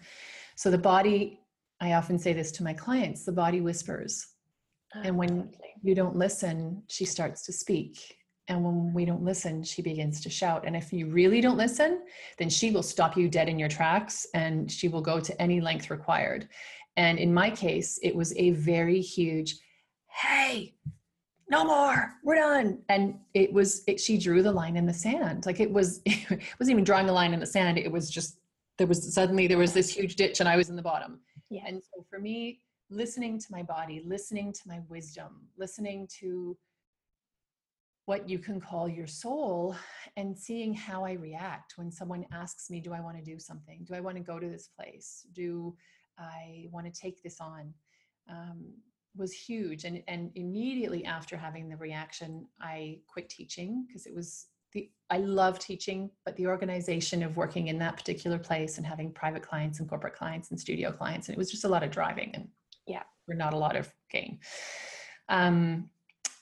So 0.56 0.70
the 0.70 0.78
body, 0.78 1.40
I 1.80 1.92
often 1.92 2.18
say 2.18 2.32
this 2.32 2.52
to 2.52 2.62
my 2.62 2.72
clients 2.72 3.24
the 3.24 3.32
body 3.32 3.60
whispers. 3.60 4.26
Oh, 4.94 5.02
and 5.04 5.16
when 5.16 5.28
totally. 5.28 5.74
you 5.82 5.94
don't 5.94 6.16
listen, 6.16 6.82
she 6.88 7.04
starts 7.04 7.44
to 7.46 7.52
speak 7.52 8.16
and 8.50 8.64
when 8.64 8.92
we 8.92 9.04
don't 9.04 9.22
listen, 9.22 9.62
she 9.62 9.80
begins 9.80 10.20
to 10.22 10.28
shout. 10.28 10.64
And 10.66 10.74
if 10.74 10.92
you 10.92 11.06
really 11.06 11.40
don't 11.40 11.56
listen, 11.56 12.02
then 12.36 12.50
she 12.50 12.72
will 12.72 12.82
stop 12.82 13.16
you 13.16 13.28
dead 13.28 13.48
in 13.48 13.60
your 13.60 13.68
tracks 13.68 14.26
and 14.34 14.68
she 14.68 14.88
will 14.88 15.00
go 15.00 15.20
to 15.20 15.40
any 15.40 15.60
length 15.60 15.88
required. 15.88 16.48
And 16.96 17.20
in 17.20 17.32
my 17.32 17.48
case, 17.48 18.00
it 18.02 18.14
was 18.14 18.34
a 18.36 18.50
very 18.50 19.00
huge, 19.00 19.54
hey, 20.08 20.74
no 21.50 21.64
more, 21.64 22.12
we're 22.22 22.36
done. 22.36 22.78
And 22.88 23.18
it 23.34 23.52
was, 23.52 23.82
it, 23.86 24.00
she 24.00 24.16
drew 24.16 24.42
the 24.42 24.52
line 24.52 24.76
in 24.76 24.86
the 24.86 24.94
sand. 24.94 25.46
Like 25.46 25.60
it 25.60 25.70
was, 25.70 26.00
it 26.06 26.28
wasn't 26.58 26.70
even 26.70 26.84
drawing 26.84 27.08
a 27.08 27.12
line 27.12 27.34
in 27.34 27.40
the 27.40 27.46
sand. 27.46 27.78
It 27.78 27.90
was 27.90 28.08
just, 28.10 28.38
there 28.78 28.86
was 28.86 29.12
suddenly, 29.12 29.46
there 29.46 29.58
was 29.58 29.72
this 29.72 29.90
huge 29.90 30.16
ditch 30.16 30.40
and 30.40 30.48
I 30.48 30.56
was 30.56 30.70
in 30.70 30.76
the 30.76 30.82
bottom. 30.82 31.20
Yeah. 31.50 31.62
And 31.66 31.82
so 31.82 32.04
for 32.08 32.20
me, 32.20 32.60
listening 32.88 33.38
to 33.38 33.46
my 33.50 33.62
body, 33.62 34.02
listening 34.04 34.52
to 34.52 34.60
my 34.66 34.80
wisdom, 34.88 35.48
listening 35.58 36.08
to 36.20 36.56
what 38.06 38.28
you 38.28 38.38
can 38.38 38.60
call 38.60 38.88
your 38.88 39.06
soul 39.06 39.76
and 40.16 40.36
seeing 40.36 40.74
how 40.74 41.04
I 41.04 41.12
react 41.12 41.74
when 41.76 41.92
someone 41.92 42.24
asks 42.32 42.70
me, 42.70 42.80
Do 42.80 42.92
I 42.92 43.00
want 43.00 43.16
to 43.18 43.22
do 43.22 43.38
something? 43.38 43.84
Do 43.84 43.94
I 43.94 44.00
want 44.00 44.16
to 44.16 44.22
go 44.22 44.38
to 44.38 44.48
this 44.48 44.68
place? 44.68 45.26
Do 45.32 45.76
I 46.18 46.66
want 46.72 46.92
to 46.92 47.00
take 47.00 47.22
this 47.22 47.40
on? 47.40 47.72
Um, 48.28 48.72
was 49.16 49.32
huge. 49.32 49.84
And, 49.84 50.02
and 50.08 50.30
immediately 50.34 51.04
after 51.04 51.36
having 51.36 51.68
the 51.68 51.76
reaction, 51.76 52.46
I 52.60 53.00
quit 53.08 53.28
teaching 53.28 53.84
because 53.86 54.06
it 54.06 54.14
was 54.14 54.46
the, 54.72 54.90
I 55.10 55.18
love 55.18 55.58
teaching, 55.58 56.10
but 56.24 56.36
the 56.36 56.46
organization 56.46 57.22
of 57.22 57.36
working 57.36 57.68
in 57.68 57.78
that 57.80 57.96
particular 57.96 58.38
place 58.38 58.78
and 58.78 58.86
having 58.86 59.12
private 59.12 59.42
clients 59.42 59.80
and 59.80 59.88
corporate 59.88 60.14
clients 60.14 60.50
and 60.50 60.60
studio 60.60 60.92
clients, 60.92 61.28
and 61.28 61.36
it 61.36 61.38
was 61.38 61.50
just 61.50 61.64
a 61.64 61.68
lot 61.68 61.82
of 61.82 61.90
driving 61.90 62.30
and 62.34 62.48
yeah, 62.86 63.02
for 63.26 63.34
not 63.34 63.52
a 63.52 63.58
lot 63.58 63.76
of 63.76 63.92
gain. 64.10 64.38
Um, 65.28 65.90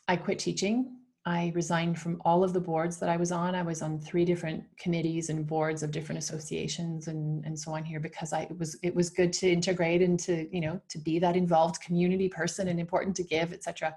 I 0.06 0.16
quit 0.16 0.38
teaching 0.38 0.97
I 1.28 1.52
resigned 1.54 1.98
from 1.98 2.22
all 2.24 2.42
of 2.42 2.54
the 2.54 2.60
boards 2.60 2.96
that 3.00 3.10
I 3.10 3.18
was 3.18 3.32
on. 3.32 3.54
I 3.54 3.60
was 3.60 3.82
on 3.82 4.00
three 4.00 4.24
different 4.24 4.64
committees 4.78 5.28
and 5.28 5.46
boards 5.46 5.82
of 5.82 5.90
different 5.90 6.18
associations 6.18 7.06
and, 7.06 7.44
and 7.44 7.56
so 7.58 7.72
on 7.72 7.84
here 7.84 8.00
because 8.00 8.32
I 8.32 8.44
it 8.44 8.58
was 8.58 8.78
it 8.82 8.94
was 8.94 9.10
good 9.10 9.34
to 9.34 9.52
integrate 9.52 10.00
and 10.00 10.18
to, 10.20 10.48
you 10.50 10.62
know, 10.62 10.80
to 10.88 10.98
be 10.98 11.18
that 11.18 11.36
involved 11.36 11.82
community 11.82 12.30
person 12.30 12.68
and 12.68 12.80
important 12.80 13.14
to 13.16 13.24
give, 13.24 13.52
etc. 13.52 13.94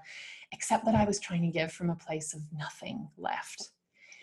Except 0.52 0.84
that 0.84 0.94
I 0.94 1.06
was 1.06 1.18
trying 1.20 1.40
to 1.40 1.48
give 1.48 1.72
from 1.72 1.88
a 1.88 1.96
place 1.96 2.34
of 2.34 2.42
nothing 2.54 3.08
left. 3.16 3.70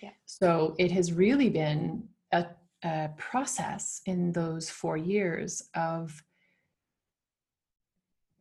Yeah. 0.04 0.12
So 0.28 0.76
it 0.78 0.92
has 0.92 1.12
really 1.12 1.50
been 1.50 2.08
a, 2.32 2.46
a 2.84 3.10
process 3.18 4.02
in 4.06 4.34
those 4.34 4.70
four 4.70 4.98
years 4.98 5.64
of 5.74 6.22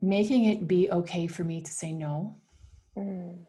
making 0.02 0.44
it 0.44 0.68
be 0.68 0.90
okay 0.90 1.26
for 1.26 1.42
me 1.42 1.62
to 1.62 1.70
say 1.70 1.90
no. 1.90 2.36
Mm 2.94 3.46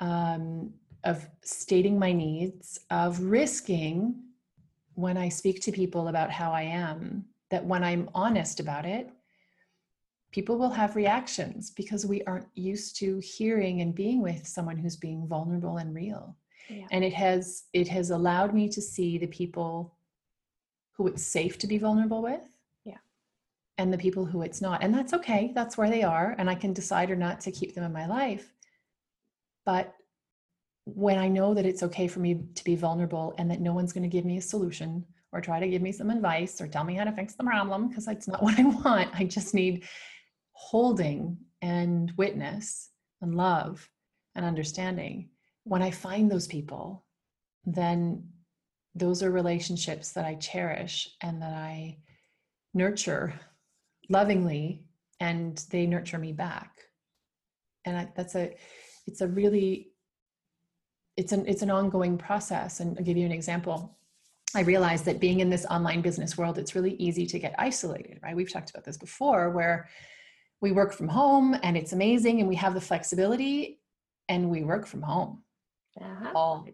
um, 0.00 0.72
of 1.04 1.26
stating 1.42 1.98
my 1.98 2.12
needs, 2.12 2.80
of 2.90 3.20
risking 3.20 4.22
when 4.94 5.16
I 5.16 5.28
speak 5.28 5.60
to 5.62 5.72
people 5.72 6.08
about 6.08 6.30
how 6.30 6.50
I 6.52 6.62
am, 6.62 7.24
that 7.50 7.64
when 7.64 7.84
I'm 7.84 8.10
honest 8.14 8.60
about 8.60 8.84
it, 8.84 9.10
people 10.32 10.58
will 10.58 10.70
have 10.70 10.96
reactions 10.96 11.70
because 11.70 12.04
we 12.04 12.22
aren't 12.24 12.48
used 12.54 12.96
to 12.96 13.18
hearing 13.18 13.80
and 13.80 13.94
being 13.94 14.20
with 14.20 14.46
someone 14.46 14.76
who's 14.76 14.96
being 14.96 15.26
vulnerable 15.26 15.78
and 15.78 15.94
real. 15.94 16.36
Yeah. 16.68 16.86
and 16.90 17.02
it 17.02 17.14
has 17.14 17.64
it 17.72 17.88
has 17.88 18.10
allowed 18.10 18.52
me 18.52 18.68
to 18.68 18.82
see 18.82 19.16
the 19.16 19.26
people 19.28 19.96
who 20.92 21.06
it's 21.06 21.22
safe 21.22 21.56
to 21.58 21.66
be 21.66 21.78
vulnerable 21.78 22.20
with 22.20 22.42
yeah. 22.84 22.98
and 23.78 23.90
the 23.90 23.96
people 23.96 24.26
who 24.26 24.42
it's 24.42 24.60
not. 24.60 24.82
And 24.82 24.92
that's 24.92 25.14
okay. 25.14 25.52
That's 25.54 25.78
where 25.78 25.88
they 25.88 26.02
are. 26.02 26.34
And 26.36 26.50
i 26.50 26.54
can 26.54 26.74
decide 26.74 27.10
or 27.10 27.16
not 27.16 27.40
to 27.42 27.50
keep 27.50 27.74
them 27.74 27.84
in 27.84 27.92
my 27.92 28.06
life 28.06 28.52
but 29.68 29.94
when 30.86 31.18
I 31.18 31.28
know 31.28 31.52
that 31.52 31.66
it's 31.66 31.82
okay 31.82 32.08
for 32.08 32.20
me 32.20 32.40
to 32.54 32.64
be 32.64 32.74
vulnerable 32.74 33.34
and 33.36 33.50
that 33.50 33.60
no 33.60 33.74
one's 33.74 33.92
going 33.92 34.02
to 34.02 34.08
give 34.08 34.24
me 34.24 34.38
a 34.38 34.40
solution 34.40 35.04
or 35.30 35.42
try 35.42 35.60
to 35.60 35.68
give 35.68 35.82
me 35.82 35.92
some 35.92 36.08
advice 36.08 36.58
or 36.58 36.66
tell 36.66 36.84
me 36.84 36.94
how 36.94 37.04
to 37.04 37.12
fix 37.12 37.34
the 37.34 37.44
problem, 37.44 37.86
because 37.86 38.06
that's 38.06 38.26
not 38.26 38.42
what 38.46 38.58
I 38.58 38.62
want. 38.62 39.10
I 39.12 39.24
just 39.24 39.52
need 39.52 39.84
holding 40.52 41.36
and 41.60 42.10
witness 42.16 42.88
and 43.20 43.34
love 43.34 43.86
and 44.34 44.46
understanding. 44.46 45.28
When 45.64 45.82
I 45.82 45.90
find 45.90 46.30
those 46.30 46.46
people, 46.46 47.04
then 47.66 48.26
those 48.94 49.22
are 49.22 49.30
relationships 49.30 50.12
that 50.12 50.24
I 50.24 50.36
cherish 50.36 51.10
and 51.22 51.42
that 51.42 51.52
I 51.52 51.98
nurture 52.72 53.38
lovingly 54.08 54.86
and 55.20 55.62
they 55.70 55.84
nurture 55.84 56.16
me 56.16 56.32
back. 56.32 56.70
And 57.84 57.98
I, 57.98 58.08
that's 58.16 58.34
a, 58.34 58.54
it's 59.08 59.20
a 59.20 59.28
really 59.28 59.88
it's 61.16 61.32
an 61.32 61.44
it's 61.46 61.62
an 61.62 61.70
ongoing 61.70 62.16
process. 62.16 62.80
And 62.80 62.96
i'll 62.98 63.04
give 63.04 63.16
you 63.16 63.26
an 63.26 63.32
example. 63.32 63.96
I 64.54 64.60
realized 64.60 65.04
that 65.04 65.20
being 65.20 65.40
in 65.40 65.50
this 65.50 65.66
online 65.66 66.00
business 66.00 66.38
world 66.38 66.58
it's 66.58 66.74
really 66.74 66.94
easy 66.94 67.26
to 67.26 67.38
get 67.38 67.54
isolated 67.58 68.20
right? 68.22 68.36
We've 68.36 68.52
talked 68.52 68.70
about 68.70 68.84
this 68.84 68.96
before 68.96 69.50
where 69.50 69.88
we 70.60 70.72
work 70.72 70.92
from 70.92 71.08
home 71.08 71.56
and 71.62 71.76
it's 71.76 71.92
amazing 71.92 72.40
and 72.40 72.48
we 72.48 72.56
have 72.56 72.74
the 72.74 72.80
flexibility 72.80 73.80
and 74.28 74.50
we 74.50 74.62
work 74.64 74.86
from 74.86 75.02
home. 75.02 75.42
Uh-huh. 76.00 76.30
all 76.34 76.64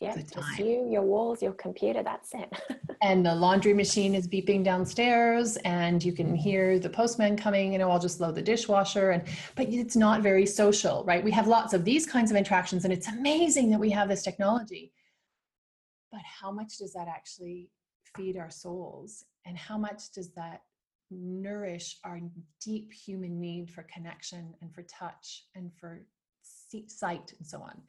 yeah, 0.00 0.16
just 0.16 0.58
you, 0.58 0.88
your 0.90 1.02
walls, 1.02 1.42
your 1.42 1.52
computer, 1.52 2.02
that's 2.02 2.32
it. 2.32 2.50
and 3.02 3.24
the 3.24 3.34
laundry 3.34 3.74
machine 3.74 4.14
is 4.14 4.26
beeping 4.26 4.64
downstairs 4.64 5.58
and 5.58 6.02
you 6.02 6.12
can 6.12 6.34
hear 6.34 6.78
the 6.78 6.88
postman 6.88 7.36
coming, 7.36 7.74
you 7.74 7.78
know, 7.78 7.90
I'll 7.90 7.98
just 7.98 8.18
load 8.18 8.34
the 8.34 8.42
dishwasher 8.42 9.10
and 9.10 9.22
but 9.56 9.68
it's 9.68 9.96
not 9.96 10.22
very 10.22 10.46
social, 10.46 11.04
right? 11.04 11.22
We 11.22 11.30
have 11.32 11.46
lots 11.46 11.74
of 11.74 11.84
these 11.84 12.06
kinds 12.06 12.30
of 12.30 12.38
interactions 12.38 12.84
and 12.84 12.94
it's 12.94 13.08
amazing 13.08 13.70
that 13.72 13.78
we 13.78 13.90
have 13.90 14.08
this 14.08 14.22
technology. 14.22 14.92
But 16.10 16.22
how 16.24 16.50
much 16.50 16.78
does 16.78 16.94
that 16.94 17.06
actually 17.06 17.68
feed 18.16 18.38
our 18.38 18.50
souls 18.50 19.26
and 19.44 19.56
how 19.56 19.76
much 19.76 20.12
does 20.14 20.30
that 20.30 20.62
nourish 21.10 21.98
our 22.04 22.20
deep 22.62 22.90
human 22.90 23.38
need 23.38 23.70
for 23.70 23.82
connection 23.92 24.54
and 24.62 24.74
for 24.74 24.82
touch 24.84 25.44
and 25.54 25.70
for 25.78 26.06
sight 26.42 27.32
and 27.38 27.46
so 27.46 27.60
on? 27.60 27.80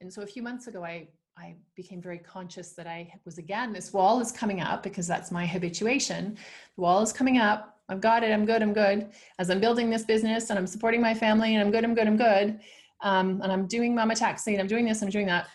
And 0.00 0.12
so 0.12 0.22
a 0.22 0.26
few 0.26 0.42
months 0.42 0.66
ago, 0.66 0.84
I 0.84 1.08
I 1.38 1.54
became 1.74 2.00
very 2.00 2.18
conscious 2.18 2.72
that 2.72 2.86
I 2.86 3.12
was 3.26 3.36
again, 3.36 3.72
this 3.72 3.92
wall 3.92 4.20
is 4.20 4.32
coming 4.32 4.62
up 4.62 4.82
because 4.82 5.06
that's 5.06 5.30
my 5.30 5.44
habituation. 5.44 6.36
The 6.76 6.80
wall 6.80 7.02
is 7.02 7.12
coming 7.12 7.38
up. 7.38 7.78
I've 7.88 8.00
got 8.00 8.22
it. 8.24 8.32
I'm 8.32 8.46
good. 8.46 8.62
I'm 8.62 8.72
good. 8.72 9.10
As 9.38 9.50
I'm 9.50 9.60
building 9.60 9.90
this 9.90 10.04
business 10.04 10.50
and 10.50 10.58
I'm 10.58 10.66
supporting 10.66 11.00
my 11.02 11.14
family 11.14 11.54
and 11.54 11.62
I'm 11.62 11.70
good. 11.70 11.84
I'm 11.84 11.94
good. 11.94 12.06
I'm 12.06 12.16
good. 12.16 12.60
Um, 13.02 13.40
and 13.42 13.52
I'm 13.52 13.66
doing 13.66 13.94
mama 13.94 14.16
taxi 14.16 14.52
and 14.52 14.60
I'm 14.60 14.66
doing 14.66 14.86
this. 14.86 15.02
I'm 15.02 15.10
doing 15.10 15.26
that. 15.26 15.48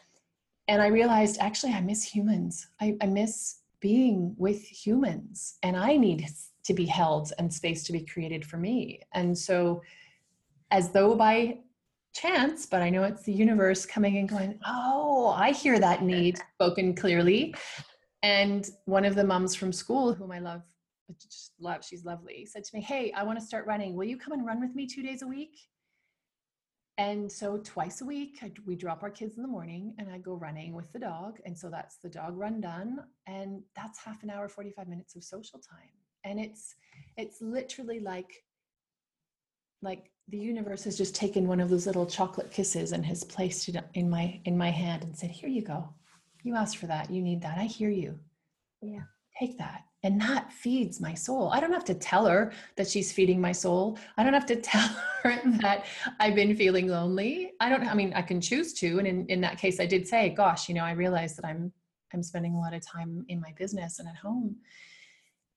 And 0.67 0.81
I 0.81 0.87
realized 0.87 1.39
actually 1.39 1.73
I 1.73 1.81
miss 1.81 2.03
humans. 2.03 2.67
I, 2.79 2.95
I 3.01 3.07
miss 3.07 3.57
being 3.79 4.35
with 4.37 4.63
humans 4.63 5.57
and 5.63 5.75
I 5.75 5.97
need 5.97 6.27
to 6.63 6.73
be 6.73 6.85
held 6.85 7.33
and 7.39 7.51
space 7.51 7.83
to 7.85 7.91
be 7.91 8.05
created 8.05 8.45
for 8.45 8.57
me. 8.57 9.01
And 9.13 9.35
so 9.35 9.81
as 10.69 10.91
though 10.91 11.15
by 11.15 11.57
chance, 12.13 12.65
but 12.65 12.81
I 12.81 12.89
know 12.89 13.03
it's 13.03 13.23
the 13.23 13.33
universe 13.33 13.85
coming 13.85 14.17
and 14.17 14.27
going, 14.27 14.59
oh, 14.65 15.33
I 15.37 15.51
hear 15.51 15.79
that 15.79 16.03
need 16.03 16.39
spoken 16.55 16.95
clearly. 16.95 17.55
And 18.23 18.69
one 18.85 19.05
of 19.05 19.15
the 19.15 19.23
moms 19.23 19.55
from 19.55 19.71
school, 19.71 20.13
whom 20.13 20.31
I 20.31 20.39
love, 20.39 20.61
just 21.19 21.53
love, 21.59 21.83
she's 21.83 22.05
lovely, 22.05 22.45
said 22.45 22.63
to 22.63 22.75
me, 22.75 22.81
Hey, 22.81 23.11
I 23.11 23.23
want 23.23 23.39
to 23.39 23.45
start 23.45 23.65
running. 23.65 23.95
Will 23.95 24.05
you 24.05 24.17
come 24.17 24.33
and 24.33 24.45
run 24.45 24.61
with 24.61 24.75
me 24.75 24.87
two 24.87 25.03
days 25.03 25.21
a 25.21 25.27
week? 25.27 25.57
And 26.97 27.31
so 27.31 27.57
twice 27.57 28.01
a 28.01 28.05
week, 28.05 28.39
I, 28.43 28.51
we 28.65 28.75
drop 28.75 29.01
our 29.01 29.09
kids 29.09 29.37
in 29.37 29.41
the 29.41 29.49
morning 29.49 29.95
and 29.97 30.11
I 30.11 30.19
go 30.19 30.35
running 30.35 30.73
with 30.73 30.91
the 30.93 30.99
dog. 30.99 31.39
And 31.45 31.57
so 31.57 31.69
that's 31.69 31.97
the 31.97 32.09
dog 32.09 32.37
run 32.37 32.61
done. 32.61 32.99
And 33.25 33.63
that's 33.75 33.97
half 33.97 34.21
an 34.23 34.29
hour, 34.29 34.47
45 34.47 34.87
minutes 34.87 35.15
of 35.15 35.23
social 35.23 35.57
time. 35.59 35.89
And 36.23 36.39
it's, 36.39 36.75
it's 37.17 37.41
literally 37.41 37.99
like, 37.99 38.43
like 39.81 40.11
the 40.31 40.37
universe 40.37 40.85
has 40.85 40.97
just 40.97 41.13
taken 41.13 41.45
one 41.45 41.59
of 41.59 41.69
those 41.69 41.85
little 41.85 42.05
chocolate 42.05 42.51
kisses 42.51 42.93
and 42.93 43.05
has 43.05 43.23
placed 43.23 43.67
it 43.67 43.75
in 43.93 44.09
my 44.09 44.39
in 44.45 44.57
my 44.57 44.71
hand 44.71 45.03
and 45.03 45.15
said 45.15 45.29
here 45.29 45.49
you 45.49 45.61
go. 45.61 45.87
You 46.43 46.55
asked 46.55 46.77
for 46.77 46.87
that. 46.87 47.11
You 47.11 47.21
need 47.21 47.41
that. 47.41 47.57
I 47.57 47.65
hear 47.65 47.89
you. 47.89 48.17
Yeah. 48.81 49.03
Take 49.37 49.57
that. 49.57 49.83
And 50.03 50.19
that 50.21 50.51
feeds 50.51 50.99
my 50.99 51.13
soul. 51.13 51.51
I 51.51 51.59
don't 51.59 51.73
have 51.73 51.85
to 51.85 51.93
tell 51.93 52.25
her 52.25 52.53
that 52.77 52.87
she's 52.87 53.11
feeding 53.11 53.39
my 53.41 53.51
soul. 53.51 53.99
I 54.17 54.23
don't 54.23 54.33
have 54.33 54.45
to 54.47 54.55
tell 54.71 54.87
her 55.23 55.39
that 55.59 55.85
i've 56.19 56.35
been 56.35 56.55
feeling 56.55 56.87
lonely. 56.87 57.51
I 57.59 57.67
don't 57.69 57.85
i 57.85 57.93
mean 57.93 58.13
i 58.15 58.21
can 58.21 58.39
choose 58.39 58.73
to. 58.75 58.99
And 58.99 59.07
in, 59.07 59.25
in 59.27 59.41
that 59.41 59.57
case 59.57 59.81
i 59.81 59.85
did 59.85 60.07
say 60.07 60.29
gosh 60.29 60.69
you 60.69 60.75
know 60.75 60.85
i 60.85 60.91
realize 60.91 61.35
that 61.35 61.45
i'm 61.45 61.73
i'm 62.13 62.23
spending 62.23 62.55
a 62.55 62.59
lot 62.59 62.73
of 62.73 62.85
time 62.85 63.25
in 63.27 63.41
my 63.41 63.53
business 63.57 63.99
and 63.99 64.07
at 64.07 64.15
home. 64.15 64.55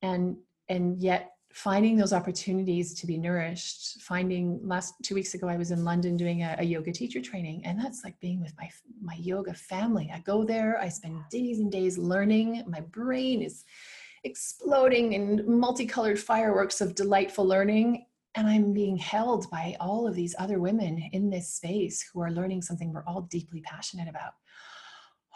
And 0.02 0.36
and 0.68 0.98
yet 0.98 1.30
finding 1.54 1.96
those 1.96 2.12
opportunities 2.12 2.94
to 2.94 3.06
be 3.06 3.16
nourished 3.16 4.02
finding 4.02 4.58
last 4.66 4.94
two 5.04 5.14
weeks 5.14 5.34
ago 5.34 5.46
i 5.46 5.56
was 5.56 5.70
in 5.70 5.84
london 5.84 6.16
doing 6.16 6.42
a, 6.42 6.56
a, 6.58 6.64
yoga 6.64 6.90
teacher 6.90 7.22
training 7.22 7.64
and 7.64 7.78
that's 7.78 8.02
like 8.02 8.18
being 8.18 8.40
with 8.40 8.52
my 8.58 8.68
my 9.00 9.14
yoga 9.20 9.54
family. 9.54 10.10
I 10.12 10.18
go 10.20 10.44
there 10.44 10.80
i 10.80 10.88
spend 10.88 11.20
days 11.30 11.60
and 11.60 11.70
days 11.70 11.96
learning. 11.96 12.64
My 12.66 12.80
brain 12.80 13.40
is 13.40 13.64
exploding 14.24 15.12
in 15.12 15.44
multicolored 15.46 16.18
fireworks 16.18 16.80
of 16.80 16.96
delightful 16.96 17.46
learning 17.46 18.06
and 18.34 18.48
i'm 18.48 18.72
being 18.72 18.96
held 18.96 19.48
by 19.48 19.76
all 19.78 20.08
of 20.08 20.16
these 20.16 20.34
other 20.40 20.58
women 20.58 21.08
in 21.12 21.30
this 21.30 21.54
space 21.54 22.02
who 22.02 22.20
are 22.20 22.32
learning 22.32 22.62
something 22.62 22.92
we're 22.92 23.04
all 23.06 23.22
deeply 23.22 23.60
passionate 23.60 24.08
about. 24.08 24.32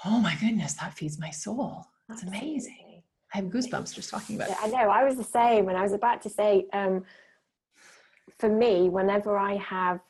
Oh 0.04 0.18
my 0.18 0.34
goodness 0.40 0.74
that 0.74 0.94
feeds 0.94 1.20
my 1.20 1.30
soul. 1.30 1.86
It's 2.10 2.24
amazing 2.24 2.87
I 3.32 3.38
have 3.38 3.46
goosebumps 3.46 3.94
just 3.94 4.10
talking 4.10 4.36
about 4.36 4.50
it. 4.50 4.56
I 4.60 4.68
know. 4.68 4.90
I 4.90 5.04
was 5.04 5.16
the 5.16 5.24
same, 5.24 5.68
and 5.68 5.76
I 5.76 5.82
was 5.82 5.92
about 5.92 6.22
to 6.22 6.30
say, 6.30 6.66
um, 6.72 7.04
for 8.38 8.48
me, 8.48 8.88
whenever 8.88 9.36
I 9.36 9.56
have 9.56 10.00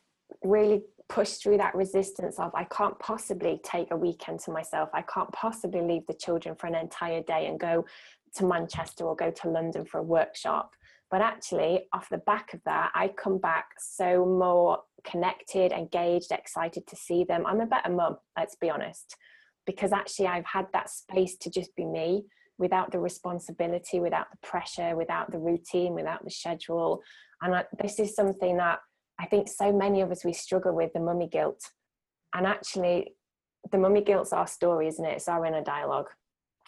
really 0.44 0.82
pushed 1.08 1.42
through 1.42 1.56
that 1.56 1.74
resistance 1.74 2.38
of 2.38 2.54
I 2.54 2.64
can't 2.64 2.98
possibly 2.98 3.60
take 3.64 3.90
a 3.90 3.96
weekend 3.96 4.40
to 4.40 4.52
myself, 4.52 4.90
I 4.92 5.02
can't 5.02 5.32
possibly 5.32 5.80
leave 5.80 6.06
the 6.06 6.14
children 6.14 6.54
for 6.54 6.66
an 6.66 6.74
entire 6.74 7.22
day 7.22 7.46
and 7.46 7.58
go 7.58 7.86
to 8.36 8.44
Manchester 8.44 9.04
or 9.04 9.16
go 9.16 9.30
to 9.30 9.48
London 9.48 9.84
for 9.84 9.98
a 9.98 10.02
workshop. 10.02 10.72
But 11.10 11.22
actually, 11.22 11.84
off 11.94 12.10
the 12.10 12.18
back 12.18 12.52
of 12.52 12.60
that, 12.66 12.90
I 12.94 13.08
come 13.08 13.38
back 13.38 13.68
so 13.78 14.26
more 14.26 14.80
connected, 15.04 15.72
engaged, 15.72 16.30
excited 16.30 16.86
to 16.86 16.96
see 16.96 17.24
them. 17.24 17.46
I'm 17.46 17.62
a 17.62 17.66
better 17.66 17.90
mum, 17.90 18.18
let's 18.36 18.56
be 18.56 18.68
honest, 18.68 19.16
because 19.64 19.92
actually 19.92 20.26
I've 20.26 20.44
had 20.44 20.66
that 20.74 20.90
space 20.90 21.36
to 21.38 21.50
just 21.50 21.74
be 21.74 21.86
me 21.86 22.26
without 22.58 22.90
the 22.90 22.98
responsibility, 22.98 24.00
without 24.00 24.26
the 24.30 24.46
pressure, 24.46 24.96
without 24.96 25.30
the 25.30 25.38
routine, 25.38 25.94
without 25.94 26.24
the 26.24 26.30
schedule. 26.30 27.00
And 27.40 27.54
I, 27.54 27.64
this 27.80 27.98
is 28.00 28.14
something 28.14 28.56
that 28.56 28.80
I 29.20 29.26
think 29.26 29.48
so 29.48 29.72
many 29.72 30.00
of 30.00 30.10
us 30.10 30.24
we 30.24 30.32
struggle 30.32 30.74
with 30.74 30.92
the 30.92 31.00
mummy 31.00 31.28
guilt. 31.28 31.60
And 32.34 32.46
actually, 32.46 33.14
the 33.70 33.78
mummy 33.78 34.02
guilt's 34.02 34.32
our 34.32 34.46
story, 34.46 34.88
isn't 34.88 35.04
it? 35.04 35.16
It's 35.16 35.28
our 35.28 35.44
inner 35.46 35.62
dialogue. 35.62 36.08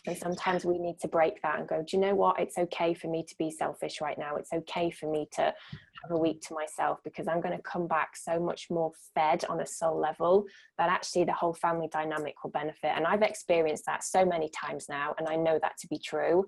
And 0.06 0.16
sometimes 0.16 0.64
we 0.64 0.78
need 0.78 0.98
to 1.00 1.08
break 1.08 1.42
that 1.42 1.58
and 1.58 1.68
go, 1.68 1.84
do 1.86 1.96
you 1.96 2.00
know 2.00 2.14
what? 2.14 2.40
It's 2.40 2.56
okay 2.56 2.94
for 2.94 3.08
me 3.08 3.24
to 3.24 3.34
be 3.38 3.50
selfish 3.50 4.00
right 4.00 4.18
now. 4.18 4.36
It's 4.36 4.52
okay 4.52 4.90
for 4.90 5.10
me 5.10 5.28
to 5.32 5.42
have 5.42 6.10
a 6.10 6.16
week 6.16 6.40
to 6.48 6.54
myself 6.54 7.00
because 7.04 7.28
I'm 7.28 7.40
going 7.40 7.56
to 7.56 7.62
come 7.62 7.86
back 7.86 8.16
so 8.16 8.40
much 8.40 8.68
more 8.70 8.92
fed 9.14 9.44
on 9.48 9.60
a 9.60 9.66
soul 9.66 9.98
level 9.98 10.46
that 10.78 10.88
actually 10.88 11.24
the 11.24 11.32
whole 11.32 11.52
family 11.52 11.88
dynamic 11.92 12.42
will 12.42 12.50
benefit. 12.50 12.92
And 12.96 13.06
I've 13.06 13.22
experienced 13.22 13.84
that 13.86 14.02
so 14.02 14.24
many 14.24 14.48
times 14.48 14.86
now, 14.88 15.14
and 15.18 15.28
I 15.28 15.36
know 15.36 15.58
that 15.60 15.76
to 15.80 15.86
be 15.88 15.98
true. 15.98 16.46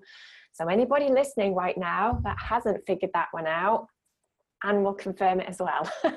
So, 0.53 0.67
anybody 0.67 1.09
listening 1.09 1.55
right 1.55 1.77
now 1.77 2.19
that 2.23 2.37
hasn't 2.39 2.85
figured 2.85 3.11
that 3.13 3.29
one 3.31 3.47
out, 3.47 3.87
and 4.63 4.83
will 4.83 4.93
confirm 4.93 5.39
it 5.41 5.47
as 5.47 5.59
well. 5.59 5.89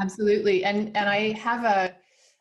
Absolutely. 0.00 0.64
And 0.64 0.96
and 0.96 1.08
I 1.08 1.32
have 1.32 1.64
a 1.64 1.94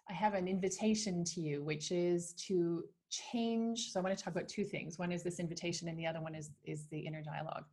I 0.09 0.13
have 0.13 0.35
an 0.35 0.47
invitation 0.47 1.23
to 1.25 1.41
you, 1.41 1.63
which 1.63 1.91
is 1.91 2.33
to 2.47 2.83
change 3.09 3.91
so 3.91 3.99
i 3.99 4.03
want 4.03 4.17
to 4.17 4.23
talk 4.23 4.33
about 4.33 4.47
two 4.47 4.63
things. 4.63 4.99
One 4.99 5.11
is 5.11 5.23
this 5.23 5.39
invitation 5.39 5.87
and 5.87 5.97
the 5.97 6.07
other 6.07 6.21
one 6.21 6.35
is 6.35 6.51
is 6.63 6.87
the 6.87 6.99
inner 6.99 7.21
dialogue. 7.21 7.65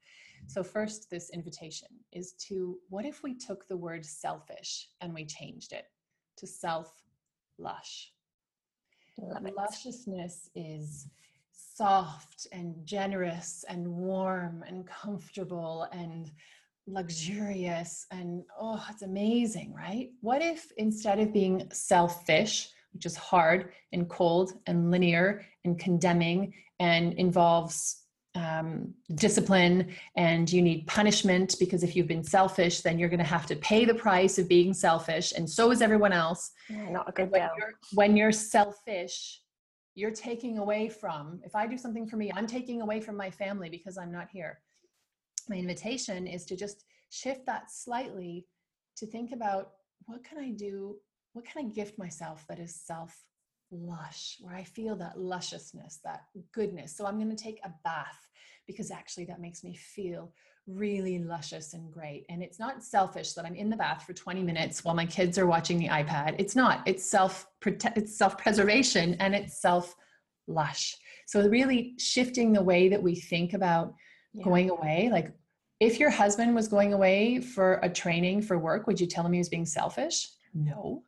So 0.47 0.63
first 0.63 1.11
this 1.11 1.31
invitation 1.31 1.89
is 2.13 2.33
to 2.49 2.79
what 2.89 3.05
if 3.05 3.23
we 3.23 3.35
took 3.35 3.67
the 3.69 3.77
word 3.77 4.05
selfish 4.05 4.89
and 5.01 5.15
we 5.15 5.25
changed 5.25 5.73
it 5.73 5.87
to 6.37 6.47
self 6.47 6.93
lush 7.59 8.13
lusciousness 9.57 10.51
is 10.55 11.09
soft 11.53 12.47
and 12.53 12.75
generous 12.85 13.65
and 13.69 13.87
warm 13.87 14.65
and 14.67 14.87
comfortable 14.87 15.89
and 15.93 16.31
luxurious 16.87 18.07
and 18.11 18.45
oh, 18.59 18.85
it's 18.91 19.03
amazing, 19.03 19.73
right? 19.75 20.11
What 20.21 20.43
if 20.43 20.71
instead 20.77 21.19
of 21.19 21.33
being 21.33 21.69
selfish, 21.73 22.71
which 22.95 23.07
is 23.07 23.17
hard 23.17 23.73
and 23.93 24.09
cold 24.09 24.53
and 24.67 24.91
linear 24.91 25.45
and 25.65 25.79
condemning 25.79 26.55
and 26.79 27.13
involves 27.15 28.05
um, 28.37 28.93
discipline 29.15 29.95
and 30.17 30.53
you 30.53 30.61
need 30.61 30.87
punishment 30.87 31.55
because 31.61 31.83
if 31.83 31.95
you've 31.95 32.09
been 32.09 32.25
selfish, 32.25 32.81
then 32.81 32.99
you're 32.99 33.09
going 33.09 33.19
to 33.19 33.25
have 33.25 33.47
to 33.47 33.57
pay 33.57 33.85
the 33.85 33.95
price 33.95 34.39
of 34.39 34.49
being 34.49 34.75
selfish, 34.75 35.33
and 35.37 35.49
so 35.49 35.71
is 35.71 35.81
everyone 35.81 36.13
else. 36.13 36.51
Not 36.69 37.09
a 37.09 37.13
good 37.13 37.31
when 37.31 37.49
you're, 37.57 37.75
when 37.93 38.17
you're 38.17 38.33
selfish, 38.33 39.41
you're 39.95 40.11
taking 40.11 40.59
away 40.59 40.89
from. 40.89 41.41
If 41.45 41.55
I 41.55 41.67
do 41.67 41.79
something 41.79 42.07
for 42.07 42.17
me, 42.17 42.33
I'm 42.35 42.47
taking 42.47 42.83
away 42.83 43.01
from 43.01 43.17
my 43.17 43.31
family 43.31 43.69
because 43.69 43.97
I'm 43.97 44.11
not 44.11 44.29
here. 44.33 44.61
My 45.49 45.57
invitation 45.57 46.27
is 46.27 46.45
to 46.47 46.57
just 46.57 46.85
shift 47.11 47.47
that 47.47 47.71
slightly 47.71 48.47
to 48.97 49.07
think 49.07 49.33
about 49.33 49.71
what 50.07 50.25
can 50.25 50.39
I 50.39 50.51
do? 50.51 50.97
What 51.35 51.45
can 51.45 51.67
I 51.67 51.69
gift 51.69 51.99
myself 51.99 52.45
that 52.49 52.59
is 52.59 52.75
self 52.75 53.15
lush, 53.71 54.39
where 54.41 54.55
I 54.55 54.65
feel 54.65 54.97
that 54.97 55.19
lusciousness, 55.19 56.01
that 56.05 56.23
goodness. 56.53 56.97
So 56.97 57.07
I'm 57.07 57.19
going 57.19 57.35
to 57.35 57.43
take 57.43 57.61
a 57.65 57.73
bath 57.83 58.29
because 58.67 58.91
actually 58.91 59.25
that 59.27 59.41
makes 59.41 59.65
me 59.65 59.75
feel 59.75 60.33
really 60.67 61.19
luscious 61.19 61.75
and 61.75 61.93
great. 61.93 62.25
And 62.29 62.43
it's 62.43 62.59
not 62.59 62.83
selfish 62.83 63.33
that 63.35 63.45
I'm 63.45 63.55
in 63.55 63.69
the 63.69 63.77
bath 63.77 64.05
for 64.07 64.13
20 64.13 64.43
minutes 64.43 64.85
while 64.85 64.95
my 64.95 65.05
kids 65.07 65.37
are 65.37 65.47
watching 65.47 65.79
the 65.79 65.89
iPad. 65.89 66.37
It's 66.39 66.57
not. 66.57 66.83
It's 66.87 67.05
self 67.05 67.47
it's 67.67 68.17
self-preservation 68.17 69.15
and 69.21 69.35
it's 69.35 69.61
self 69.61 69.95
lush. 70.47 70.97
So 71.27 71.47
really 71.49 71.95
shifting 71.99 72.53
the 72.53 72.63
way 72.63 72.89
that 72.89 73.03
we 73.03 73.15
think 73.17 73.55
about 73.55 73.95
yeah. 74.33 74.45
going 74.45 74.71
away, 74.71 75.11
like 75.13 75.33
if 75.81 75.99
your 75.99 76.11
husband 76.11 76.55
was 76.55 76.69
going 76.69 76.93
away 76.93 77.41
for 77.41 77.81
a 77.83 77.89
training 77.89 78.43
for 78.43 78.59
work, 78.59 78.87
would 78.87 79.01
you 79.01 79.07
tell 79.07 79.27
him 79.27 79.33
he 79.33 79.39
was 79.39 79.49
being 79.49 79.67
selfish? 79.67 80.29
No. 80.55 81.03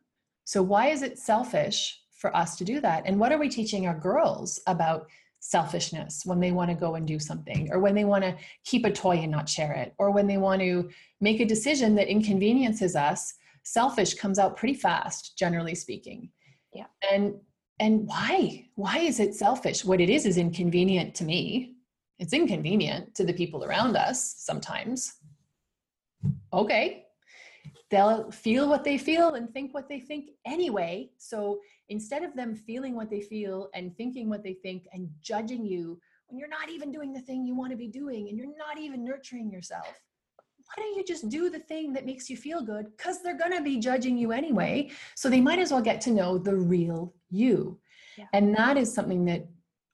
So 0.47 0.63
why 0.63 0.87
is 0.87 1.01
it 1.01 1.19
selfish 1.19 1.99
for 2.17 2.35
us 2.35 2.55
to 2.57 2.65
do 2.65 2.81
that. 2.81 3.03
And 3.05 3.19
what 3.19 3.31
are 3.31 3.37
we 3.37 3.47
teaching 3.47 3.87
our 3.87 3.97
girls 3.97 4.59
about 4.67 5.07
selfishness 5.39 6.23
when 6.25 6.39
they 6.39 6.51
want 6.51 6.69
to 6.69 6.75
go 6.75 6.95
and 6.95 7.07
do 7.07 7.19
something, 7.19 7.69
or 7.71 7.79
when 7.79 7.93
they 7.93 8.05
want 8.05 8.23
to 8.23 8.35
keep 8.65 8.85
a 8.85 8.91
toy 8.91 9.17
and 9.17 9.31
not 9.31 9.47
share 9.47 9.73
it, 9.73 9.93
or 9.99 10.11
when 10.11 10.27
they 10.27 10.37
want 10.37 10.61
to 10.61 10.89
make 11.21 11.39
a 11.39 11.45
decision 11.45 11.95
that 11.95 12.09
inconveniences 12.09 12.95
us? 12.95 13.35
Selfish 13.63 14.15
comes 14.15 14.39
out 14.39 14.57
pretty 14.57 14.73
fast, 14.73 15.37
generally 15.37 15.75
speaking. 15.75 16.31
Yeah. 16.73 16.87
And 17.11 17.35
and 17.79 18.07
why? 18.07 18.67
Why 18.73 18.97
is 18.97 19.19
it 19.19 19.35
selfish? 19.35 19.85
What 19.85 20.01
it 20.01 20.09
is 20.09 20.25
is 20.25 20.37
inconvenient 20.37 21.13
to 21.15 21.23
me. 21.23 21.75
It's 22.17 22.33
inconvenient 22.33 23.13
to 23.15 23.23
the 23.23 23.33
people 23.33 23.63
around 23.63 23.95
us 23.95 24.33
sometimes. 24.39 25.13
Okay, 26.51 27.05
they'll 27.89 28.29
feel 28.31 28.67
what 28.67 28.83
they 28.83 28.97
feel 28.97 29.35
and 29.35 29.51
think 29.53 29.73
what 29.73 29.87
they 29.87 29.99
think 29.99 30.31
anyway. 30.45 31.09
So 31.17 31.59
instead 31.89 32.23
of 32.23 32.35
them 32.35 32.53
feeling 32.55 32.95
what 32.95 33.09
they 33.09 33.21
feel 33.21 33.69
and 33.73 33.95
thinking 33.95 34.29
what 34.29 34.43
they 34.43 34.53
think 34.53 34.87
and 34.91 35.09
judging 35.21 35.65
you 35.65 35.99
when 36.27 36.37
you're 36.37 36.49
not 36.49 36.69
even 36.69 36.91
doing 36.91 37.13
the 37.13 37.21
thing 37.21 37.45
you 37.45 37.55
want 37.55 37.71
to 37.71 37.77
be 37.77 37.87
doing 37.87 38.27
and 38.27 38.37
you're 38.37 38.47
not 38.57 38.77
even 38.77 39.05
nurturing 39.05 39.49
yourself, 39.49 39.87
why 40.67 40.83
don't 40.83 40.97
you 40.97 41.03
just 41.05 41.29
do 41.29 41.49
the 41.49 41.59
thing 41.59 41.93
that 41.93 42.05
makes 42.05 42.29
you 42.29 42.35
feel 42.35 42.61
good? 42.61 42.87
Because 42.97 43.23
they're 43.23 43.37
going 43.37 43.53
to 43.53 43.61
be 43.61 43.79
judging 43.79 44.17
you 44.17 44.33
anyway. 44.33 44.89
So 45.15 45.29
they 45.29 45.39
might 45.39 45.59
as 45.59 45.71
well 45.71 45.81
get 45.81 46.01
to 46.01 46.11
know 46.11 46.37
the 46.37 46.55
real 46.55 47.13
you. 47.29 47.79
Yeah. 48.17 48.25
And 48.33 48.53
that 48.57 48.75
is 48.75 48.93
something 48.93 49.23
that 49.25 49.47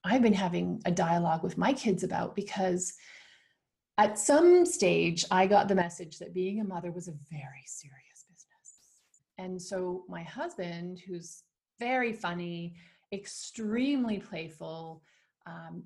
I've 0.04 0.24
been 0.24 0.34
having 0.34 0.82
a 0.86 0.92
dialogue 0.92 1.44
with 1.44 1.58
my 1.58 1.74
kids 1.74 2.04
about 2.04 2.36
because 2.36 2.94
at 3.98 4.18
some 4.18 4.66
stage, 4.66 5.24
I 5.30 5.46
got 5.46 5.68
the 5.68 5.76
message 5.76 6.18
that 6.20 6.34
being 6.34 6.60
a 6.60 6.64
mother 6.64 6.92
was 6.92 7.08
a 7.08 7.14
very 7.32 7.64
serious 7.66 8.26
business. 8.28 8.82
And 9.38 9.62
so 9.62 10.04
my 10.08 10.24
husband, 10.24 11.00
who's 11.06 11.44
very 11.80 12.14
funny, 12.14 12.76
extremely 13.12 14.18
playful, 14.18 15.04
um, 15.46 15.84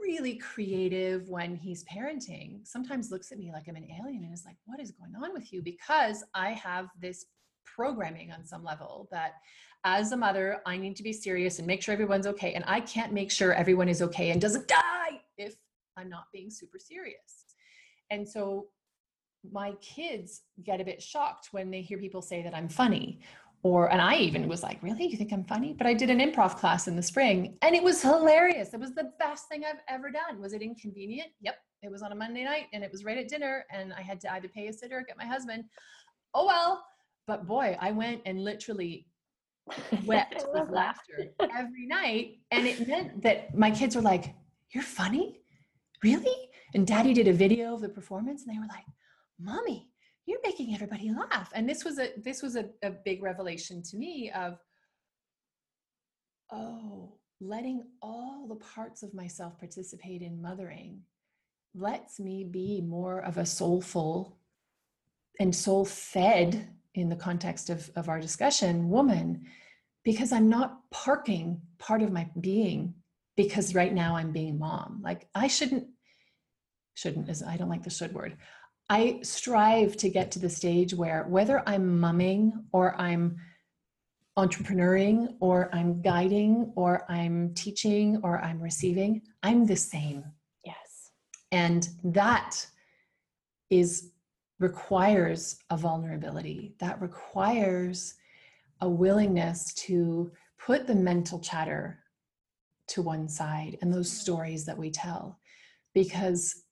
really 0.00 0.36
creative 0.36 1.28
when 1.28 1.56
he's 1.56 1.84
parenting, 1.84 2.66
sometimes 2.66 3.10
looks 3.10 3.32
at 3.32 3.38
me 3.38 3.50
like 3.52 3.68
I'm 3.68 3.76
an 3.76 3.88
alien 4.00 4.22
and 4.24 4.32
is 4.32 4.44
like, 4.44 4.56
What 4.66 4.80
is 4.80 4.92
going 4.92 5.14
on 5.16 5.32
with 5.32 5.52
you? 5.52 5.62
Because 5.62 6.22
I 6.34 6.50
have 6.50 6.88
this 7.00 7.26
programming 7.64 8.32
on 8.32 8.44
some 8.44 8.64
level 8.64 9.08
that 9.10 9.32
as 9.84 10.12
a 10.12 10.16
mother, 10.16 10.60
I 10.66 10.76
need 10.76 10.96
to 10.96 11.02
be 11.02 11.12
serious 11.12 11.58
and 11.58 11.66
make 11.66 11.82
sure 11.82 11.92
everyone's 11.92 12.26
okay. 12.26 12.54
And 12.54 12.64
I 12.66 12.80
can't 12.80 13.12
make 13.12 13.30
sure 13.30 13.52
everyone 13.52 13.88
is 13.88 14.02
okay 14.02 14.30
and 14.30 14.40
doesn't 14.40 14.66
die 14.68 15.20
if 15.36 15.54
I'm 15.98 16.08
not 16.08 16.24
being 16.32 16.50
super 16.50 16.78
serious. 16.78 17.44
And 18.10 18.26
so 18.26 18.68
my 19.52 19.72
kids 19.80 20.42
get 20.64 20.80
a 20.80 20.84
bit 20.84 21.02
shocked 21.02 21.48
when 21.52 21.70
they 21.70 21.82
hear 21.82 21.98
people 21.98 22.22
say 22.22 22.42
that 22.42 22.54
I'm 22.54 22.68
funny. 22.68 23.20
Or, 23.64 23.90
and 23.90 24.00
I 24.00 24.16
even 24.16 24.46
was 24.48 24.62
like, 24.62 24.80
really? 24.82 25.06
You 25.06 25.16
think 25.16 25.32
I'm 25.32 25.44
funny? 25.44 25.74
But 25.76 25.86
I 25.86 25.94
did 25.94 26.10
an 26.10 26.20
improv 26.20 26.56
class 26.56 26.86
in 26.86 26.94
the 26.94 27.02
spring 27.02 27.58
and 27.62 27.74
it 27.74 27.82
was 27.82 28.00
hilarious. 28.00 28.72
It 28.72 28.80
was 28.80 28.94
the 28.94 29.10
best 29.18 29.48
thing 29.48 29.64
I've 29.64 29.80
ever 29.88 30.10
done. 30.10 30.40
Was 30.40 30.52
it 30.52 30.62
inconvenient? 30.62 31.30
Yep. 31.40 31.56
It 31.82 31.90
was 31.90 32.02
on 32.02 32.12
a 32.12 32.14
Monday 32.14 32.44
night 32.44 32.66
and 32.72 32.84
it 32.84 32.92
was 32.92 33.04
right 33.04 33.18
at 33.18 33.28
dinner 33.28 33.64
and 33.72 33.92
I 33.92 34.00
had 34.00 34.20
to 34.20 34.32
either 34.34 34.48
pay 34.48 34.68
a 34.68 34.72
sitter 34.72 34.98
or 34.98 35.02
get 35.02 35.16
my 35.16 35.26
husband. 35.26 35.64
Oh 36.34 36.46
well. 36.46 36.84
But 37.26 37.46
boy, 37.46 37.76
I 37.80 37.90
went 37.90 38.22
and 38.26 38.44
literally 38.44 39.06
wept 40.06 40.46
with 40.54 40.70
laughter 40.70 41.32
every 41.40 41.86
night. 41.86 42.38
And 42.52 42.66
it 42.66 42.86
meant 42.86 43.22
that 43.22 43.56
my 43.56 43.70
kids 43.70 43.96
were 43.96 44.02
like, 44.02 44.34
You're 44.70 44.84
funny? 44.84 45.40
Really? 46.02 46.50
And 46.74 46.86
daddy 46.86 47.14
did 47.14 47.28
a 47.28 47.32
video 47.32 47.74
of 47.74 47.80
the 47.80 47.88
performance 47.88 48.44
and 48.44 48.54
they 48.54 48.58
were 48.58 48.66
like, 48.66 48.84
Mommy, 49.40 49.90
you're 50.26 50.40
making 50.44 50.74
everybody 50.74 51.10
laugh. 51.10 51.50
And 51.54 51.68
this 51.68 51.84
was 51.84 51.98
a 51.98 52.10
this 52.18 52.42
was 52.42 52.56
a, 52.56 52.66
a 52.82 52.90
big 52.90 53.22
revelation 53.22 53.82
to 53.84 53.96
me 53.96 54.30
of 54.34 54.58
oh, 56.52 57.14
letting 57.40 57.84
all 58.02 58.46
the 58.48 58.56
parts 58.56 59.02
of 59.02 59.14
myself 59.14 59.58
participate 59.58 60.22
in 60.22 60.40
mothering 60.42 61.00
lets 61.74 62.18
me 62.18 62.44
be 62.44 62.80
more 62.80 63.20
of 63.20 63.38
a 63.38 63.46
soulful 63.46 64.38
and 65.38 65.54
soul 65.54 65.84
fed 65.84 66.68
in 66.94 67.08
the 67.08 67.16
context 67.16 67.70
of, 67.70 67.90
of 67.94 68.08
our 68.08 68.18
discussion 68.18 68.88
woman 68.88 69.44
because 70.04 70.32
i'm 70.32 70.48
not 70.48 70.80
parking 70.90 71.60
part 71.78 72.02
of 72.02 72.10
my 72.10 72.28
being 72.40 72.94
because 73.38 73.74
right 73.74 73.94
now 73.94 74.14
i'm 74.14 74.32
being 74.32 74.58
mom 74.58 75.00
like 75.02 75.26
i 75.34 75.46
shouldn't 75.46 75.86
shouldn't 76.98 77.28
is 77.28 77.42
I 77.42 77.56
don't 77.56 77.68
like 77.68 77.84
the 77.84 77.90
should 77.90 78.12
word. 78.12 78.36
I 78.90 79.20
strive 79.22 79.96
to 79.98 80.08
get 80.08 80.32
to 80.32 80.38
the 80.40 80.48
stage 80.48 80.94
where 80.94 81.24
whether 81.28 81.62
I'm 81.66 82.00
mumming 82.00 82.52
or 82.72 83.00
I'm 83.00 83.36
entrepreneuring 84.36 85.36
or 85.40 85.72
I'm 85.72 86.02
guiding 86.02 86.72
or 86.74 87.10
I'm 87.10 87.54
teaching 87.54 88.20
or 88.24 88.40
I'm 88.40 88.60
receiving, 88.60 89.22
I'm 89.42 89.66
the 89.66 89.76
same. 89.76 90.24
Yes. 90.64 91.10
And 91.52 91.88
that 92.02 92.66
is 93.70 94.10
requires 94.58 95.58
a 95.70 95.76
vulnerability. 95.76 96.74
That 96.80 97.00
requires 97.00 98.14
a 98.80 98.88
willingness 98.88 99.72
to 99.86 100.32
put 100.58 100.88
the 100.88 100.94
mental 100.94 101.38
chatter 101.38 102.00
to 102.88 103.02
one 103.02 103.28
side 103.28 103.78
and 103.80 103.92
those 103.92 104.10
stories 104.10 104.64
that 104.66 104.78
we 104.78 104.90
tell. 104.90 105.38
Because 105.94 106.64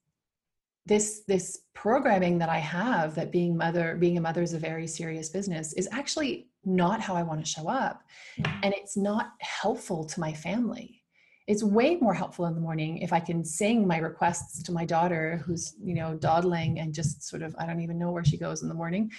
this 0.87 1.23
this 1.27 1.59
programming 1.75 2.39
that 2.39 2.49
i 2.49 2.59
have 2.59 3.15
that 3.15 3.33
being 3.33 3.57
mother 3.57 3.97
being 3.97 4.17
a 4.17 4.21
mother 4.21 4.43
is 4.43 4.55
a 4.55 4.59
very 4.59 4.87
serious 4.87 5.29
business 5.29 5.73
is 5.75 5.89
actually 5.93 6.49
not 6.65 7.01
how 7.01 7.15
i 7.15 7.23
want 7.23 7.45
to 7.45 7.51
show 7.51 7.69
up. 7.69 8.03
Mm-hmm. 8.41 8.61
and 8.63 8.75
it's 8.75 8.97
not 8.97 9.33
helpful 9.41 10.05
to 10.05 10.21
my 10.21 10.33
family. 10.33 11.03
It's 11.47 11.63
way 11.63 11.95
more 11.95 12.13
helpful 12.15 12.47
in 12.47 12.55
the 12.55 12.61
morning 12.61 12.99
if 12.99 13.13
i 13.13 13.21
can 13.21 13.45
sing 13.45 13.87
my 13.87 13.99
requests 13.99 14.63
to 14.65 14.73
my 14.73 14.85
daughter 14.85 15.43
who's 15.45 15.75
you 15.83 15.95
know 15.95 16.15
dawdling 16.15 16.81
and 16.81 16.95
just 16.95 17.23
sort 17.23 17.43
of 17.43 17.55
i 17.59 17.67
don't 17.67 17.81
even 17.81 17.99
know 17.99 18.11
where 18.11 18.25
she 18.25 18.39
goes 18.39 18.63
in 18.63 18.69
the 18.69 18.75
morning. 18.75 19.11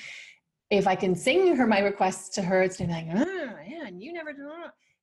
If 0.70 0.88
i 0.88 0.96
can 0.96 1.16
sing 1.16 1.56
her 1.56 1.68
my 1.68 1.80
requests 1.80 2.30
to 2.36 2.42
her 2.42 2.62
it's 2.62 2.80
like 2.80 3.08
ah, 3.10 3.54
man 3.70 4.02
you 4.02 4.12
never 4.12 4.34
do 4.34 4.50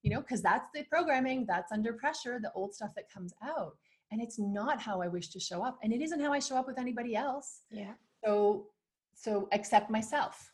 you 0.05 0.11
know 0.11 0.21
because 0.21 0.43
that's 0.43 0.69
the 0.73 0.85
programming 0.85 1.45
that's 1.49 1.73
under 1.73 1.95
pressure 1.95 2.39
the 2.41 2.53
old 2.53 2.73
stuff 2.73 2.91
that 2.95 3.11
comes 3.11 3.33
out. 3.43 3.73
And 4.13 4.23
it's 4.23 4.39
not 4.39 4.81
how 4.81 5.03
i 5.03 5.09
wish 5.09 5.29
to 5.31 5.41
show 5.41 5.65
up 5.65 5.79
and 5.83 5.93
it 5.93 6.01
isn't 6.01 6.21
how 6.21 6.33
i 6.33 6.39
show 6.39 6.57
up 6.57 6.69
with 6.69 6.79
anybody 6.79 7.17
else. 7.17 7.63
Yeah. 7.71 7.95
So 8.25 8.67
so 9.15 9.49
accept 9.51 9.91
myself. 9.91 10.53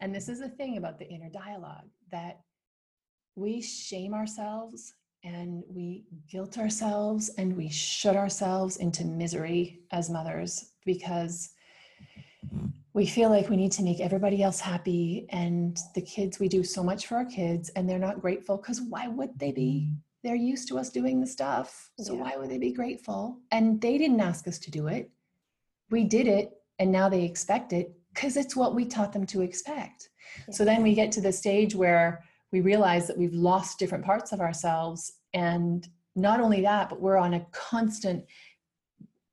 And 0.00 0.14
this 0.14 0.28
is 0.28 0.38
the 0.38 0.48
thing 0.48 0.78
about 0.78 0.98
the 0.98 1.08
inner 1.08 1.28
dialogue 1.28 1.90
that 2.10 2.40
we 3.34 3.60
shame 3.60 4.14
ourselves 4.14 4.94
and 5.24 5.62
we 5.68 6.04
guilt 6.30 6.56
ourselves 6.56 7.30
and 7.36 7.56
we 7.56 7.68
shut 7.68 8.16
ourselves 8.16 8.78
into 8.78 9.04
misery 9.04 9.80
as 9.90 10.08
mothers 10.08 10.72
because 10.86 11.50
we 12.92 13.06
feel 13.06 13.30
like 13.30 13.48
we 13.48 13.56
need 13.56 13.72
to 13.72 13.82
make 13.82 14.00
everybody 14.00 14.42
else 14.42 14.60
happy 14.60 15.26
and 15.30 15.78
the 15.94 16.02
kids 16.02 16.38
we 16.38 16.48
do 16.48 16.64
so 16.64 16.82
much 16.82 17.06
for 17.06 17.16
our 17.16 17.24
kids 17.24 17.68
and 17.70 17.88
they're 17.88 17.98
not 17.98 18.20
grateful 18.20 18.56
because 18.56 18.80
why 18.80 19.06
would 19.06 19.38
they 19.38 19.52
be 19.52 19.86
mm-hmm. 19.86 19.94
they're 20.24 20.34
used 20.34 20.68
to 20.68 20.78
us 20.78 20.90
doing 20.90 21.20
the 21.20 21.26
stuff. 21.26 21.90
So 22.00 22.14
yeah. 22.14 22.22
why 22.22 22.36
would 22.36 22.50
they 22.50 22.58
be 22.58 22.72
grateful? 22.72 23.38
And 23.52 23.80
they 23.80 23.96
didn't 23.98 24.20
ask 24.20 24.46
us 24.48 24.58
to 24.60 24.70
do 24.70 24.88
it. 24.88 25.10
We 25.90 26.04
did 26.04 26.26
it 26.26 26.52
and 26.78 26.90
now 26.90 27.08
they 27.08 27.24
expect 27.24 27.72
it 27.72 27.92
because 28.12 28.36
it's 28.36 28.56
what 28.56 28.74
we 28.74 28.84
taught 28.84 29.12
them 29.12 29.26
to 29.26 29.42
expect. 29.42 30.08
Yeah. 30.48 30.54
So 30.54 30.64
then 30.64 30.82
we 30.82 30.94
get 30.94 31.12
to 31.12 31.20
the 31.20 31.32
stage 31.32 31.74
where 31.74 32.24
we 32.52 32.60
realize 32.60 33.06
that 33.06 33.18
we've 33.18 33.34
lost 33.34 33.78
different 33.78 34.04
parts 34.04 34.32
of 34.32 34.40
ourselves. 34.40 35.12
And 35.32 35.86
not 36.16 36.40
only 36.40 36.62
that, 36.62 36.88
but 36.88 37.00
we're 37.00 37.16
on 37.16 37.34
a 37.34 37.46
constant 37.52 38.24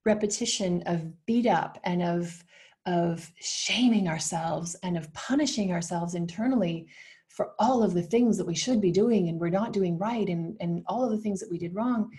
repetition 0.05 0.83
of 0.85 1.25
beat 1.25 1.47
up 1.47 1.79
and 1.83 2.03
of 2.03 2.43
of 2.87 3.29
shaming 3.39 4.07
ourselves 4.07 4.75
and 4.81 4.97
of 4.97 5.13
punishing 5.13 5.71
ourselves 5.71 6.15
internally 6.15 6.87
for 7.27 7.51
all 7.59 7.83
of 7.83 7.93
the 7.93 8.01
things 8.01 8.37
that 8.37 8.47
we 8.47 8.55
should 8.55 8.81
be 8.81 8.91
doing 8.91 9.27
and 9.27 9.39
we're 9.39 9.49
not 9.49 9.73
doing 9.73 9.97
right 9.97 10.27
and, 10.29 10.57
and 10.59 10.83
all 10.87 11.03
of 11.05 11.11
the 11.11 11.19
things 11.19 11.39
that 11.39 11.51
we 11.51 11.59
did 11.59 11.75
wrong. 11.75 12.09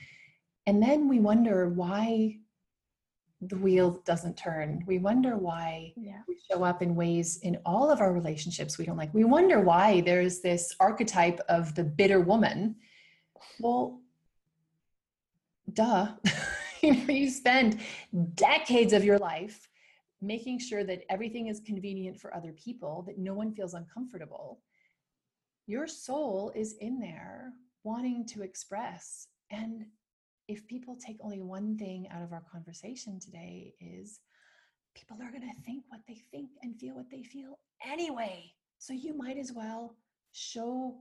And 0.67 0.83
then 0.83 1.09
we 1.09 1.19
wonder 1.19 1.71
why 1.71 2.37
the 3.41 3.57
wheel 3.57 4.03
doesn't 4.05 4.37
turn. 4.37 4.85
We 4.87 4.99
wonder 4.99 5.37
why 5.37 5.95
yeah. 5.97 6.21
we 6.29 6.37
show 6.51 6.63
up 6.65 6.83
in 6.83 6.95
ways 6.95 7.39
in 7.43 7.59
all 7.65 7.91
of 7.91 8.01
our 8.01 8.13
relationships 8.13 8.77
we 8.77 8.85
don't 8.85 8.97
like. 8.97 9.15
We 9.15 9.25
wonder 9.25 9.61
why 9.61 10.03
there's 10.03 10.41
this 10.41 10.75
archetype 10.81 11.41
of 11.49 11.75
the 11.75 11.85
bitter 11.85 12.21
woman. 12.21 12.77
Well, 13.61 14.01
duh. 15.73 16.09
you 16.83 16.95
know, 16.95 17.13
you 17.13 17.31
spend 17.31 17.81
decades 18.35 18.93
of 18.93 19.05
your 19.05 19.19
life 19.19 19.68
making 20.21 20.59
sure 20.59 20.85
that 20.85 21.05
everything 21.11 21.47
is 21.49 21.61
convenient 21.61 22.19
for 22.19 22.35
other 22.35 22.53
people, 22.53 23.03
that 23.07 23.19
no 23.19 23.35
one 23.35 23.53
feels 23.53 23.75
uncomfortable. 23.75 24.61
Your 25.67 25.87
soul 25.87 26.53
is 26.55 26.77
in 26.81 26.99
there 26.99 27.53
wanting 27.85 28.27
to 28.27 28.43
express 28.43 29.29
and 29.51 29.87
if 30.49 30.67
people 30.67 30.97
take 30.97 31.19
only 31.21 31.41
one 31.41 31.77
thing 31.77 32.09
out 32.11 32.23
of 32.23 32.33
our 32.33 32.43
conversation 32.51 33.21
today 33.21 33.75
is 33.81 34.21
people 34.95 35.17
are 35.23 35.31
going 35.31 35.43
to 35.43 35.63
think 35.63 35.85
what 35.89 36.01
they 36.09 36.23
think 36.31 36.51
and 36.63 36.79
feel 36.79 36.95
what 36.95 37.11
they 37.11 37.23
feel 37.23 37.59
anyway 37.87 38.51
so 38.79 38.93
you 38.93 39.17
might 39.17 39.39
as 39.39 39.53
well 39.53 39.95
show 40.33 40.97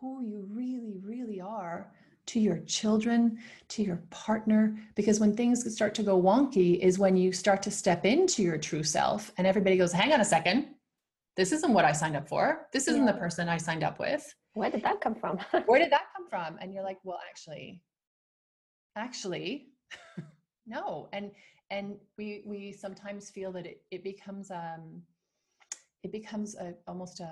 who 0.00 0.24
you 0.24 0.46
really 0.50 0.98
really 1.04 1.40
are 1.40 1.92
to 2.32 2.40
your 2.40 2.60
children 2.60 3.38
to 3.68 3.82
your 3.82 4.02
partner 4.08 4.74
because 4.94 5.20
when 5.20 5.36
things 5.36 5.70
start 5.74 5.94
to 5.94 6.02
go 6.02 6.20
wonky 6.20 6.78
is 6.78 6.98
when 6.98 7.14
you 7.14 7.30
start 7.30 7.62
to 7.62 7.70
step 7.70 8.06
into 8.06 8.42
your 8.42 8.56
true 8.56 8.82
self 8.82 9.30
and 9.36 9.46
everybody 9.46 9.76
goes 9.76 9.92
hang 9.92 10.14
on 10.14 10.20
a 10.22 10.24
second. 10.24 10.68
This 11.36 11.52
isn't 11.52 11.74
what 11.74 11.84
i 11.84 11.92
signed 11.92 12.16
up 12.16 12.26
for. 12.26 12.68
This 12.72 12.88
isn't 12.88 13.04
yeah. 13.04 13.12
the 13.12 13.18
person 13.18 13.50
i 13.50 13.58
signed 13.58 13.84
up 13.84 13.98
with. 13.98 14.34
Where 14.54 14.70
did 14.70 14.82
that 14.82 15.02
come 15.02 15.14
from? 15.14 15.38
Where 15.66 15.78
did 15.78 15.92
that 15.92 16.06
come 16.16 16.26
from? 16.26 16.56
And 16.62 16.72
you're 16.72 16.82
like 16.82 17.00
well 17.04 17.20
actually 17.28 17.82
actually 18.96 19.66
no. 20.66 21.10
And 21.12 21.32
and 21.70 21.96
we 22.16 22.44
we 22.46 22.72
sometimes 22.72 23.28
feel 23.28 23.52
that 23.52 23.66
it, 23.66 23.82
it 23.90 24.02
becomes 24.02 24.50
um 24.50 25.02
it 26.02 26.12
becomes 26.12 26.54
a 26.54 26.72
almost 26.88 27.20
a, 27.20 27.30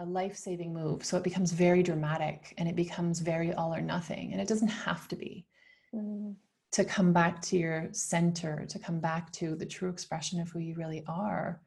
a 0.00 0.04
life-saving 0.04 0.72
move. 0.72 1.04
So 1.04 1.16
it 1.16 1.22
becomes 1.22 1.52
very 1.52 1.82
dramatic 1.82 2.54
and 2.58 2.68
it 2.68 2.74
becomes 2.74 3.20
very 3.20 3.52
all 3.52 3.74
or 3.74 3.82
nothing. 3.82 4.32
And 4.32 4.40
it 4.40 4.48
doesn't 4.48 4.68
have 4.68 5.06
to 5.08 5.16
be. 5.16 5.46
Mm. 5.94 6.36
to 6.72 6.84
come 6.84 7.12
back 7.12 7.42
to 7.42 7.56
your 7.56 7.88
center 7.90 8.64
to 8.68 8.78
come 8.78 9.00
back 9.00 9.32
to 9.32 9.56
the 9.56 9.66
true 9.66 9.90
expression 9.90 10.40
of 10.40 10.48
who 10.48 10.60
you 10.60 10.76
really 10.76 11.02
are 11.08 11.60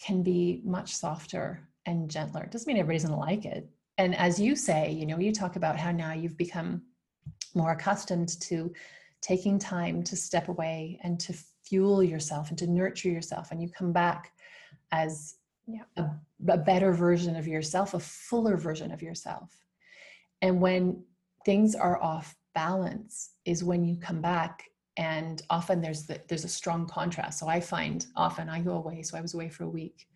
can 0.00 0.22
be 0.22 0.62
much 0.64 0.94
softer 0.94 1.68
and 1.86 2.08
gentler. 2.08 2.44
It 2.44 2.52
doesn't 2.52 2.68
mean 2.68 2.76
everybody's 2.76 3.04
going 3.04 3.18
to 3.18 3.26
like 3.26 3.44
it. 3.44 3.68
And 3.98 4.14
as 4.14 4.38
you 4.38 4.54
say 4.54 4.92
you 4.92 5.04
know 5.04 5.18
you 5.18 5.32
talk 5.32 5.56
about 5.56 5.76
how 5.76 5.90
now 5.90 6.12
you've 6.12 6.36
become 6.36 6.82
more 7.56 7.72
accustomed 7.72 8.40
to 8.42 8.72
taking 9.20 9.58
time 9.58 10.04
to 10.04 10.14
step 10.14 10.48
away 10.48 11.00
and 11.02 11.18
to 11.18 11.34
fuel 11.64 12.00
yourself 12.02 12.50
and 12.50 12.58
to 12.58 12.68
nurture 12.68 13.08
yourself. 13.08 13.50
And 13.50 13.60
you 13.60 13.68
come 13.68 13.92
back 13.92 14.30
as 14.92 15.34
yeah. 15.68 15.82
a, 15.96 16.10
a 16.52 16.56
better 16.56 16.92
version 16.92 17.36
of 17.36 17.46
yourself 17.46 17.94
a 17.94 18.00
fuller 18.00 18.56
version 18.56 18.90
of 18.90 19.02
yourself. 19.02 19.52
And 20.42 20.60
when 20.60 21.04
things 21.44 21.74
are 21.74 22.02
off 22.02 22.34
balance 22.54 23.30
is 23.44 23.62
when 23.62 23.84
you 23.84 23.96
come 23.96 24.20
back 24.20 24.64
and 24.96 25.42
often 25.50 25.80
there's 25.80 26.06
the, 26.06 26.20
there's 26.28 26.44
a 26.44 26.48
strong 26.48 26.86
contrast. 26.86 27.38
So 27.38 27.46
i 27.48 27.60
find 27.60 28.06
often 28.16 28.48
i 28.48 28.60
go 28.60 28.72
away 28.72 29.02
so 29.02 29.16
i 29.16 29.20
was 29.20 29.34
away 29.34 29.48
for 29.48 29.64
a 29.64 29.68
week 29.68 30.08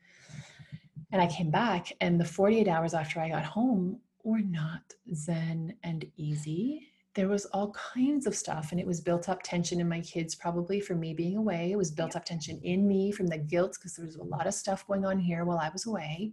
and 1.12 1.20
i 1.20 1.26
came 1.26 1.50
back 1.50 1.92
and 2.00 2.20
the 2.20 2.24
48 2.24 2.66
hours 2.66 2.94
after 2.94 3.20
i 3.20 3.28
got 3.28 3.44
home 3.44 4.00
were 4.24 4.40
not 4.40 4.82
zen 5.14 5.74
and 5.84 6.04
easy 6.16 6.91
there 7.14 7.28
was 7.28 7.44
all 7.46 7.72
kinds 7.72 8.26
of 8.26 8.34
stuff 8.34 8.70
and 8.70 8.80
it 8.80 8.86
was 8.86 9.00
built 9.00 9.28
up 9.28 9.42
tension 9.42 9.80
in 9.80 9.88
my 9.88 10.00
kids 10.00 10.34
probably 10.34 10.80
from 10.80 10.98
me 10.98 11.12
being 11.12 11.36
away. 11.36 11.70
It 11.70 11.76
was 11.76 11.90
built 11.90 12.16
up 12.16 12.24
tension 12.24 12.58
in 12.62 12.88
me 12.88 13.12
from 13.12 13.26
the 13.26 13.38
guilt 13.38 13.76
because 13.78 13.96
there 13.96 14.06
was 14.06 14.16
a 14.16 14.24
lot 14.24 14.46
of 14.46 14.54
stuff 14.54 14.86
going 14.86 15.04
on 15.04 15.18
here 15.18 15.44
while 15.44 15.58
i 15.58 15.68
was 15.68 15.86
away. 15.86 16.32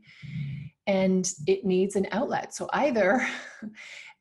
And 0.88 1.30
it 1.47 1.65
needs 1.65 1.95
an 1.95 2.07
outlet. 2.11 2.53
So 2.53 2.69
either 2.71 3.27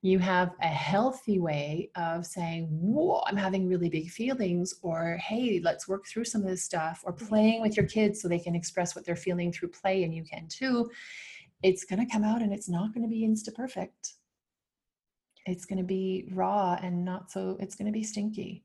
you 0.03 0.19
have 0.19 0.51
a 0.61 0.67
healthy 0.67 1.39
way 1.39 1.91
of 1.97 2.25
saying 2.25 2.69
whoa 2.71 3.21
i'm 3.27 3.37
having 3.37 3.67
really 3.67 3.89
big 3.89 4.09
feelings 4.09 4.73
or 4.83 5.17
hey 5.21 5.61
let's 5.65 5.89
work 5.89 6.07
through 6.07 6.25
some 6.25 6.41
of 6.41 6.47
this 6.47 6.63
stuff 6.63 7.03
or 7.05 7.13
playing 7.13 7.61
with 7.61 7.77
your 7.77 7.85
kids 7.85 8.23
so 8.23 8.29
they 8.29 8.39
can 8.39 8.55
express 8.55 8.95
what 8.95 9.05
they're 9.05 9.17
feeling 9.17 9.51
through 9.51 9.69
play 9.69 10.05
and 10.05 10.15
you 10.15 10.23
can 10.23 10.47
too. 10.49 10.89
It's 11.65 11.85
going 11.85 11.99
to 11.99 12.13
come 12.13 12.23
out 12.23 12.43
and 12.43 12.53
it's 12.53 12.69
not 12.69 12.95
going 12.95 13.03
to 13.03 13.11
be 13.11 13.27
insta 13.27 13.53
perfect 13.53 14.18
it's 15.49 15.65
going 15.65 15.79
to 15.79 15.85
be 15.85 16.29
raw 16.33 16.79
and 16.83 17.05
not 17.05 17.31
so 17.31 17.57
it's 17.61 17.75
going 17.75 17.87
to 17.87 17.93
be 17.93 18.05
stinky. 18.05 18.65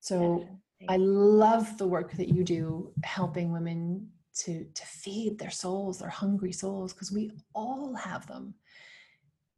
So 0.00 0.46
i 0.88 0.96
love 0.96 1.76
the 1.76 1.86
work 1.86 2.12
that 2.12 2.28
you 2.28 2.44
do 2.44 2.92
helping 3.02 3.50
women 3.50 4.08
to 4.32 4.64
to 4.74 4.86
feed 4.86 5.36
their 5.36 5.50
souls 5.50 5.98
their 5.98 6.08
hungry 6.08 6.52
souls 6.52 6.92
because 6.92 7.10
we 7.10 7.32
all 7.54 7.94
have 7.94 8.26
them. 8.26 8.54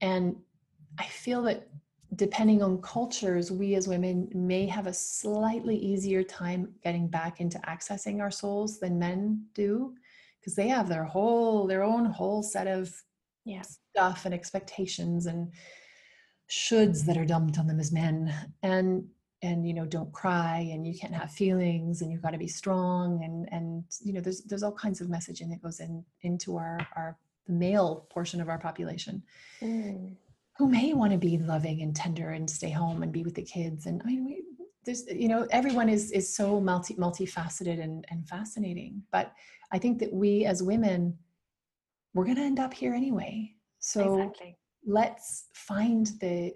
And 0.00 0.36
i 0.98 1.04
feel 1.04 1.42
that 1.42 1.68
depending 2.16 2.62
on 2.62 2.82
cultures 2.82 3.52
we 3.52 3.74
as 3.74 3.86
women 3.86 4.28
may 4.34 4.66
have 4.66 4.86
a 4.86 4.92
slightly 4.92 5.76
easier 5.76 6.24
time 6.24 6.72
getting 6.82 7.06
back 7.06 7.40
into 7.40 7.58
accessing 7.60 8.20
our 8.20 8.30
souls 8.30 8.80
than 8.80 8.98
men 8.98 9.44
do 9.54 9.94
because 10.40 10.54
they 10.54 10.68
have 10.68 10.88
their 10.88 11.04
whole 11.04 11.66
their 11.66 11.82
own 11.82 12.04
whole 12.06 12.42
set 12.42 12.66
of 12.66 12.92
yeah. 13.44 13.62
stuff 13.62 14.24
and 14.24 14.34
expectations 14.34 15.26
and 15.26 15.52
shoulds 16.50 17.04
that 17.06 17.16
are 17.16 17.24
dumped 17.24 17.58
on 17.58 17.66
them 17.66 17.80
as 17.80 17.92
men. 17.92 18.34
And 18.62 19.08
and 19.42 19.66
you 19.66 19.72
know 19.72 19.86
don't 19.86 20.12
cry 20.12 20.68
and 20.70 20.86
you 20.86 20.94
can't 20.98 21.14
have 21.14 21.30
feelings 21.30 22.02
and 22.02 22.12
you've 22.12 22.20
got 22.20 22.32
to 22.32 22.38
be 22.38 22.46
strong 22.46 23.24
and 23.24 23.48
and 23.50 23.84
you 24.02 24.12
know 24.12 24.20
there's 24.20 24.42
there's 24.42 24.62
all 24.62 24.72
kinds 24.72 25.00
of 25.00 25.08
messaging 25.08 25.48
that 25.48 25.62
goes 25.62 25.80
in 25.80 26.04
into 26.22 26.58
our 26.58 26.78
our 26.94 27.16
the 27.46 27.52
male 27.54 28.06
portion 28.10 28.40
of 28.40 28.48
our 28.50 28.58
population. 28.58 29.22
Mm. 29.62 30.14
who 30.58 30.68
may 30.68 30.92
want 30.92 31.10
to 31.10 31.18
be 31.18 31.38
loving 31.38 31.80
and 31.80 31.96
tender 31.96 32.30
and 32.30 32.50
stay 32.50 32.68
home 32.68 33.02
and 33.02 33.12
be 33.12 33.22
with 33.22 33.34
the 33.34 33.42
kids 33.42 33.86
and 33.86 34.02
i 34.02 34.06
mean 34.08 34.26
we 34.26 34.42
there's 34.84 35.06
you 35.08 35.28
know 35.28 35.46
everyone 35.50 35.88
is 35.88 36.10
is 36.10 36.34
so 36.34 36.60
multi 36.60 36.94
multifaceted 36.94 37.82
and 37.82 38.04
and 38.10 38.28
fascinating. 38.28 39.02
But 39.12 39.32
i 39.72 39.78
think 39.78 39.98
that 39.98 40.12
we 40.12 40.44
as 40.44 40.62
women 40.62 41.16
we're 42.14 42.24
going 42.24 42.36
to 42.36 42.42
end 42.42 42.58
up 42.58 42.74
here 42.74 42.92
anyway. 42.92 43.54
So 43.78 44.18
exactly 44.18 44.56
let's 44.86 45.46
find 45.52 46.06
the 46.20 46.54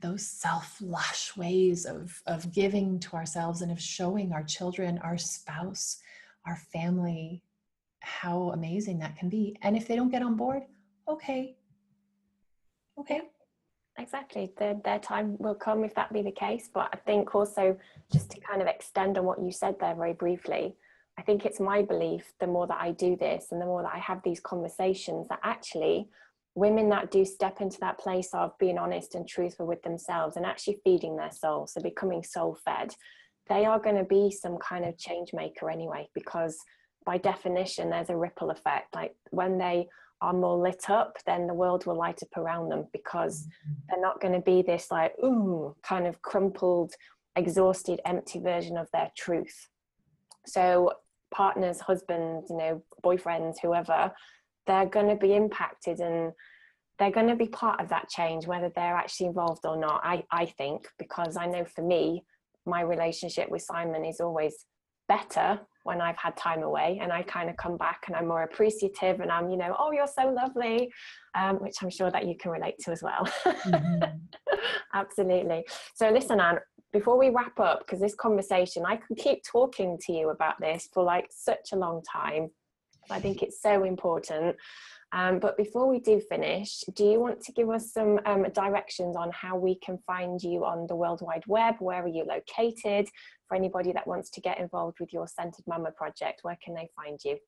those 0.00 0.26
self-lush 0.26 1.36
ways 1.36 1.84
of 1.84 2.20
of 2.26 2.52
giving 2.52 2.98
to 2.98 3.14
ourselves 3.14 3.62
and 3.62 3.70
of 3.70 3.80
showing 3.80 4.32
our 4.32 4.42
children 4.42 4.98
our 4.98 5.18
spouse 5.18 5.98
our 6.46 6.56
family 6.56 7.42
how 8.00 8.50
amazing 8.50 8.98
that 8.98 9.16
can 9.16 9.30
be. 9.30 9.56
And 9.62 9.76
if 9.76 9.88
they 9.88 9.96
don't 9.96 10.10
get 10.10 10.22
on 10.22 10.36
board 10.36 10.62
okay. 11.08 11.56
Okay. 12.98 13.20
Exactly. 13.98 14.52
Their, 14.58 14.74
their 14.84 14.98
time 14.98 15.36
will 15.38 15.54
come 15.54 15.84
if 15.84 15.94
that 15.94 16.12
be 16.12 16.22
the 16.22 16.32
case. 16.32 16.70
But 16.72 16.90
i 16.92 16.96
think 16.96 17.34
also 17.34 17.76
just 18.12 18.30
to 18.30 18.40
kind 18.40 18.60
of 18.60 18.68
extend 18.68 19.18
on 19.18 19.24
what 19.24 19.42
you 19.42 19.50
said 19.50 19.76
there 19.80 19.94
very 19.94 20.12
briefly 20.12 20.74
i 21.18 21.22
think 21.22 21.44
it's 21.44 21.60
my 21.60 21.82
belief 21.82 22.32
the 22.40 22.46
more 22.46 22.66
that 22.66 22.80
i 22.80 22.90
do 22.90 23.16
this 23.16 23.48
and 23.50 23.60
the 23.60 23.66
more 23.66 23.82
that 23.82 23.94
i 23.94 23.98
have 23.98 24.20
these 24.22 24.40
conversations 24.40 25.26
that 25.28 25.40
actually 25.42 26.08
women 26.54 26.88
that 26.90 27.10
do 27.10 27.24
step 27.24 27.60
into 27.60 27.78
that 27.80 27.98
place 27.98 28.30
of 28.32 28.56
being 28.58 28.78
honest 28.78 29.14
and 29.14 29.26
truthful 29.26 29.66
with 29.66 29.82
themselves 29.82 30.36
and 30.36 30.46
actually 30.46 30.78
feeding 30.84 31.16
their 31.16 31.30
soul, 31.30 31.66
so 31.66 31.80
becoming 31.80 32.22
soul 32.22 32.56
fed, 32.64 32.94
they 33.48 33.64
are 33.64 33.78
going 33.78 33.96
to 33.96 34.04
be 34.04 34.30
some 34.30 34.56
kind 34.58 34.84
of 34.84 34.96
change 34.96 35.32
maker 35.32 35.70
anyway, 35.70 36.08
because 36.14 36.56
by 37.04 37.18
definition, 37.18 37.90
there's 37.90 38.10
a 38.10 38.16
ripple 38.16 38.50
effect. 38.50 38.94
Like 38.94 39.14
when 39.30 39.58
they 39.58 39.88
are 40.20 40.32
more 40.32 40.56
lit 40.56 40.88
up, 40.88 41.18
then 41.26 41.46
the 41.46 41.54
world 41.54 41.86
will 41.86 41.96
light 41.96 42.22
up 42.22 42.36
around 42.36 42.70
them 42.70 42.86
because 42.92 43.42
mm-hmm. 43.42 43.72
they're 43.88 44.00
not 44.00 44.20
going 44.20 44.34
to 44.34 44.40
be 44.40 44.62
this 44.62 44.90
like, 44.90 45.12
ooh, 45.22 45.74
kind 45.82 46.06
of 46.06 46.22
crumpled, 46.22 46.92
exhausted, 47.36 48.00
empty 48.06 48.38
version 48.38 48.76
of 48.76 48.88
their 48.92 49.10
truth. 49.16 49.68
So, 50.46 50.92
partners, 51.34 51.80
husbands, 51.80 52.46
you 52.48 52.56
know, 52.56 52.82
boyfriends, 53.04 53.56
whoever, 53.60 54.12
they're 54.66 54.86
going 54.86 55.08
to 55.08 55.16
be 55.16 55.34
impacted 55.34 56.00
and 56.00 56.32
they're 56.98 57.10
going 57.10 57.28
to 57.28 57.36
be 57.36 57.48
part 57.48 57.80
of 57.80 57.88
that 57.88 58.08
change 58.08 58.46
whether 58.46 58.70
they're 58.74 58.96
actually 58.96 59.26
involved 59.26 59.64
or 59.64 59.76
not 59.76 60.00
i 60.04 60.22
i 60.30 60.46
think 60.46 60.86
because 60.98 61.36
i 61.36 61.46
know 61.46 61.64
for 61.64 61.82
me 61.82 62.24
my 62.66 62.80
relationship 62.80 63.50
with 63.50 63.62
simon 63.62 64.04
is 64.04 64.20
always 64.20 64.66
better 65.08 65.60
when 65.84 66.00
I've 66.00 66.16
had 66.16 66.36
time 66.36 66.62
away 66.62 66.98
and 67.00 67.12
I 67.12 67.22
kind 67.22 67.50
of 67.50 67.56
come 67.56 67.76
back 67.76 68.04
and 68.06 68.16
I'm 68.16 68.26
more 68.26 68.42
appreciative 68.42 69.20
and 69.20 69.30
I'm, 69.30 69.50
you 69.50 69.56
know, 69.56 69.76
oh, 69.78 69.92
you're 69.92 70.06
so 70.06 70.28
lovely, 70.28 70.90
um, 71.34 71.56
which 71.56 71.76
I'm 71.82 71.90
sure 71.90 72.10
that 72.10 72.26
you 72.26 72.36
can 72.36 72.50
relate 72.50 72.76
to 72.80 72.90
as 72.90 73.02
well. 73.02 73.26
Mm-hmm. 73.44 74.02
Absolutely. 74.94 75.64
So, 75.94 76.08
listen, 76.10 76.40
Anne, 76.40 76.58
before 76.92 77.18
we 77.18 77.28
wrap 77.28 77.60
up, 77.60 77.80
because 77.80 78.00
this 78.00 78.14
conversation, 78.14 78.84
I 78.86 78.96
could 78.96 79.18
keep 79.18 79.42
talking 79.44 79.98
to 80.06 80.12
you 80.12 80.30
about 80.30 80.54
this 80.60 80.88
for 80.92 81.02
like 81.02 81.26
such 81.30 81.70
a 81.72 81.76
long 81.76 82.02
time. 82.10 82.48
I 83.10 83.20
think 83.20 83.42
it's 83.42 83.60
so 83.60 83.84
important. 83.84 84.56
Um, 85.12 85.38
but 85.38 85.56
before 85.56 85.88
we 85.88 86.00
do 86.00 86.20
finish, 86.20 86.80
do 86.96 87.04
you 87.04 87.20
want 87.20 87.40
to 87.42 87.52
give 87.52 87.70
us 87.70 87.92
some 87.92 88.18
um, 88.26 88.42
directions 88.52 89.14
on 89.14 89.30
how 89.30 89.56
we 89.56 89.76
can 89.76 89.96
find 90.06 90.42
you 90.42 90.64
on 90.64 90.88
the 90.88 90.96
World 90.96 91.20
Wide 91.22 91.44
Web? 91.46 91.76
Where 91.78 92.02
are 92.02 92.08
you 92.08 92.24
located? 92.24 93.08
For 93.48 93.54
anybody 93.54 93.92
that 93.92 94.08
wants 94.08 94.30
to 94.30 94.40
get 94.40 94.58
involved 94.58 94.96
with 94.98 95.12
your 95.12 95.28
Centered 95.28 95.64
Mama 95.68 95.92
project, 95.92 96.40
where 96.42 96.58
can 96.64 96.74
they 96.74 96.88
find 96.96 97.20
you? 97.24 97.38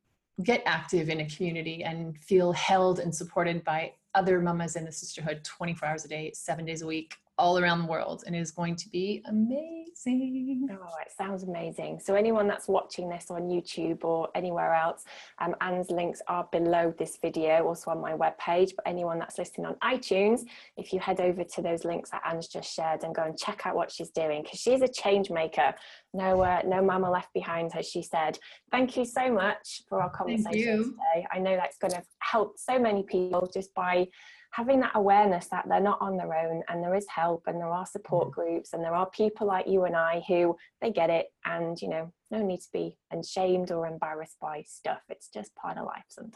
get 0.42 0.62
active 0.66 1.08
in 1.08 1.20
a 1.20 1.28
community 1.28 1.82
and 1.82 2.18
feel 2.18 2.52
held 2.52 2.98
and 2.98 3.14
supported 3.14 3.64
by 3.64 3.92
other 4.14 4.40
mamas 4.40 4.76
in 4.76 4.84
the 4.84 4.92
sisterhood 4.92 5.42
24 5.44 5.88
hours 5.88 6.04
a 6.04 6.08
day, 6.08 6.32
seven 6.34 6.64
days 6.64 6.82
a 6.82 6.86
week, 6.86 7.14
all 7.38 7.58
around 7.58 7.80
the 7.80 7.86
world 7.86 8.24
and 8.26 8.34
it 8.34 8.40
is 8.40 8.50
going 8.50 8.76
to 8.76 8.88
be 8.88 9.22
amazing. 9.26 10.68
Oh, 10.70 10.94
it 11.04 11.12
sounds 11.16 11.42
amazing. 11.42 12.00
So, 12.00 12.14
anyone 12.14 12.46
that's 12.46 12.68
watching 12.68 13.08
this 13.08 13.26
on 13.30 13.42
YouTube 13.42 14.04
or 14.04 14.28
anywhere 14.34 14.74
else, 14.74 15.04
um, 15.38 15.54
Anne's 15.60 15.90
links 15.90 16.22
are 16.28 16.48
below 16.52 16.94
this 16.98 17.18
video, 17.20 17.66
also 17.66 17.90
on 17.90 18.00
my 18.00 18.12
webpage. 18.12 18.72
But 18.76 18.86
anyone 18.86 19.18
that's 19.18 19.38
listening 19.38 19.66
on 19.66 19.74
iTunes, 19.82 20.42
if 20.76 20.92
you 20.92 21.00
head 21.00 21.20
over 21.20 21.44
to 21.44 21.62
those 21.62 21.84
links 21.84 22.10
that 22.10 22.22
Anne's 22.26 22.48
just 22.48 22.72
shared 22.72 23.04
and 23.04 23.14
go 23.14 23.22
and 23.22 23.38
check 23.38 23.62
out 23.66 23.74
what 23.74 23.90
she's 23.90 24.10
doing, 24.10 24.42
because 24.42 24.60
she's 24.60 24.82
a 24.82 24.88
change 24.88 25.30
maker. 25.30 25.74
No, 26.14 26.42
uh, 26.42 26.62
no 26.64 26.82
mama 26.82 27.10
left 27.10 27.32
behind, 27.34 27.72
as 27.76 27.86
she 27.86 28.02
said. 28.02 28.38
Thank 28.70 28.96
you 28.96 29.04
so 29.04 29.30
much 29.30 29.82
for 29.88 30.00
our 30.02 30.10
conversation 30.10 30.84
today. 30.84 31.26
I 31.30 31.38
know 31.38 31.56
that's 31.56 31.78
going 31.78 31.92
to 31.92 32.02
help 32.20 32.58
so 32.58 32.78
many 32.78 33.02
people 33.02 33.50
just 33.52 33.74
by 33.74 34.08
having 34.56 34.80
that 34.80 34.92
awareness 34.94 35.48
that 35.48 35.66
they're 35.68 35.80
not 35.80 36.00
on 36.00 36.16
their 36.16 36.34
own 36.34 36.62
and 36.68 36.82
there 36.82 36.94
is 36.94 37.06
help 37.14 37.42
and 37.46 37.60
there 37.60 37.68
are 37.68 37.84
support 37.84 38.28
mm-hmm. 38.28 38.40
groups 38.40 38.72
and 38.72 38.82
there 38.82 38.94
are 38.94 39.08
people 39.10 39.46
like 39.46 39.68
you 39.68 39.84
and 39.84 39.94
I 39.94 40.22
who 40.26 40.56
they 40.80 40.90
get 40.90 41.10
it 41.10 41.26
and 41.44 41.80
you 41.80 41.88
know 41.88 42.10
no 42.30 42.42
need 42.42 42.60
to 42.60 42.68
be 42.72 42.96
ashamed 43.12 43.70
or 43.70 43.86
embarrassed 43.86 44.36
by 44.40 44.64
stuff. 44.66 45.00
It's 45.10 45.28
just 45.28 45.54
part 45.54 45.76
of 45.76 45.84
life 45.84 46.04
sometimes. 46.08 46.34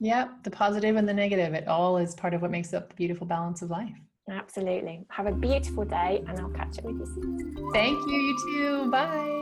Yeah 0.00 0.28
the 0.42 0.50
positive 0.50 0.96
and 0.96 1.08
the 1.08 1.14
negative. 1.14 1.54
It 1.54 1.68
all 1.68 1.98
is 1.98 2.14
part 2.14 2.34
of 2.34 2.42
what 2.42 2.50
makes 2.50 2.74
up 2.74 2.88
the 2.88 2.94
beautiful 2.96 3.26
balance 3.26 3.62
of 3.62 3.70
life. 3.70 3.94
Absolutely. 4.28 5.04
Have 5.10 5.26
a 5.26 5.32
beautiful 5.32 5.84
day 5.84 6.24
and 6.28 6.40
I'll 6.40 6.50
catch 6.50 6.78
up 6.78 6.84
with 6.84 6.96
you 6.96 7.06
soon. 7.06 7.70
Thank 7.72 7.98
you 8.08 8.16
you 8.16 8.36
too. 8.54 8.90
Bye 8.90 9.41